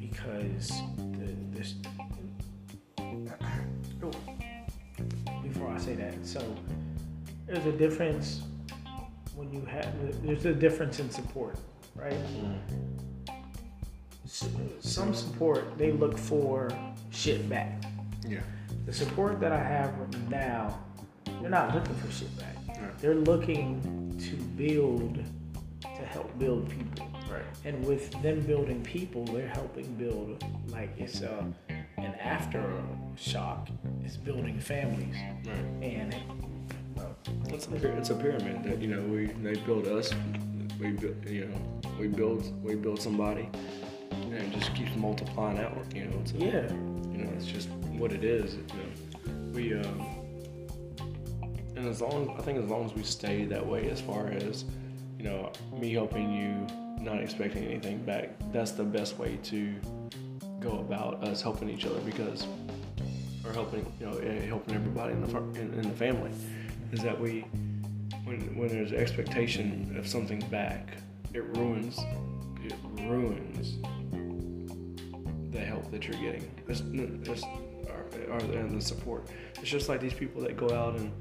because 0.00 0.68
the 1.18 1.34
this. 1.56 1.74
Oh, 4.02 4.10
before 5.42 5.68
I 5.72 5.78
say 5.78 5.94
that, 5.94 6.14
so 6.26 6.40
there's 7.46 7.64
a 7.66 7.72
difference 7.72 8.42
when 9.34 9.52
you 9.52 9.64
have 9.66 9.86
there's 10.24 10.44
a 10.46 10.54
difference 10.54 10.98
in 11.00 11.10
support, 11.10 11.56
right? 11.94 12.12
Mhm. 12.12 12.58
S- 14.24 14.48
Some 14.80 15.14
support 15.14 15.76
they 15.78 15.92
look 15.92 16.16
for 16.18 16.70
shit 17.10 17.48
back. 17.48 17.82
Yeah. 18.26 18.40
The 18.86 18.92
support 18.92 19.40
that 19.40 19.52
I 19.52 19.62
have 19.62 19.92
now, 20.28 20.78
they're 21.40 21.50
not 21.50 21.74
looking 21.74 21.94
for 21.96 22.10
shit 22.10 22.36
back. 22.38 22.56
Yeah. 22.68 22.88
They're 23.00 23.14
looking 23.14 24.16
to 24.18 24.36
build, 24.56 25.24
to 25.82 25.88
help 25.88 26.36
build 26.38 26.68
people. 26.70 27.08
Right. 27.30 27.42
And 27.64 27.84
with 27.86 28.10
them 28.22 28.40
building 28.42 28.82
people, 28.82 29.24
they're 29.24 29.48
helping 29.48 29.86
build 29.94 30.44
like 30.68 30.90
it's 30.98 31.20
a 31.22 31.44
an 31.96 32.14
aftershock. 32.22 33.68
It's 34.04 34.16
building 34.16 34.60
families, 34.60 35.16
Right. 35.46 35.56
and 35.82 36.14
well, 36.96 37.16
It's 37.48 37.66
a, 37.68 37.96
it's 37.96 38.10
a 38.10 38.14
pyramid 38.14 38.62
that 38.64 38.80
you 38.80 38.88
know 38.88 39.00
we 39.02 39.26
they 39.26 39.54
build 39.60 39.86
us, 39.88 40.12
we 40.78 40.90
build 40.90 41.16
you 41.26 41.46
know 41.46 41.58
we 41.98 42.08
build 42.08 42.62
we 42.62 42.74
build 42.74 43.00
somebody, 43.00 43.48
and 44.10 44.34
it 44.34 44.52
just 44.52 44.74
keeps 44.74 44.94
multiplying 44.96 45.58
out. 45.58 45.76
You 45.94 46.04
know, 46.06 46.18
it's 46.20 46.32
a, 46.32 46.36
yeah, 46.36 46.72
you 47.10 47.18
know 47.24 47.30
it's 47.36 47.46
just 47.46 47.68
what 47.98 48.12
it 48.12 48.24
is. 48.24 48.54
You 48.54 48.62
know, 48.62 49.52
we 49.52 49.74
um, 49.74 50.24
and 51.76 51.88
as 51.88 52.00
long 52.00 52.34
I 52.38 52.42
think 52.42 52.58
as 52.58 52.68
long 52.68 52.84
as 52.84 52.94
we 52.94 53.02
stay 53.02 53.44
that 53.46 53.64
way, 53.64 53.90
as 53.90 54.00
far 54.00 54.28
as 54.28 54.64
you 55.18 55.24
know, 55.24 55.52
me 55.78 55.92
helping 55.92 56.32
you, 56.32 56.66
not 57.02 57.20
expecting 57.20 57.64
anything 57.64 58.04
back, 58.04 58.30
that's 58.52 58.72
the 58.72 58.84
best 58.84 59.18
way 59.18 59.38
to 59.44 59.74
go 60.60 60.78
about 60.78 61.22
us 61.24 61.42
helping 61.42 61.68
each 61.68 61.84
other 61.84 62.00
because 62.00 62.46
or 63.44 63.52
helping 63.52 63.84
you 64.00 64.06
know 64.06 64.16
eh, 64.18 64.46
helping 64.46 64.74
everybody 64.74 65.12
in 65.12 65.20
the 65.20 65.38
in, 65.60 65.74
in 65.74 65.82
the 65.82 65.96
family 65.96 66.30
is 66.92 67.02
that 67.02 67.18
we 67.18 67.40
when 68.24 68.40
when 68.56 68.68
there's 68.68 68.92
expectation 68.92 69.94
of 69.98 70.08
something 70.08 70.40
back 70.50 70.94
it 71.34 71.44
ruins 71.58 71.98
it 72.62 72.74
ruins 73.02 73.76
the 75.52 75.60
help 75.60 75.90
that 75.90 76.08
you're 76.08 76.20
getting 76.20 76.50
it's, 76.66 76.82
it's, 77.28 77.44
or, 77.90 78.32
or 78.32 78.38
and 78.38 78.76
the 78.80 78.84
support 78.84 79.26
it's 79.60 79.70
just 79.70 79.88
like 79.88 80.00
these 80.00 80.12
people 80.14 80.42
that 80.42 80.56
go 80.56 80.70
out 80.74 80.96
and 80.98 81.12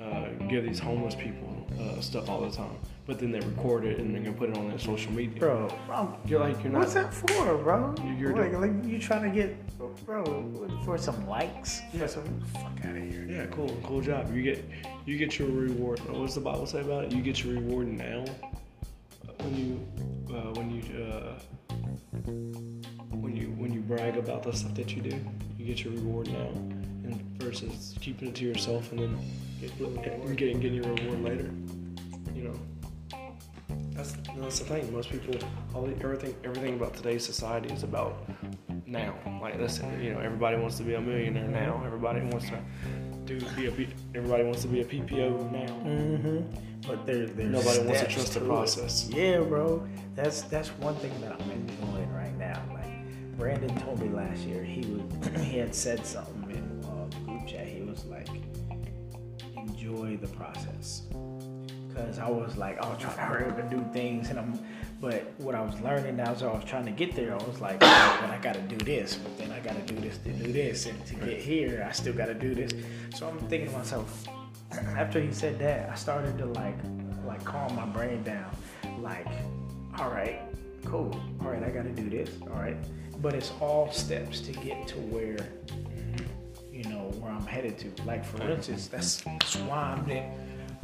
uh, 0.00 0.28
give 0.48 0.64
these 0.64 0.78
homeless 0.78 1.14
people 1.14 1.66
uh, 1.80 2.00
stuff 2.00 2.28
all 2.28 2.40
the 2.40 2.50
time 2.54 2.76
but 3.06 3.18
then 3.18 3.30
they 3.30 3.40
record 3.40 3.84
it 3.84 3.98
and 3.98 4.14
they're 4.14 4.22
gonna 4.22 4.36
put 4.36 4.50
it 4.50 4.56
on 4.56 4.68
their 4.68 4.78
social 4.78 5.12
media 5.12 5.38
bro. 5.38 5.68
I'm, 5.90 6.14
you're 6.26 6.40
like 6.40 6.62
you're 6.62 6.72
not 6.72 6.80
what's 6.80 6.94
that 6.94 7.12
for, 7.14 7.56
bro? 7.56 7.94
You're 8.18 8.36
like, 8.36 8.50
doing- 8.52 8.82
like 8.82 8.90
you 8.90 8.98
trying 8.98 9.22
to 9.22 9.30
get, 9.30 9.56
bro, 10.04 10.22
for 10.84 10.98
some 10.98 11.26
likes? 11.26 11.80
For 11.98 12.06
some 12.06 12.40
fuck 12.52 12.84
out 12.84 12.96
of 12.96 13.02
here. 13.02 13.24
Yeah, 13.26 13.46
cool, 13.46 13.74
cool 13.82 14.02
job. 14.02 14.34
You 14.34 14.42
get 14.42 14.62
you 15.06 15.16
get 15.16 15.38
your 15.38 15.48
reward. 15.48 16.00
What 16.00 16.26
does 16.26 16.34
the 16.34 16.42
Bible 16.42 16.66
say 16.66 16.80
about 16.82 17.04
it? 17.06 17.12
You 17.12 17.22
get 17.22 17.42
your 17.42 17.54
reward 17.54 17.88
now. 17.88 18.24
Uh, 19.26 19.32
When 19.42 19.56
you 19.56 20.36
uh, 20.36 20.52
when 20.58 20.70
you 20.70 20.82
uh, 21.02 21.38
when 23.10 23.34
you 23.36 23.46
when 23.56 23.72
you 23.72 23.80
brag 23.80 24.18
about 24.18 24.42
the 24.42 24.52
stuff 24.52 24.74
that 24.74 24.94
you 24.94 25.00
do, 25.00 25.18
get 25.68 25.84
your 25.84 25.92
reward 25.92 26.28
now, 26.32 26.48
and 27.04 27.22
versus 27.38 27.94
keeping 28.00 28.28
it 28.28 28.34
to 28.36 28.44
yourself 28.44 28.90
and 28.90 29.00
then 29.00 29.18
get, 29.60 29.76
getting 30.38 30.60
getting 30.60 30.74
your 30.74 30.84
reward 30.84 31.22
later. 31.22 31.50
You 32.34 32.44
know. 32.44 32.60
That's, 33.90 34.14
that's 34.38 34.60
the 34.60 34.64
thing. 34.64 34.92
Most 34.92 35.10
people, 35.10 35.34
all 35.74 35.82
the, 35.82 35.92
everything, 36.02 36.34
everything 36.44 36.74
about 36.74 36.94
today's 36.94 37.24
society 37.24 37.74
is 37.74 37.82
about 37.82 38.16
now. 38.86 39.14
Like, 39.42 39.58
listen, 39.58 40.02
you 40.02 40.14
know, 40.14 40.20
everybody 40.20 40.56
wants 40.56 40.78
to 40.78 40.84
be 40.84 40.94
a 40.94 41.00
millionaire 41.00 41.48
now. 41.48 41.82
Everybody 41.84 42.20
wants 42.22 42.48
to 42.48 42.60
do 43.26 43.38
be 43.56 43.66
a 43.66 43.88
everybody 44.14 44.44
wants 44.44 44.62
to 44.62 44.68
be 44.68 44.80
a 44.80 44.84
PPO 44.84 45.52
now. 45.52 45.74
Mm-hmm. 45.84 46.86
But 46.86 47.04
there, 47.04 47.26
there's 47.26 47.50
Nobody 47.50 47.80
wants 47.80 48.00
to 48.00 48.08
trust 48.08 48.34
the 48.34 48.40
it. 48.40 48.46
process. 48.46 49.10
Yeah, 49.12 49.40
bro. 49.40 49.86
That's 50.14 50.42
that's 50.42 50.68
one 50.78 50.94
thing 50.96 51.12
that 51.20 51.32
I'm 51.32 51.50
enjoying 51.50 52.10
right 52.12 52.17
now. 52.17 52.17
Like 52.17 52.17
Brandon 53.38 53.72
told 53.78 54.00
me 54.02 54.08
last 54.08 54.40
year, 54.40 54.64
he 54.64 54.80
was 54.80 55.42
he 55.44 55.58
had 55.58 55.72
said 55.72 56.04
something 56.04 56.50
in 56.50 56.84
uh, 56.84 57.06
the 57.08 57.16
group 57.20 57.46
chat. 57.46 57.68
He 57.68 57.82
was 57.82 58.04
like, 58.06 58.28
enjoy 59.56 60.18
the 60.20 60.26
process. 60.26 61.02
Because 61.88 62.18
I 62.18 62.28
was 62.28 62.56
like, 62.56 62.82
I 62.82 62.88
was 62.88 62.98
trying 63.00 63.14
to 63.14 63.20
hurry 63.20 63.48
up 63.48 63.58
and 63.58 63.70
do 63.70 63.84
things, 63.92 64.30
and 64.30 64.40
I'm. 64.40 64.58
But 65.00 65.32
what 65.38 65.54
I 65.54 65.60
was 65.60 65.80
learning 65.80 66.16
now 66.16 66.32
is 66.32 66.42
I 66.42 66.52
was 66.52 66.64
trying 66.64 66.84
to 66.86 66.90
get 66.90 67.14
there. 67.14 67.32
I 67.32 67.36
was 67.44 67.60
like, 67.60 67.78
but 67.78 67.88
I 67.88 68.40
got 68.42 68.54
to 68.54 68.60
do 68.62 68.76
this, 68.76 69.14
but 69.14 69.38
then 69.38 69.52
I 69.52 69.60
got 69.60 69.76
to 69.76 69.94
do 69.94 70.00
this 70.00 70.18
to 70.18 70.32
do 70.32 70.52
this, 70.52 70.86
and 70.86 71.06
to 71.06 71.14
get 71.14 71.38
here, 71.38 71.86
I 71.88 71.92
still 71.92 72.14
got 72.14 72.26
to 72.26 72.34
do 72.34 72.52
this. 72.52 72.72
So 73.14 73.28
I'm 73.28 73.38
thinking 73.48 73.70
to 73.70 73.78
myself, 73.78 74.26
after 74.72 75.20
he 75.20 75.32
said 75.32 75.60
that, 75.60 75.88
I 75.88 75.94
started 75.94 76.36
to 76.38 76.46
like, 76.46 76.76
like 77.24 77.44
calm 77.44 77.76
my 77.76 77.86
brain 77.86 78.24
down. 78.24 78.50
Like, 79.00 79.28
all 79.96 80.10
right, 80.10 80.40
cool. 80.84 81.14
All 81.40 81.50
right, 81.52 81.62
I 81.62 81.70
got 81.70 81.84
to 81.84 81.92
do 81.92 82.10
this. 82.10 82.30
All 82.42 82.60
right, 82.60 82.76
but 83.20 83.34
it's 83.34 83.52
all 83.60 83.90
steps 83.90 84.40
to 84.40 84.52
get 84.52 84.86
to 84.88 84.96
where 84.96 85.38
you 86.72 86.84
know 86.84 87.10
where 87.18 87.32
I'm 87.32 87.46
headed 87.46 87.78
to. 87.78 88.02
Like 88.04 88.24
for 88.24 88.42
instance, 88.48 88.86
that's, 88.86 89.20
that's 89.22 89.56
why 89.56 89.96
I'm 89.96 90.06
there, 90.06 90.30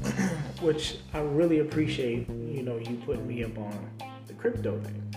which 0.61 0.99
I 1.13 1.21
really 1.21 1.61
appreciate. 1.61 2.29
You 2.29 2.63
know, 2.63 2.79
you 2.79 3.01
putting 3.05 3.27
me 3.27 3.45
up 3.45 3.57
on 3.59 3.91
the 4.27 4.35
crypto 4.35 4.81
thing. 4.81 5.15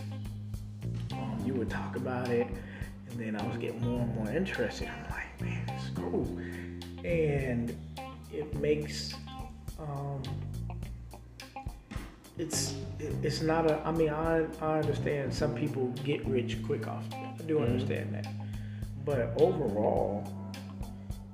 Um, 1.13 1.41
you 1.45 1.53
would 1.55 1.69
talk 1.69 1.95
about 1.95 2.29
it, 2.29 2.47
and 3.09 3.19
then 3.19 3.35
I 3.35 3.47
was 3.47 3.57
getting 3.57 3.81
more 3.81 4.01
and 4.01 4.15
more 4.15 4.29
interested. 4.29 4.87
I'm 4.87 5.11
like, 5.11 5.41
man, 5.41 5.63
it's 5.75 5.89
cool, 5.95 6.27
and 7.03 7.75
it 8.31 8.55
makes. 8.57 9.13
Um, 9.79 10.21
it's 12.37 12.75
it's 13.23 13.41
not 13.41 13.69
a. 13.69 13.79
I 13.85 13.91
mean, 13.91 14.09
I 14.09 14.45
I 14.61 14.79
understand 14.79 15.33
some 15.33 15.53
people 15.55 15.87
get 16.03 16.25
rich 16.25 16.57
quick 16.65 16.87
off. 16.87 17.03
I 17.13 17.41
do 17.45 17.57
Mhm. 17.59 17.65
understand 17.65 18.13
that, 18.15 18.27
but 19.05 19.19
overall, 19.41 20.23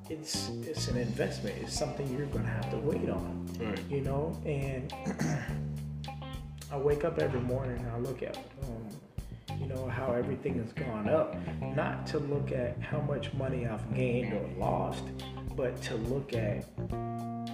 it's 0.10 0.50
it's 0.68 0.88
an 0.88 0.98
investment. 0.98 1.56
It's 1.62 1.78
something 1.78 2.08
you're 2.16 2.28
gonna 2.28 2.48
have 2.50 2.70
to 2.72 2.78
wait 2.78 3.10
on. 3.10 3.48
Right. 3.60 3.80
You 3.90 4.02
know, 4.02 4.38
and 4.46 4.94
I 6.72 6.78
wake 6.78 7.04
up 7.06 7.20
every 7.20 7.40
morning 7.42 7.78
and 7.80 7.88
I 7.92 8.00
look 8.00 8.24
at 8.24 8.36
um, 8.64 9.60
you 9.60 9.68
know 9.68 9.88
how 9.88 10.12
everything 10.14 10.56
has 10.56 10.72
gone 10.74 11.08
up. 11.10 11.36
Not 11.76 12.08
to 12.08 12.20
look 12.20 12.52
at 12.52 12.80
how 12.80 13.00
much 13.02 13.34
money 13.34 13.68
I've 13.68 13.94
gained 13.94 14.34
or 14.34 14.48
lost, 14.58 15.04
but 15.56 15.80
to 15.84 15.96
look 15.96 16.34
at 16.34 16.66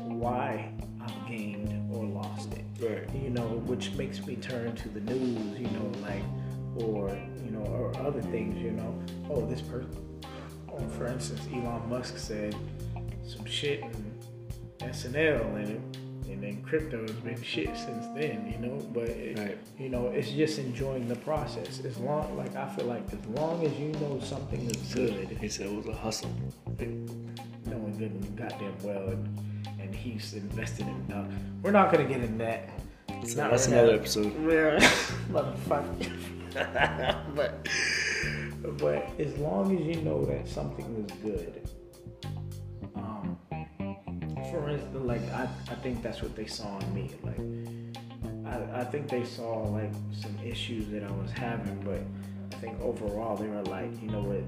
why 0.06 0.72
I've 1.02 1.28
gained 1.28 1.90
or 1.94 2.06
lost 2.06 2.54
it 2.54 2.66
Right. 2.82 3.14
you 3.14 3.30
know, 3.30 3.48
which 3.66 3.92
makes 3.94 4.26
me 4.26 4.36
turn 4.38 4.76
to 4.76 4.90
the 4.90 5.02
news, 5.02 5.60
you 5.60 5.68
know, 5.68 5.92
like, 6.02 6.24
or, 6.78 7.10
you 7.44 7.52
know, 7.52 7.64
or 7.72 7.96
other 8.00 8.22
things, 8.22 8.62
you 8.62 8.72
know. 8.72 8.98
Oh, 9.30 9.46
this 9.46 9.62
person, 9.62 9.90
oh, 10.72 10.88
for 10.90 11.08
instance, 11.08 11.42
Elon 11.54 11.90
Musk 11.90 12.18
said 12.18 12.56
some 13.28 13.46
shit 13.46 13.82
in 13.82 14.14
SNL 14.80 15.56
and, 15.58 15.96
and 16.30 16.42
then 16.44 16.62
crypto 16.62 17.02
has 17.02 17.12
been 17.12 17.42
shit 17.42 17.76
since 17.76 18.06
then, 18.16 18.50
you 18.50 18.66
know, 18.66 18.78
but, 18.94 19.10
it, 19.10 19.38
Right. 19.38 19.58
you 19.78 19.90
know, 19.90 20.08
it's 20.08 20.30
just 20.32 20.58
enjoying 20.60 21.08
the 21.08 21.16
process. 21.18 21.84
As 21.84 21.98
long, 21.98 22.38
like, 22.38 22.56
I 22.56 22.68
feel 22.76 22.86
like 22.86 23.04
as 23.12 23.26
long 23.38 23.66
as 23.66 23.74
you 23.78 23.90
know 23.94 24.20
something 24.22 24.62
is 24.70 24.94
good, 24.94 25.28
He 25.42 25.50
said 25.50 25.66
it 25.68 25.76
was 25.76 25.88
a 25.88 25.94
hustle. 25.94 26.32
knowing 27.66 27.98
good 27.98 28.12
and 28.12 28.36
goddamn 28.38 28.74
well, 28.84 29.10
and, 29.10 29.40
and 29.90 29.98
he's 29.98 30.34
invested 30.34 30.88
in. 30.88 31.12
Uh, 31.12 31.30
we're 31.64 31.72
not 31.72 31.92
gonna 31.92 32.06
get 32.06 32.22
in 32.22 32.38
that. 32.38 32.70
So 33.26 33.42
Not 33.42 33.52
that's 33.52 33.68
right 33.68 33.74
another 33.74 33.94
now. 33.94 34.00
episode. 34.00 34.34
Motherfucker. 35.32 36.16
but 37.36 37.68
but 38.78 39.20
as 39.20 39.36
long 39.38 39.76
as 39.76 39.86
you 39.86 40.02
know 40.04 40.26
that 40.26 40.48
something 40.48 40.86
is 41.08 41.18
good. 41.24 41.70
Um, 42.96 43.38
for 44.52 44.70
instance, 44.70 45.06
like 45.06 45.22
I, 45.34 45.44
I 45.70 45.76
think 45.76 46.04
that's 46.04 46.22
what 46.22 46.36
they 46.36 46.46
saw 46.46 46.80
in 46.80 46.94
me. 46.94 47.12
Like 47.24 47.40
I, 48.46 48.82
I 48.82 48.84
think 48.84 49.10
they 49.10 49.26
saw 49.26 49.64
like 49.64 49.92
some 50.12 50.38
issues 50.46 50.88
that 50.90 51.04
I 51.04 51.12
was 51.12 51.32
having, 51.32 51.82
but 51.82 52.02
I 52.56 52.62
think 52.62 52.80
overall 52.82 53.36
they 53.36 53.48
were 53.48 53.64
like, 53.64 53.92
you 54.02 54.10
know 54.10 54.22
what, 54.22 54.44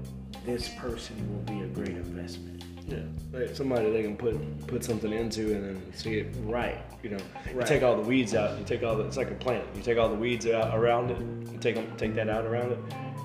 this 0.46 0.68
person 0.76 1.16
will 1.32 1.54
be 1.54 1.62
a 1.62 1.66
great 1.66 1.96
investment. 1.96 2.64
Yeah. 2.88 2.98
Right. 3.32 3.56
Somebody 3.56 3.90
they 3.90 4.02
can 4.02 4.16
put 4.16 4.66
put 4.66 4.84
something 4.84 5.12
into 5.12 5.54
and 5.54 5.64
then 5.64 5.92
see 5.94 6.18
it. 6.18 6.34
Right. 6.42 6.78
You 7.02 7.10
know, 7.10 7.18
you 7.54 7.62
take 7.64 7.82
all 7.82 7.96
the 7.96 8.02
weeds 8.02 8.34
out. 8.34 8.58
You 8.58 8.64
take 8.64 8.82
all 8.82 8.96
the. 8.96 9.04
It's 9.04 9.16
like 9.16 9.30
a 9.30 9.34
plant. 9.34 9.64
You 9.74 9.82
take 9.82 9.98
all 9.98 10.08
the 10.08 10.14
weeds 10.16 10.46
out 10.46 10.76
around 10.76 11.10
it. 11.10 11.18
You 11.52 11.58
take 11.58 11.74
them, 11.76 11.86
take 11.96 12.14
that 12.14 12.28
out 12.28 12.44
around 12.44 12.72
it, 12.72 12.78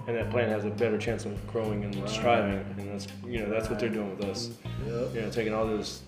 and 0.07 0.15
that 0.15 0.29
plant 0.29 0.49
has 0.49 0.65
a 0.65 0.69
better 0.69 0.97
chance 0.97 1.25
of 1.25 1.45
growing 1.47 1.83
and 1.83 1.95
Right. 1.95 2.09
thriving. 2.09 2.65
And 2.77 2.89
that's 2.91 3.07
you 3.25 3.39
know 3.39 3.49
that's 3.49 3.69
what 3.69 3.79
they're 3.79 3.89
doing 3.89 4.15
with 4.15 4.25
us. 4.27 4.51
Yep. 4.85 5.15
You 5.15 5.21
know, 5.21 5.29
taking 5.31 5.53
all 5.53 5.65
those, 5.65 6.01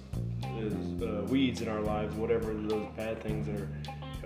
those 0.59 1.01
uh, 1.01 1.25
weeds 1.29 1.61
in 1.61 1.67
our 1.67 1.81
lives, 1.81 2.15
whatever 2.15 2.53
those 2.53 2.87
bad 2.95 3.21
things 3.21 3.47
that 3.47 3.59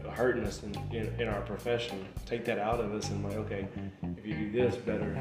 are 0.05 0.11
hurting 0.11 0.43
us 0.43 0.61
in, 0.63 0.75
in, 0.95 1.07
in 1.19 1.27
our 1.27 1.41
profession, 1.41 2.05
take 2.25 2.45
that 2.45 2.59
out 2.59 2.79
of 2.79 2.93
us 2.93 3.09
and 3.09 3.23
like, 3.23 3.35
okay, 3.35 3.67
if 4.17 4.25
you 4.27 4.35
do 4.35 4.51
this 4.51 4.75
better 4.75 5.17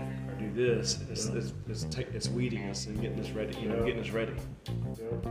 do 0.50 0.52
this, 0.78 0.98
it's, 1.10 1.26
it's, 1.26 1.52
it's, 1.68 1.84
ta- 1.84 2.02
it's 2.12 2.28
weeding 2.28 2.68
us 2.68 2.86
and 2.86 3.00
getting 3.00 3.20
us 3.20 3.30
ready, 3.30 3.58
you 3.60 3.68
know, 3.68 3.76
Yeah. 3.78 3.84
getting 3.86 4.00
us 4.00 4.10
ready. 4.10 4.32
Yep. 4.66 5.22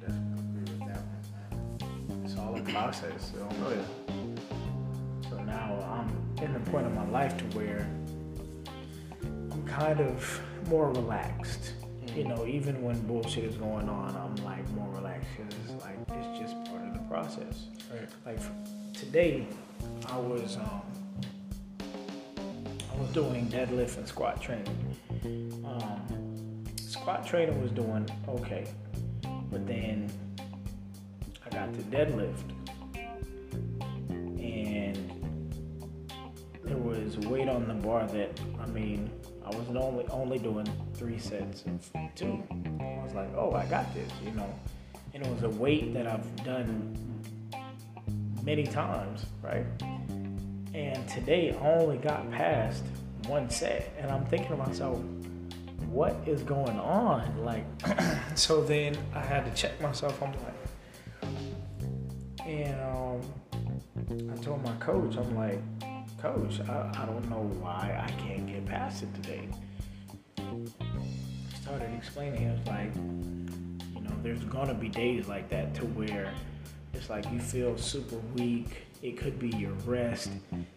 Definitely 0.00 0.38
agree 0.38 0.62
with 0.62 0.78
that 0.80 1.02
one. 1.80 2.22
It's 2.24 2.36
all 2.36 2.56
a 2.56 2.62
process. 2.62 3.32
So, 3.32 3.48
Oh 3.64 3.70
yeah. 3.70 5.30
so 5.30 5.42
now 5.44 5.74
I'm 5.90 6.44
in 6.44 6.52
the 6.52 6.60
point 6.70 6.86
of 6.86 6.94
my 6.94 7.08
life 7.08 7.36
to 7.38 7.44
where 7.56 7.88
I'm 9.24 9.64
kind 9.66 10.00
of 10.00 10.40
more 10.68 10.90
relaxed. 10.90 11.72
You 12.14 12.24
know, 12.24 12.46
even 12.46 12.82
when 12.82 12.98
bullshit 13.06 13.44
is 13.44 13.56
going 13.56 13.88
on, 13.88 14.16
I'm 14.16 14.34
like 14.44 14.68
more 14.70 14.88
relaxed 14.94 15.28
because 15.36 15.54
it's 15.60 15.84
like 15.84 15.96
it's 16.18 16.38
just 16.40 16.54
part 16.70 16.86
of 16.86 16.94
the 16.94 17.00
process. 17.08 17.66
Right. 17.92 18.08
Like 18.26 18.92
today, 18.92 19.46
I 20.10 20.18
was 20.18 20.56
um, 20.56 20.82
was 22.98 23.10
doing 23.10 23.46
deadlift 23.46 23.96
and 23.96 24.08
squat 24.08 24.42
training. 24.42 24.96
Um, 25.64 26.64
squat 26.76 27.26
training 27.26 27.60
was 27.62 27.70
doing 27.70 28.08
okay, 28.28 28.66
but 29.50 29.66
then 29.66 30.10
I 31.46 31.50
got 31.50 31.72
to 31.74 31.80
deadlift, 31.82 32.42
and 34.10 34.96
there 36.64 36.76
was 36.76 37.16
weight 37.18 37.48
on 37.48 37.68
the 37.68 37.74
bar 37.74 38.06
that 38.08 38.40
I 38.60 38.66
mean 38.66 39.10
I 39.44 39.48
was 39.56 39.68
only 39.76 40.06
only 40.08 40.38
doing 40.38 40.68
three 40.94 41.18
sets 41.18 41.64
of 41.66 41.90
two. 42.14 42.42
I 42.80 43.04
was 43.04 43.14
like, 43.14 43.30
oh, 43.36 43.52
I 43.52 43.64
got 43.66 43.92
this, 43.94 44.10
you 44.24 44.32
know, 44.32 44.52
and 45.14 45.24
it 45.24 45.32
was 45.32 45.42
a 45.44 45.50
weight 45.50 45.94
that 45.94 46.06
I've 46.06 46.44
done 46.44 46.96
many 48.42 48.64
times, 48.64 49.24
right? 49.42 49.64
And 50.78 51.08
today 51.08 51.50
I 51.50 51.56
only 51.56 51.96
got 51.96 52.30
past 52.30 52.84
one 53.26 53.50
set, 53.50 53.92
and 53.98 54.12
I'm 54.12 54.24
thinking 54.26 54.50
to 54.50 54.56
myself, 54.56 55.00
what 55.90 56.14
is 56.24 56.42
going 56.44 56.78
on? 56.78 57.44
Like, 57.44 57.64
so 58.36 58.62
then 58.62 58.96
I 59.12 59.18
had 59.18 59.44
to 59.44 59.60
check 59.60 59.80
myself. 59.80 60.22
I'm 60.22 60.32
like, 60.34 60.54
and 62.46 62.80
um, 62.80 64.30
I 64.32 64.36
told 64.36 64.62
my 64.62 64.72
coach, 64.74 65.16
I'm 65.16 65.34
like, 65.34 65.58
Coach, 66.22 66.60
I, 66.68 66.92
I 66.94 67.06
don't 67.06 67.28
know 67.28 67.50
why 67.60 68.00
I 68.00 68.10
can't 68.22 68.46
get 68.46 68.64
past 68.64 69.02
it 69.02 69.12
today. 69.16 69.48
I 70.38 71.60
started 71.60 71.92
explaining, 71.96 72.42
it 72.42 72.56
was 72.56 72.66
like, 72.68 72.94
you 72.94 74.00
know, 74.00 74.14
there's 74.22 74.44
gonna 74.44 74.74
be 74.74 74.88
days 74.88 75.26
like 75.26 75.48
that 75.50 75.74
to 75.74 75.86
where 75.86 76.32
it's 76.98 77.08
like 77.08 77.30
you 77.32 77.38
feel 77.38 77.78
super 77.78 78.16
weak. 78.34 78.88
It 79.02 79.16
could 79.16 79.38
be 79.38 79.50
your 79.50 79.72
rest. 79.86 80.30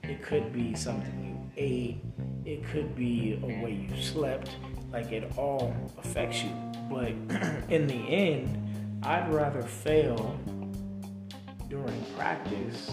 It 0.03 0.22
could 0.22 0.53
be 0.53 0.76
something 0.76 1.26
you 1.26 1.61
ate. 1.61 1.97
It 2.45 2.63
could 2.65 2.95
be 2.95 3.39
a 3.41 3.63
way 3.63 3.88
you 3.89 4.01
slept. 4.01 4.51
Like 4.93 5.11
it 5.11 5.32
all 5.36 5.76
affects 5.97 6.43
you. 6.43 6.51
But 6.89 7.07
in 7.69 7.88
the 7.88 8.07
end, 8.07 9.03
I'd 9.03 9.34
rather 9.34 9.63
fail 9.63 10.39
during 11.67 12.05
practice 12.15 12.91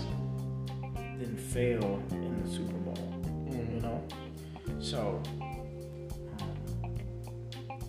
than 1.19 1.37
fail 1.37 2.03
in 2.11 2.43
the 2.43 2.51
Super 2.51 2.79
Bowl. 2.79 3.23
You 3.51 3.81
know? 3.81 4.03
So 4.81 5.23
um, 6.41 6.97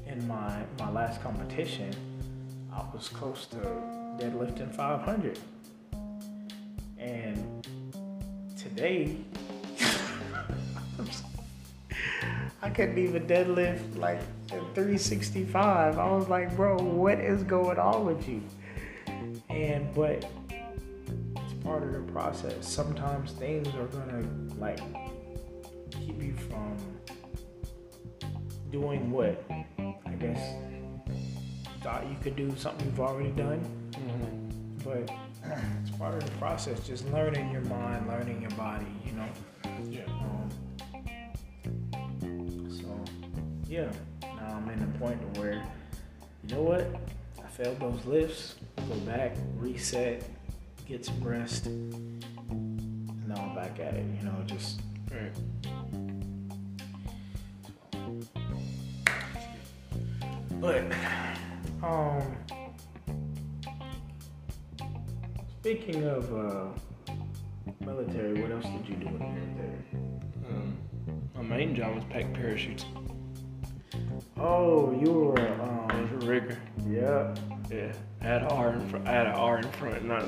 in 0.06 0.28
my 0.28 0.64
my 0.78 0.92
last 0.92 1.24
competition, 1.24 1.96
I 2.74 2.84
was 2.94 3.08
close 3.08 3.46
to 3.48 3.99
deadlifting 4.20 4.74
500. 4.76 5.40
And 6.98 7.66
today, 8.58 9.16
I 12.62 12.70
couldn't 12.70 12.98
even 12.98 13.26
deadlift 13.26 13.98
like 13.98 14.20
365. 14.50 15.98
I 15.98 16.12
was 16.12 16.28
like, 16.28 16.54
bro, 16.56 16.78
what 16.78 17.20
is 17.20 17.44
going 17.44 17.80
on 17.80 18.06
with 18.06 18.28
you? 18.28 18.44
And 19.50 19.94
but 19.96 20.26
it's 21.36 21.54
part 21.64 21.84
of 21.84 21.94
the 21.94 22.12
process. 22.12 22.68
Sometimes 22.68 23.32
things 23.32 23.68
are 23.76 23.88
gonna 23.88 24.28
like 24.58 24.80
keep 25.92 26.22
you 26.22 26.34
from 26.50 26.78
doing 28.70 29.10
what 29.10 29.44
I 30.06 30.12
guess 30.20 30.56
thought 31.82 32.06
you 32.10 32.16
could 32.22 32.36
do 32.36 32.54
something 32.58 32.86
you've 32.86 33.00
already 33.00 33.32
done. 33.32 33.89
But 34.84 35.12
it's 35.82 35.92
part 35.98 36.16
of 36.16 36.26
the 36.26 36.32
process. 36.38 36.86
Just 36.86 37.10
learning 37.12 37.52
your 37.52 37.62
mind, 37.62 38.08
learning 38.08 38.42
your 38.42 38.52
body. 38.52 38.86
You 39.06 39.12
know. 39.14 39.28
Yeah. 39.90 40.06
Um, 40.08 40.50
so, 42.70 43.04
yeah, 43.68 43.92
now 44.22 44.56
I'm 44.56 44.70
in 44.70 44.80
the 44.80 45.00
point 45.00 45.34
to 45.34 45.40
where, 45.40 45.64
you 46.44 46.56
know 46.56 46.62
what? 46.62 46.88
I 47.44 47.48
failed 47.48 47.80
those 47.80 48.06
lifts. 48.06 48.56
Go 48.88 48.96
back, 49.06 49.36
reset, 49.58 50.24
get 50.88 51.06
some 51.06 51.24
rest. 51.24 51.66
And 51.68 52.24
Now 53.28 53.36
I'm 53.36 53.56
back 53.56 53.80
at 53.80 53.94
it. 53.94 54.06
You 54.20 54.26
know, 54.26 54.36
just 54.46 54.82
Right. 55.12 55.34
But 60.62 60.84
um 61.84 62.36
speaking 65.70 66.04
of 66.06 66.34
uh 66.34 66.66
military, 67.80 68.42
what 68.42 68.52
else 68.52 68.66
did 68.66 68.90
you 68.90 68.96
do 68.96 69.06
in 69.06 69.14
the 69.14 69.20
military? 69.20 69.86
Um, 70.48 70.76
my 71.36 71.44
main 71.44 71.76
job 71.76 71.94
was 71.94 72.04
pack 72.06 72.34
parachutes. 72.34 72.86
Oh, 74.36 75.00
you 75.00 75.12
were 75.12 75.40
I 75.40 75.52
um 75.60 76.12
was 76.12 76.24
a 76.24 76.28
rigger. 76.28 76.58
yeah. 76.88 77.36
Yeah, 77.70 77.94
I 78.20 78.24
had 78.24 78.42
an 78.42 78.48
R 78.48 78.74
in 78.74 78.90
front. 78.90 79.08
I 79.08 79.12
had 79.12 79.28
an 79.28 79.34
R 79.36 79.58
in 79.60 79.72
front. 79.74 80.06
Not 80.06 80.24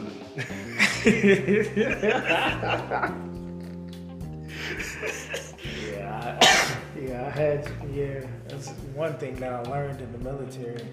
yeah, 5.90 6.38
I, 6.38 7.00
yeah, 7.00 7.26
I 7.26 7.30
had 7.32 7.72
yeah. 7.92 8.28
That's 8.48 8.70
one 8.94 9.18
thing 9.18 9.34
that 9.38 9.52
I 9.52 9.62
learned 9.64 10.02
in 10.02 10.12
the 10.12 10.20
military. 10.20 10.88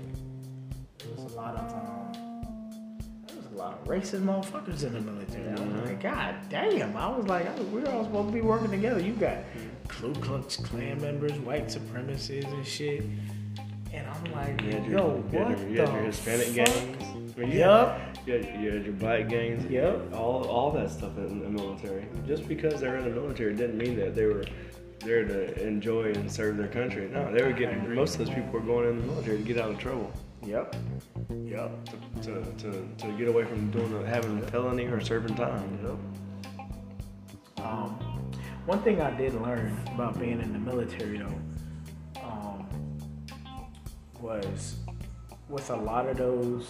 It 1.01 1.19
was 1.19 1.35
a 1.35 1.37
lot 1.37 1.55
of 1.55 1.71
um, 1.71 1.79
there 1.83 1.93
was 1.93 2.07
a 2.07 2.08
lot 3.59 3.75
of 3.81 3.85
racist 3.85 4.23
motherfuckers 4.23 4.85
in 4.85 4.93
the 4.93 5.01
military. 5.01 5.49
I 5.49 5.53
was 5.53 5.89
like, 5.91 6.03
God 6.03 6.35
damn! 6.49 6.97
I 6.97 7.09
was 7.17 7.27
like, 7.27 7.47
I- 7.49 7.61
we're 7.63 7.87
all 7.89 8.05
supposed 8.05 8.29
to 8.29 8.35
be 8.35 8.41
working 8.41 8.71
together. 8.71 9.01
You 9.01 9.13
got 9.15 9.39
Ku 9.89 10.13
Klux 10.15 10.57
Klan 10.57 11.01
members, 11.01 11.33
white 11.41 11.67
supremacists, 11.69 12.53
and 12.53 12.67
shit. 12.67 13.05
And 13.93 14.07
I'm 14.09 14.33
like, 14.33 14.61
you 14.63 14.71
your, 14.71 14.85
yo, 14.91 15.25
you 15.33 15.39
had 15.39 15.49
what 15.49 15.59
your, 15.59 15.69
you 15.69 15.77
the 15.77 15.87
had 15.87 15.95
your 15.95 16.03
Hispanic 16.05 16.47
fuck? 16.47 16.55
gangs. 16.57 17.35
I 17.39 17.41
you. 17.43 17.63
Had, 17.63 18.61
you, 18.63 18.71
had, 18.73 18.85
your 18.85 18.93
black 18.95 19.29
gangs. 19.29 19.71
Yep. 19.71 20.13
All 20.15 20.45
all 20.47 20.71
that 20.73 20.91
stuff 20.91 21.17
in 21.17 21.41
the 21.41 21.49
military. 21.49 22.07
Just 22.27 22.47
because 22.49 22.81
they're 22.81 22.97
in 22.97 23.05
the 23.05 23.11
military 23.11 23.55
didn't 23.55 23.79
mean 23.79 23.97
that 23.97 24.15
they 24.15 24.27
were 24.27 24.45
there 25.01 25.25
to 25.25 25.67
enjoy 25.67 26.13
and 26.13 26.31
serve 26.31 26.57
their 26.57 26.69
country. 26.69 27.09
No, 27.13 27.33
they 27.33 27.43
were 27.43 27.53
getting. 27.53 27.95
Most 27.95 28.19
of 28.19 28.27
those 28.27 28.35
people 28.35 28.51
were 28.51 28.61
going 28.61 28.89
in 28.91 29.01
the 29.01 29.07
military 29.07 29.39
to 29.39 29.45
get 29.45 29.59
out 29.59 29.71
of 29.71 29.79
trouble. 29.79 30.13
Yep. 30.49 30.77
Yep. 31.45 31.85
To, 31.85 32.23
to, 32.23 32.53
to, 32.53 32.89
to 32.97 33.13
get 33.19 33.29
away 33.29 33.45
from 33.45 33.71
doing 33.71 33.93
a, 33.93 34.07
having 34.07 34.39
a 34.39 34.47
felony 34.47 34.87
or 34.87 34.99
serving 34.99 35.37
time. 35.37 35.79
You 35.83 35.89
know. 35.89 35.99
Um, 37.63 37.91
one 38.65 38.83
thing 38.83 39.03
I 39.03 39.11
did 39.15 39.35
learn 39.35 39.79
about 39.95 40.19
being 40.19 40.41
in 40.41 40.55
the 40.55 40.59
military, 40.59 41.19
though, 41.19 42.23
um, 42.23 42.67
was 44.23 44.77
with 45.51 45.69
a 45.69 45.77
lot 45.77 46.09
of 46.09 46.17
those. 46.17 46.67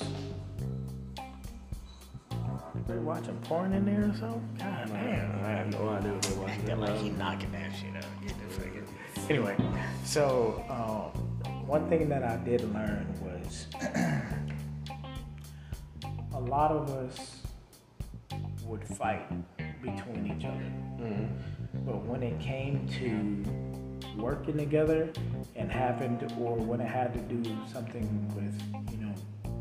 They 2.89 2.97
watching 2.97 3.37
porn 3.45 3.75
in 3.75 3.85
there 3.85 4.11
or 4.11 4.15
something? 4.19 4.57
God 4.59 4.89
damn. 4.89 5.45
I 5.45 5.51
have 5.51 5.69
no 5.69 5.89
idea 5.91 6.13
what 6.13 6.23
they're 6.23 6.39
watching. 6.39 6.65
That 6.65 6.81
like 6.81 6.99
he 6.99 7.11
knocking 7.11 7.53
that 7.53 7.71
shit 7.77 7.95
out. 7.95 8.05
Get 8.27 8.35
the 8.41 8.55
fucking. 8.55 8.87
Anyway, 9.29 9.57
so 10.05 10.65
um, 10.69 11.18
one 11.69 11.87
thing 11.91 12.09
that 12.09 12.25
I 12.25 12.37
did 12.39 12.63
learn 12.73 13.07
was 13.21 13.67
a 16.33 16.41
lot 16.41 16.71
of 16.73 16.89
us 16.89 17.43
would 18.65 18.83
fight 18.83 19.29
between 19.83 20.35
each 20.35 20.47
other. 20.47 20.65
Mhm. 20.99 21.29
But 21.85 22.07
when 22.07 22.23
it 22.23 22.41
came 22.41 22.89
to 23.01 23.45
working 24.19 24.57
together 24.57 25.11
and 25.57 25.71
having 25.71 26.17
to, 26.21 26.35
or 26.37 26.57
when 26.57 26.81
it 26.81 26.89
had 26.89 27.13
to 27.13 27.21
do 27.21 27.45
something 27.71 28.07
with, 28.35 28.57
you 28.91 29.05
know, 29.05 29.15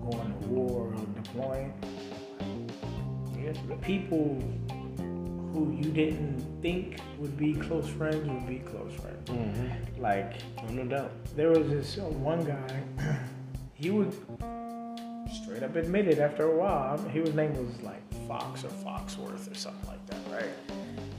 going 0.09 0.31
to 0.41 0.47
war 0.47 0.93
or 0.93 1.05
deploying, 1.21 1.73
the 3.67 3.75
people 3.81 4.41
who 5.57 5.71
you 5.75 5.91
didn't 5.91 6.39
think 6.61 6.99
would 7.17 7.35
be 7.37 7.53
close 7.53 7.87
friends 7.89 8.27
would 8.27 8.47
be 8.47 8.59
close 8.59 8.93
friends. 8.93 9.29
Mm-hmm. 9.29 10.01
Like, 10.01 10.33
No 10.71 10.83
doubt. 10.85 11.11
there 11.35 11.49
was 11.49 11.67
this 11.69 11.97
uh, 11.97 12.01
one 12.03 12.43
guy, 12.45 12.83
he 13.73 13.89
would 13.89 14.13
straight 15.43 15.63
up 15.63 15.75
admit 15.75 16.07
it 16.07 16.19
after 16.19 16.43
a 16.51 16.55
while. 16.55 16.97
He 17.09 17.19
was 17.19 17.33
name 17.33 17.53
was 17.53 17.81
like 17.81 18.01
Fox 18.27 18.63
or 18.63 18.69
Foxworth 18.69 19.51
or 19.51 19.55
something 19.55 19.87
like 19.87 20.05
that, 20.07 20.19
right? 20.31 20.49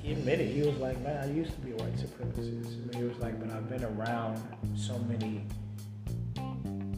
He 0.02 0.12
admitted 0.12 0.48
he 0.48 0.62
was 0.62 0.76
like, 0.78 0.98
man, 1.02 1.22
I 1.22 1.30
used 1.32 1.52
to 1.52 1.60
be 1.60 1.72
a 1.72 1.76
white 1.76 1.96
supremacist. 1.96 2.72
And 2.82 2.94
he 2.94 3.02
was 3.04 3.18
like, 3.18 3.38
but 3.40 3.50
I've 3.50 3.68
been 3.68 3.84
around 3.84 4.40
so 4.74 4.98
many, 5.00 5.44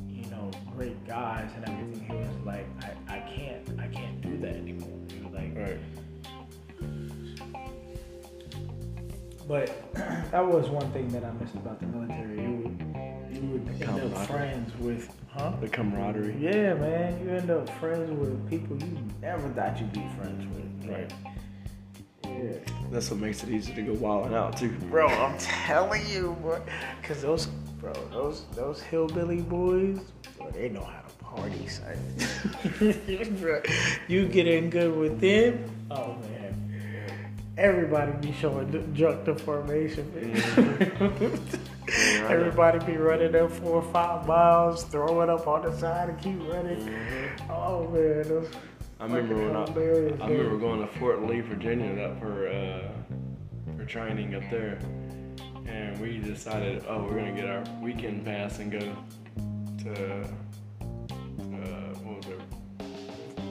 you 0.08 0.30
know, 0.30 0.50
great 0.76 1.04
guys 1.08 1.50
and 1.56 1.68
everything. 1.68 2.06
He 2.06 2.14
was 2.14 2.46
like, 2.46 2.66
I, 2.84 3.16
I 3.16 3.20
can't, 3.20 3.80
I 3.80 3.88
can't 3.88 4.20
do 4.20 4.36
that 4.38 4.54
anymore. 4.54 4.98
He 5.12 5.20
was 5.24 5.32
like, 5.34 5.56
Right. 5.56 5.78
But 9.50 9.92
that 10.30 10.46
was 10.46 10.68
one 10.68 10.88
thing 10.92 11.08
that 11.08 11.24
I 11.24 11.32
missed 11.32 11.56
about 11.56 11.80
the 11.80 11.86
military. 11.86 12.40
You 12.40 12.52
would, 12.52 13.34
you 13.34 13.40
would 13.48 13.82
end 13.82 14.14
up 14.14 14.26
friends 14.28 14.78
with, 14.78 15.12
huh? 15.28 15.54
The 15.60 15.68
camaraderie. 15.68 16.36
Yeah, 16.38 16.74
man. 16.74 17.20
You 17.20 17.34
end 17.34 17.50
up 17.50 17.68
friends 17.80 18.16
with 18.16 18.48
people 18.48 18.78
you 18.80 18.96
never 19.20 19.48
thought 19.48 19.76
you'd 19.80 19.92
be 19.92 20.06
friends 20.16 20.46
with. 20.54 20.88
Right. 20.88 21.12
Yeah. 22.24 22.58
That's 22.92 23.10
what 23.10 23.18
makes 23.18 23.42
it 23.42 23.48
easy 23.48 23.74
to 23.74 23.82
go 23.82 23.94
wilding 23.94 24.34
out 24.34 24.56
too. 24.56 24.70
Bro, 24.88 25.08
I'm 25.08 25.36
telling 25.38 26.06
you, 26.06 26.36
bro. 26.42 26.62
Cause 27.02 27.20
those, 27.20 27.46
bro, 27.80 27.92
those 28.12 28.44
those 28.54 28.80
hillbilly 28.80 29.42
boys, 29.42 29.98
bro, 30.38 30.48
they 30.52 30.68
know 30.68 30.84
how 30.84 31.00
to 31.00 31.24
party, 31.24 31.66
son. 31.66 31.96
You 34.06 34.28
get 34.28 34.46
in 34.46 34.70
good 34.70 34.96
with 34.96 35.18
them, 35.20 35.68
oh 35.90 36.14
man. 36.22 36.69
Everybody 37.58 38.12
be 38.26 38.32
showing 38.32 38.70
d- 38.70 38.84
drunk 38.94 39.24
to 39.24 39.34
formation, 39.34 40.10
man. 40.14 41.40
Everybody 42.28 42.78
be 42.86 42.96
running 42.96 43.34
up 43.34 43.50
four 43.50 43.82
or 43.82 43.92
five 43.92 44.26
miles, 44.26 44.84
throwing 44.84 45.28
up 45.28 45.46
on 45.46 45.62
the 45.62 45.76
side 45.76 46.08
and 46.10 46.18
keep 46.20 46.40
running. 46.48 46.88
Oh 47.50 47.88
man, 47.88 48.22
those 48.22 48.50
I 49.00 49.04
remember 49.04 49.34
when 49.34 49.56
I, 49.56 50.24
I 50.24 50.28
remember 50.28 50.58
going 50.58 50.80
to 50.80 50.86
Fort 50.98 51.22
Lee, 51.26 51.40
Virginia, 51.40 52.02
up 52.04 52.20
for 52.20 52.48
uh, 52.48 52.88
for 53.76 53.84
training 53.84 54.34
up 54.34 54.42
there, 54.50 54.78
and 55.66 55.98
we 56.00 56.18
decided, 56.18 56.84
oh, 56.88 57.02
we're 57.02 57.16
gonna 57.16 57.32
get 57.32 57.48
our 57.48 57.64
weekend 57.82 58.24
pass 58.24 58.58
and 58.58 58.70
go 58.70 58.78
to 59.84 60.20
uh, 60.22 61.94
what 62.04 62.16
was 62.18 62.26
it? 62.26 62.40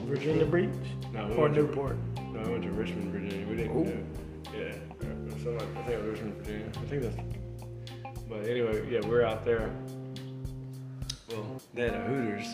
Virginia 0.06 0.46
Beach 0.46 0.70
No, 1.12 1.32
or 1.34 1.48
Newport. 1.48 1.96
We 2.44 2.50
went 2.52 2.62
to 2.64 2.70
Richmond, 2.70 3.12
Virginia. 3.12 3.46
We 3.46 3.56
didn't 3.56 3.72
go. 3.74 3.92
Yeah, 4.56 4.72
something 5.30 5.58
like, 5.58 5.68
I 5.76 5.82
think 5.82 5.88
it 5.90 6.02
was 6.02 6.10
Richmond, 6.20 6.36
Virginia. 6.38 6.66
I 6.68 6.86
think 6.86 7.02
that's. 7.02 8.20
But 8.28 8.48
anyway, 8.48 8.88
yeah, 8.90 9.00
we're 9.06 9.22
out 9.24 9.44
there. 9.44 9.70
Well, 11.30 11.60
they 11.74 11.82
had 11.82 11.94
a 11.94 12.00
Hooters 12.00 12.46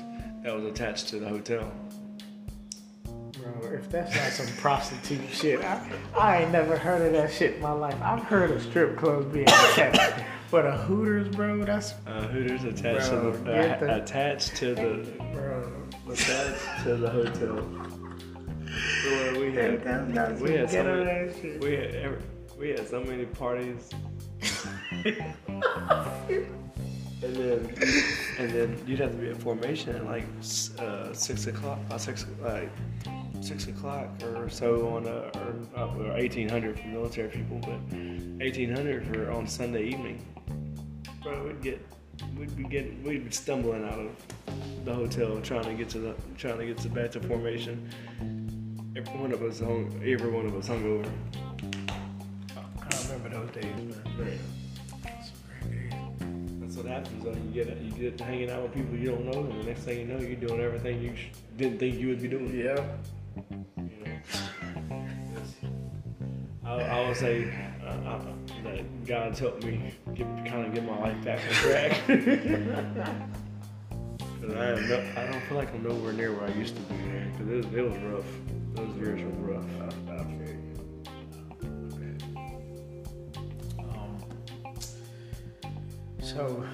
that 0.43 0.55
was 0.55 0.65
attached 0.65 1.09
to 1.09 1.19
the 1.19 1.29
hotel. 1.29 1.71
Bro, 3.05 3.71
if 3.75 3.91
that's 3.91 4.15
not 4.17 4.33
some 4.33 4.47
prostitute 4.57 5.29
shit, 5.31 5.61
I, 5.63 5.89
I 6.19 6.43
ain't 6.43 6.53
never 6.53 6.77
heard 6.77 7.03
of 7.07 7.13
that 7.13 7.33
shit 7.33 7.55
in 7.57 7.63
my 7.63 7.73
life. 7.73 7.97
I've 8.03 8.23
heard 8.25 8.51
of 8.51 8.63
strip 8.63 8.97
clubs 8.97 9.27
being 9.33 9.47
attached, 9.49 10.23
but 10.51 10.67
a 10.67 10.73
Hooters, 10.73 11.29
bro, 11.35 11.65
that's 11.65 11.95
Uh, 12.07 12.23
Hooters 12.29 12.65
attached 12.65 13.11
Bro, 13.11 13.33
to 13.33 13.39
the 13.39 13.53
uh, 13.77 13.79
the- 13.79 14.03
attached 14.03 14.57
to 14.57 14.75
the 14.75 15.23
bro. 15.33 15.73
attached 16.11 16.85
to 16.85 16.97
the 16.97 17.09
hotel. 17.11 17.57
So, 19.03 19.41
we 19.41 19.53
had 19.53 20.41
we 20.41 20.53
had 20.53 20.71
so 20.71 20.85
many, 20.85 21.59
we 21.59 21.73
had 21.75 21.95
every, 21.95 22.19
we 22.59 22.69
had 22.71 22.89
so 22.89 23.01
many 23.01 23.25
parties. 23.27 23.91
And 27.23 27.35
then, 27.35 27.75
and 28.39 28.51
then 28.51 28.85
you'd 28.87 29.01
have 29.01 29.11
to 29.13 29.17
be 29.17 29.31
at 29.31 29.39
formation 29.39 29.97
at 29.97 30.05
like 30.05 30.27
uh, 30.79 31.15
six 31.15 31.47
o'clock, 31.47 31.79
uh, 31.91 31.97
six 31.97 32.27
like 32.43 32.71
six 33.41 33.67
o'clock 33.69 34.11
or 34.23 34.51
so 34.51 34.89
on 34.89 35.07
a, 35.07 35.31
or, 35.39 35.55
uh, 35.77 35.97
or 35.97 36.17
eighteen 36.19 36.47
hundred 36.47 36.79
for 36.79 36.87
military 36.89 37.31
people, 37.31 37.59
but 37.61 37.81
eighteen 38.45 38.71
hundred 38.71 39.07
for 39.07 39.31
on 39.31 39.47
Sunday 39.47 39.85
evening. 39.87 40.25
Bro, 41.23 41.47
we'd 41.47 41.63
get, 41.63 41.87
we'd 42.37 42.55
be 42.55 42.65
getting, 42.65 43.03
we'd 43.03 43.25
be 43.25 43.31
stumbling 43.31 43.85
out 43.85 43.99
of 43.99 44.85
the 44.85 44.95
hotel 44.95 45.41
trying 45.41 45.65
to 45.65 45.75
get 45.75 45.89
to 45.91 45.99
the, 45.99 46.15
trying 46.37 46.59
to 46.59 46.67
get 46.67 46.77
to 46.79 46.89
back 46.91 47.13
to 47.13 47.21
formation. 47.21 47.91
Every 48.97 49.21
one 49.21 49.31
of 49.31 49.43
us 49.43 49.61
hung, 49.61 49.93
every 50.03 50.31
one 50.31 50.47
of 50.47 50.57
us 50.57 50.69
hung 50.69 50.83
over. 50.87 51.11
I 52.57 53.13
remember 53.13 53.29
those 53.29 53.51
days, 53.51 53.65
man. 54.17 54.39
That's 56.61 56.77
what 56.77 56.87
happens 56.87 57.23
though. 57.23 57.33
You 57.33 57.65
get 57.65 57.77
you 57.83 57.91
get 57.93 58.19
hanging 58.19 58.51
out 58.51 58.63
with 58.63 58.73
people 58.73 58.97
you 58.97 59.11
don't 59.11 59.27
know, 59.31 59.41
and 59.41 59.61
the 59.61 59.67
next 59.67 59.83
thing 59.83 59.99
you 59.99 60.07
know, 60.07 60.19
you're 60.19 60.37
doing 60.37 60.63
everything 60.63 61.03
you 61.03 61.15
sh- 61.15 61.29
didn't 61.59 61.79
think 61.79 61.99
you 61.99 62.09
would 62.09 62.23
be 62.23 62.29
doing. 62.29 62.59
Yeah. 62.59 62.83
You 63.77 63.91
know. 64.03 64.17
I, 66.65 66.81
I 66.81 67.07
would 67.07 67.19
say 67.19 67.53
uh, 67.85 67.89
uh, 67.89 68.25
that 68.65 69.07
God's 69.07 69.39
helped 69.39 69.63
me 69.63 69.93
get 70.15 70.27
kind 70.47 70.67
of 70.67 70.73
get 70.73 70.87
my 70.87 70.99
life 70.99 71.23
back 71.23 71.41
on 71.47 71.53
track. 71.53 71.93
Cause 74.41 74.55
I 74.55 74.75
no, 74.75 75.13
I 75.17 75.27
don't 75.31 75.43
feel 75.43 75.59
like 75.59 75.75
I'm 75.75 75.83
nowhere 75.83 76.15
near 76.15 76.33
where 76.33 76.49
I 76.49 76.53
used 76.55 76.77
to 76.77 76.83
be, 76.83 76.95
man. 76.95 77.37
Cause 77.37 77.49
it, 77.49 77.67
it 77.75 77.83
was 77.83 77.99
rough. 77.99 78.25
Those 78.77 78.97
years 78.97 79.23
were 79.23 79.55
rough. 79.55 79.65
I, 79.81 80.13
I 80.13 80.25
feel 80.25 80.49
you. 80.49 80.77
Um, 83.79 84.19
so 86.21 86.65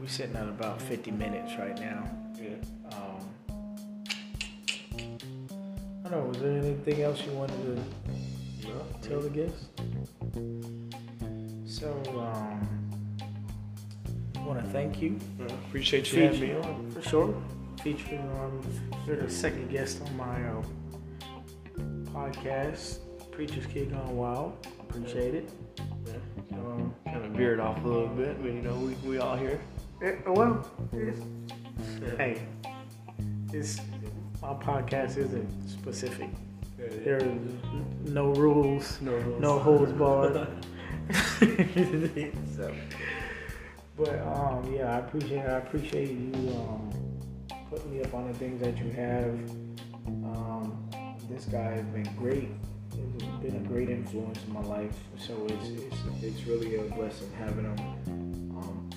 we're 0.00 0.08
sitting 0.08 0.36
at 0.36 0.48
about 0.48 0.80
50 0.82 1.10
minutes 1.12 1.54
right 1.58 1.78
now. 1.80 2.08
Yeah. 2.40 2.94
Um, 2.94 3.20
I 6.04 6.10
don't 6.10 6.12
know. 6.12 6.24
Was 6.28 6.38
there 6.38 6.58
anything 6.58 7.02
else 7.02 7.22
you 7.24 7.32
wanted 7.32 7.56
to 7.64 8.68
No. 8.68 8.84
tell 9.02 9.20
the 9.20 9.30
guests? 9.30 9.66
So 11.66 11.92
um, 12.18 12.68
I 14.36 14.40
want 14.40 14.62
to 14.64 14.70
thank 14.70 15.00
you. 15.02 15.18
No, 15.38 15.46
Appreciate 15.46 16.12
you 16.12 16.22
having 16.22 16.40
me 16.40 16.52
on. 16.54 16.90
for 16.90 17.02
sure. 17.02 17.42
Featuring 17.82 18.20
on, 18.40 18.62
you're 19.06 19.16
the 19.16 19.30
second 19.30 19.70
guest 19.70 20.02
on 20.02 20.16
my 20.16 20.42
uh, 20.48 20.62
podcast, 22.22 22.98
Preacher's 23.30 23.66
Kid 23.66 23.92
Gone 23.92 24.16
Wild. 24.16 24.66
Appreciate 24.80 25.34
it. 25.34 25.50
Um, 26.52 26.92
Kind 27.04 27.24
of 27.24 27.30
veered 27.32 27.60
off 27.60 27.82
a 27.84 27.86
little 27.86 28.08
bit, 28.08 28.42
but 28.42 28.50
you 28.52 28.60
know, 28.60 28.74
we, 28.74 28.94
we 29.08 29.18
all 29.18 29.36
here. 29.36 29.60
eh, 30.02 30.16
well, 30.26 30.68
it's, 30.92 31.20
hey, 32.16 32.42
it's 33.52 33.80
my 34.42 34.48
podcast 34.54 35.16
isn't 35.16 35.48
specific. 35.68 36.28
There's 36.76 37.22
no 38.06 38.32
rules, 38.34 39.00
No 39.00 39.12
rules. 39.12 39.40
no 39.40 39.58
holds 39.60 39.92
barred. 39.92 40.48
so, 42.56 42.74
but 43.96 44.18
um, 44.26 44.72
yeah, 44.74 44.96
I 44.96 44.98
appreciate 44.98 45.40
I 45.40 45.58
appreciate 45.58 46.10
you 46.10 46.32
um, 46.50 46.90
putting 47.70 47.92
me 47.92 48.02
up 48.02 48.12
on 48.14 48.26
the 48.28 48.34
things 48.34 48.60
that 48.60 48.76
you 48.78 48.90
have. 48.90 49.34
Um, 50.06 50.77
this 51.28 51.44
guy 51.44 51.72
has 51.72 51.84
been 51.86 52.08
great. 52.16 52.48
He's 52.94 53.32
been 53.42 53.56
a 53.56 53.68
great 53.68 53.90
influence 53.90 54.42
in 54.44 54.52
my 54.52 54.62
life. 54.62 54.96
So 55.18 55.34
it's 55.48 55.68
it's, 55.68 56.22
it's 56.22 56.46
really 56.46 56.76
a 56.76 56.82
blessing 56.82 57.30
having 57.38 57.64
him 57.64 57.78
um, 58.56 58.90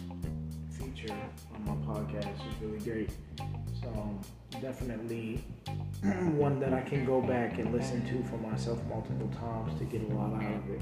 feature 0.69 1.13
on 1.53 1.65
my 1.65 1.93
podcast. 1.93 2.29
It's 2.29 2.61
really 2.61 2.79
great. 2.79 3.09
So 3.81 3.89
um, 3.89 4.21
definitely 4.61 5.43
one 6.03 6.59
that 6.59 6.73
I 6.73 6.81
can 6.81 7.05
go 7.05 7.21
back 7.21 7.59
and 7.59 7.73
listen 7.73 8.01
to 8.07 8.29
for 8.29 8.37
myself 8.37 8.79
multiple 8.87 9.29
times 9.39 9.77
to 9.79 9.85
get 9.85 10.01
a 10.01 10.13
lot 10.13 10.41
out 10.41 10.53
of 10.53 10.69
it 10.69 10.81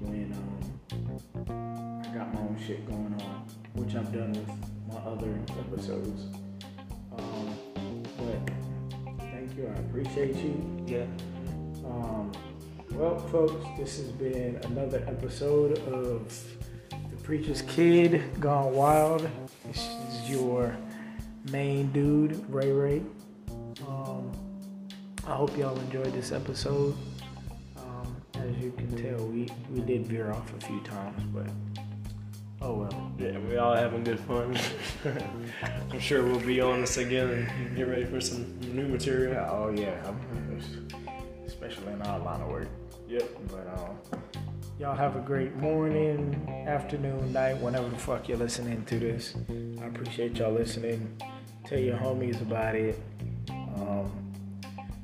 when 0.00 0.32
um, 0.32 2.02
I 2.04 2.16
got 2.16 2.32
my 2.32 2.40
own 2.40 2.56
shit 2.64 2.86
going 2.86 3.20
on, 3.22 3.46
which 3.74 3.94
I've 3.94 4.12
done 4.12 4.32
with 4.32 4.94
my 4.94 5.00
other 5.00 5.38
episodes. 5.58 6.26
I 9.76 9.78
appreciate 9.80 10.36
you. 10.36 10.84
Yeah. 10.86 11.06
Um, 11.84 12.32
well, 12.92 13.18
folks, 13.28 13.64
this 13.78 13.98
has 13.98 14.08
been 14.12 14.56
another 14.64 15.04
episode 15.06 15.78
of 15.88 16.44
The 16.90 17.16
Preacher's 17.22 17.62
Kid 17.62 18.22
Gone 18.40 18.74
Wild. 18.74 19.28
This 19.66 19.88
is 20.08 20.30
your 20.30 20.76
main 21.50 21.92
dude, 21.92 22.44
Ray 22.52 22.72
Ray. 22.72 23.02
Um, 23.86 24.32
I 25.26 25.34
hope 25.34 25.56
y'all 25.56 25.78
enjoyed 25.78 26.12
this 26.12 26.32
episode. 26.32 26.96
Um, 27.76 28.16
as 28.34 28.56
you 28.58 28.72
can 28.72 28.96
tell, 28.96 29.24
we, 29.26 29.48
we 29.70 29.80
did 29.80 30.06
veer 30.06 30.32
off 30.32 30.52
a 30.54 30.66
few 30.66 30.80
times, 30.80 31.22
but 31.32 31.46
oh 32.62 32.74
well. 32.74 33.12
Yeah, 33.18 33.38
we 33.38 33.56
all 33.56 33.74
having 33.74 34.04
good 34.04 34.20
fun. 34.20 34.58
I'm 35.90 36.00
sure 36.00 36.24
we'll 36.24 36.40
be 36.40 36.60
on 36.60 36.80
this 36.80 36.96
again 36.96 37.28
and 37.30 37.76
get 37.76 37.88
ready 37.88 38.04
for 38.04 38.20
some 38.20 38.58
new 38.60 38.88
material. 38.88 39.34
Yeah, 39.34 39.50
oh 39.50 39.70
yeah, 39.70 40.02
I'm, 40.06 40.60
especially 41.46 41.92
in 41.92 42.02
our 42.02 42.18
line 42.18 42.40
of 42.40 42.48
work. 42.48 42.68
Yep. 43.08 43.28
But 43.50 43.66
um, 43.78 44.42
y'all 44.78 44.96
have 44.96 45.16
a 45.16 45.20
great 45.20 45.54
morning, 45.56 46.64
afternoon, 46.66 47.32
night, 47.32 47.56
whenever 47.58 47.88
the 47.88 47.98
fuck 47.98 48.28
you're 48.28 48.38
listening 48.38 48.84
to 48.86 48.98
this. 48.98 49.34
I 49.80 49.86
appreciate 49.86 50.36
y'all 50.36 50.52
listening. 50.52 51.20
Tell 51.66 51.78
your 51.78 51.96
homies 51.96 52.40
about 52.40 52.74
it. 52.74 52.98
Um, 53.50 54.10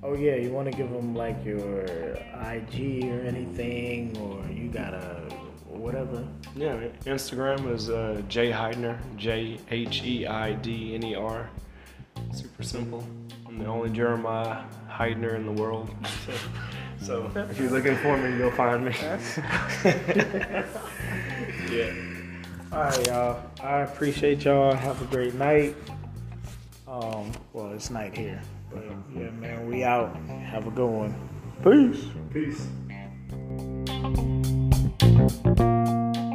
oh 0.03 0.15
yeah, 0.15 0.37
you 0.37 0.51
want 0.51 0.71
to 0.71 0.77
give 0.77 0.91
them 0.91 1.15
like 1.15 1.45
your 1.45 1.85
IG 1.85 3.05
or 3.05 3.21
anything, 3.23 4.17
or 4.19 4.51
you 4.53 4.69
got 4.69 4.95
a 4.95 5.29
whatever. 5.77 6.27
Yeah. 6.55 6.89
Instagram 7.05 7.73
is 7.73 7.91
uh, 7.91 8.23
J 8.29 8.51
Heidner, 8.51 8.99
J 9.17 9.59
H 9.71 10.03
E 10.05 10.27
I 10.27 10.53
D 10.55 10.95
N 10.95 11.05
E 11.05 11.15
R. 11.15 11.49
Super 12.33 12.63
simple. 12.63 13.05
I'm 13.47 13.59
the 13.59 13.67
only 13.67 13.91
Jeremiah 13.91 14.65
Heidner 14.91 15.35
in 15.35 15.47
the 15.47 15.53
world. 15.53 15.91
So, 16.25 16.33
so 17.01 17.31
if 17.51 17.59
you're 17.59 17.71
looking 17.71 17.97
for 17.97 18.17
me, 18.17 18.37
you'll 18.37 18.51
find 18.51 18.85
me. 18.85 18.93
yeah. 21.71 21.93
All 22.73 22.81
right, 22.81 23.07
y'all. 23.07 23.43
I 23.63 23.81
appreciate 23.81 24.45
y'all. 24.45 24.75
Have 24.75 25.01
a 25.01 25.05
great 25.07 25.35
night. 25.35 25.77
Um, 26.89 27.33
well, 27.53 27.73
it's 27.73 27.91
night 27.91 28.17
here, 28.17 28.41
but 28.73 28.83
yeah, 29.15 29.31
man, 29.31 29.67
we 29.67 29.85
out. 29.85 30.17
Have 30.27 30.67
a 30.67 30.71
good 30.71 30.89
one. 30.89 31.15
Peace. 31.63 32.05
Peace. 32.33 32.67
thank 35.29 36.17
you 36.17 36.26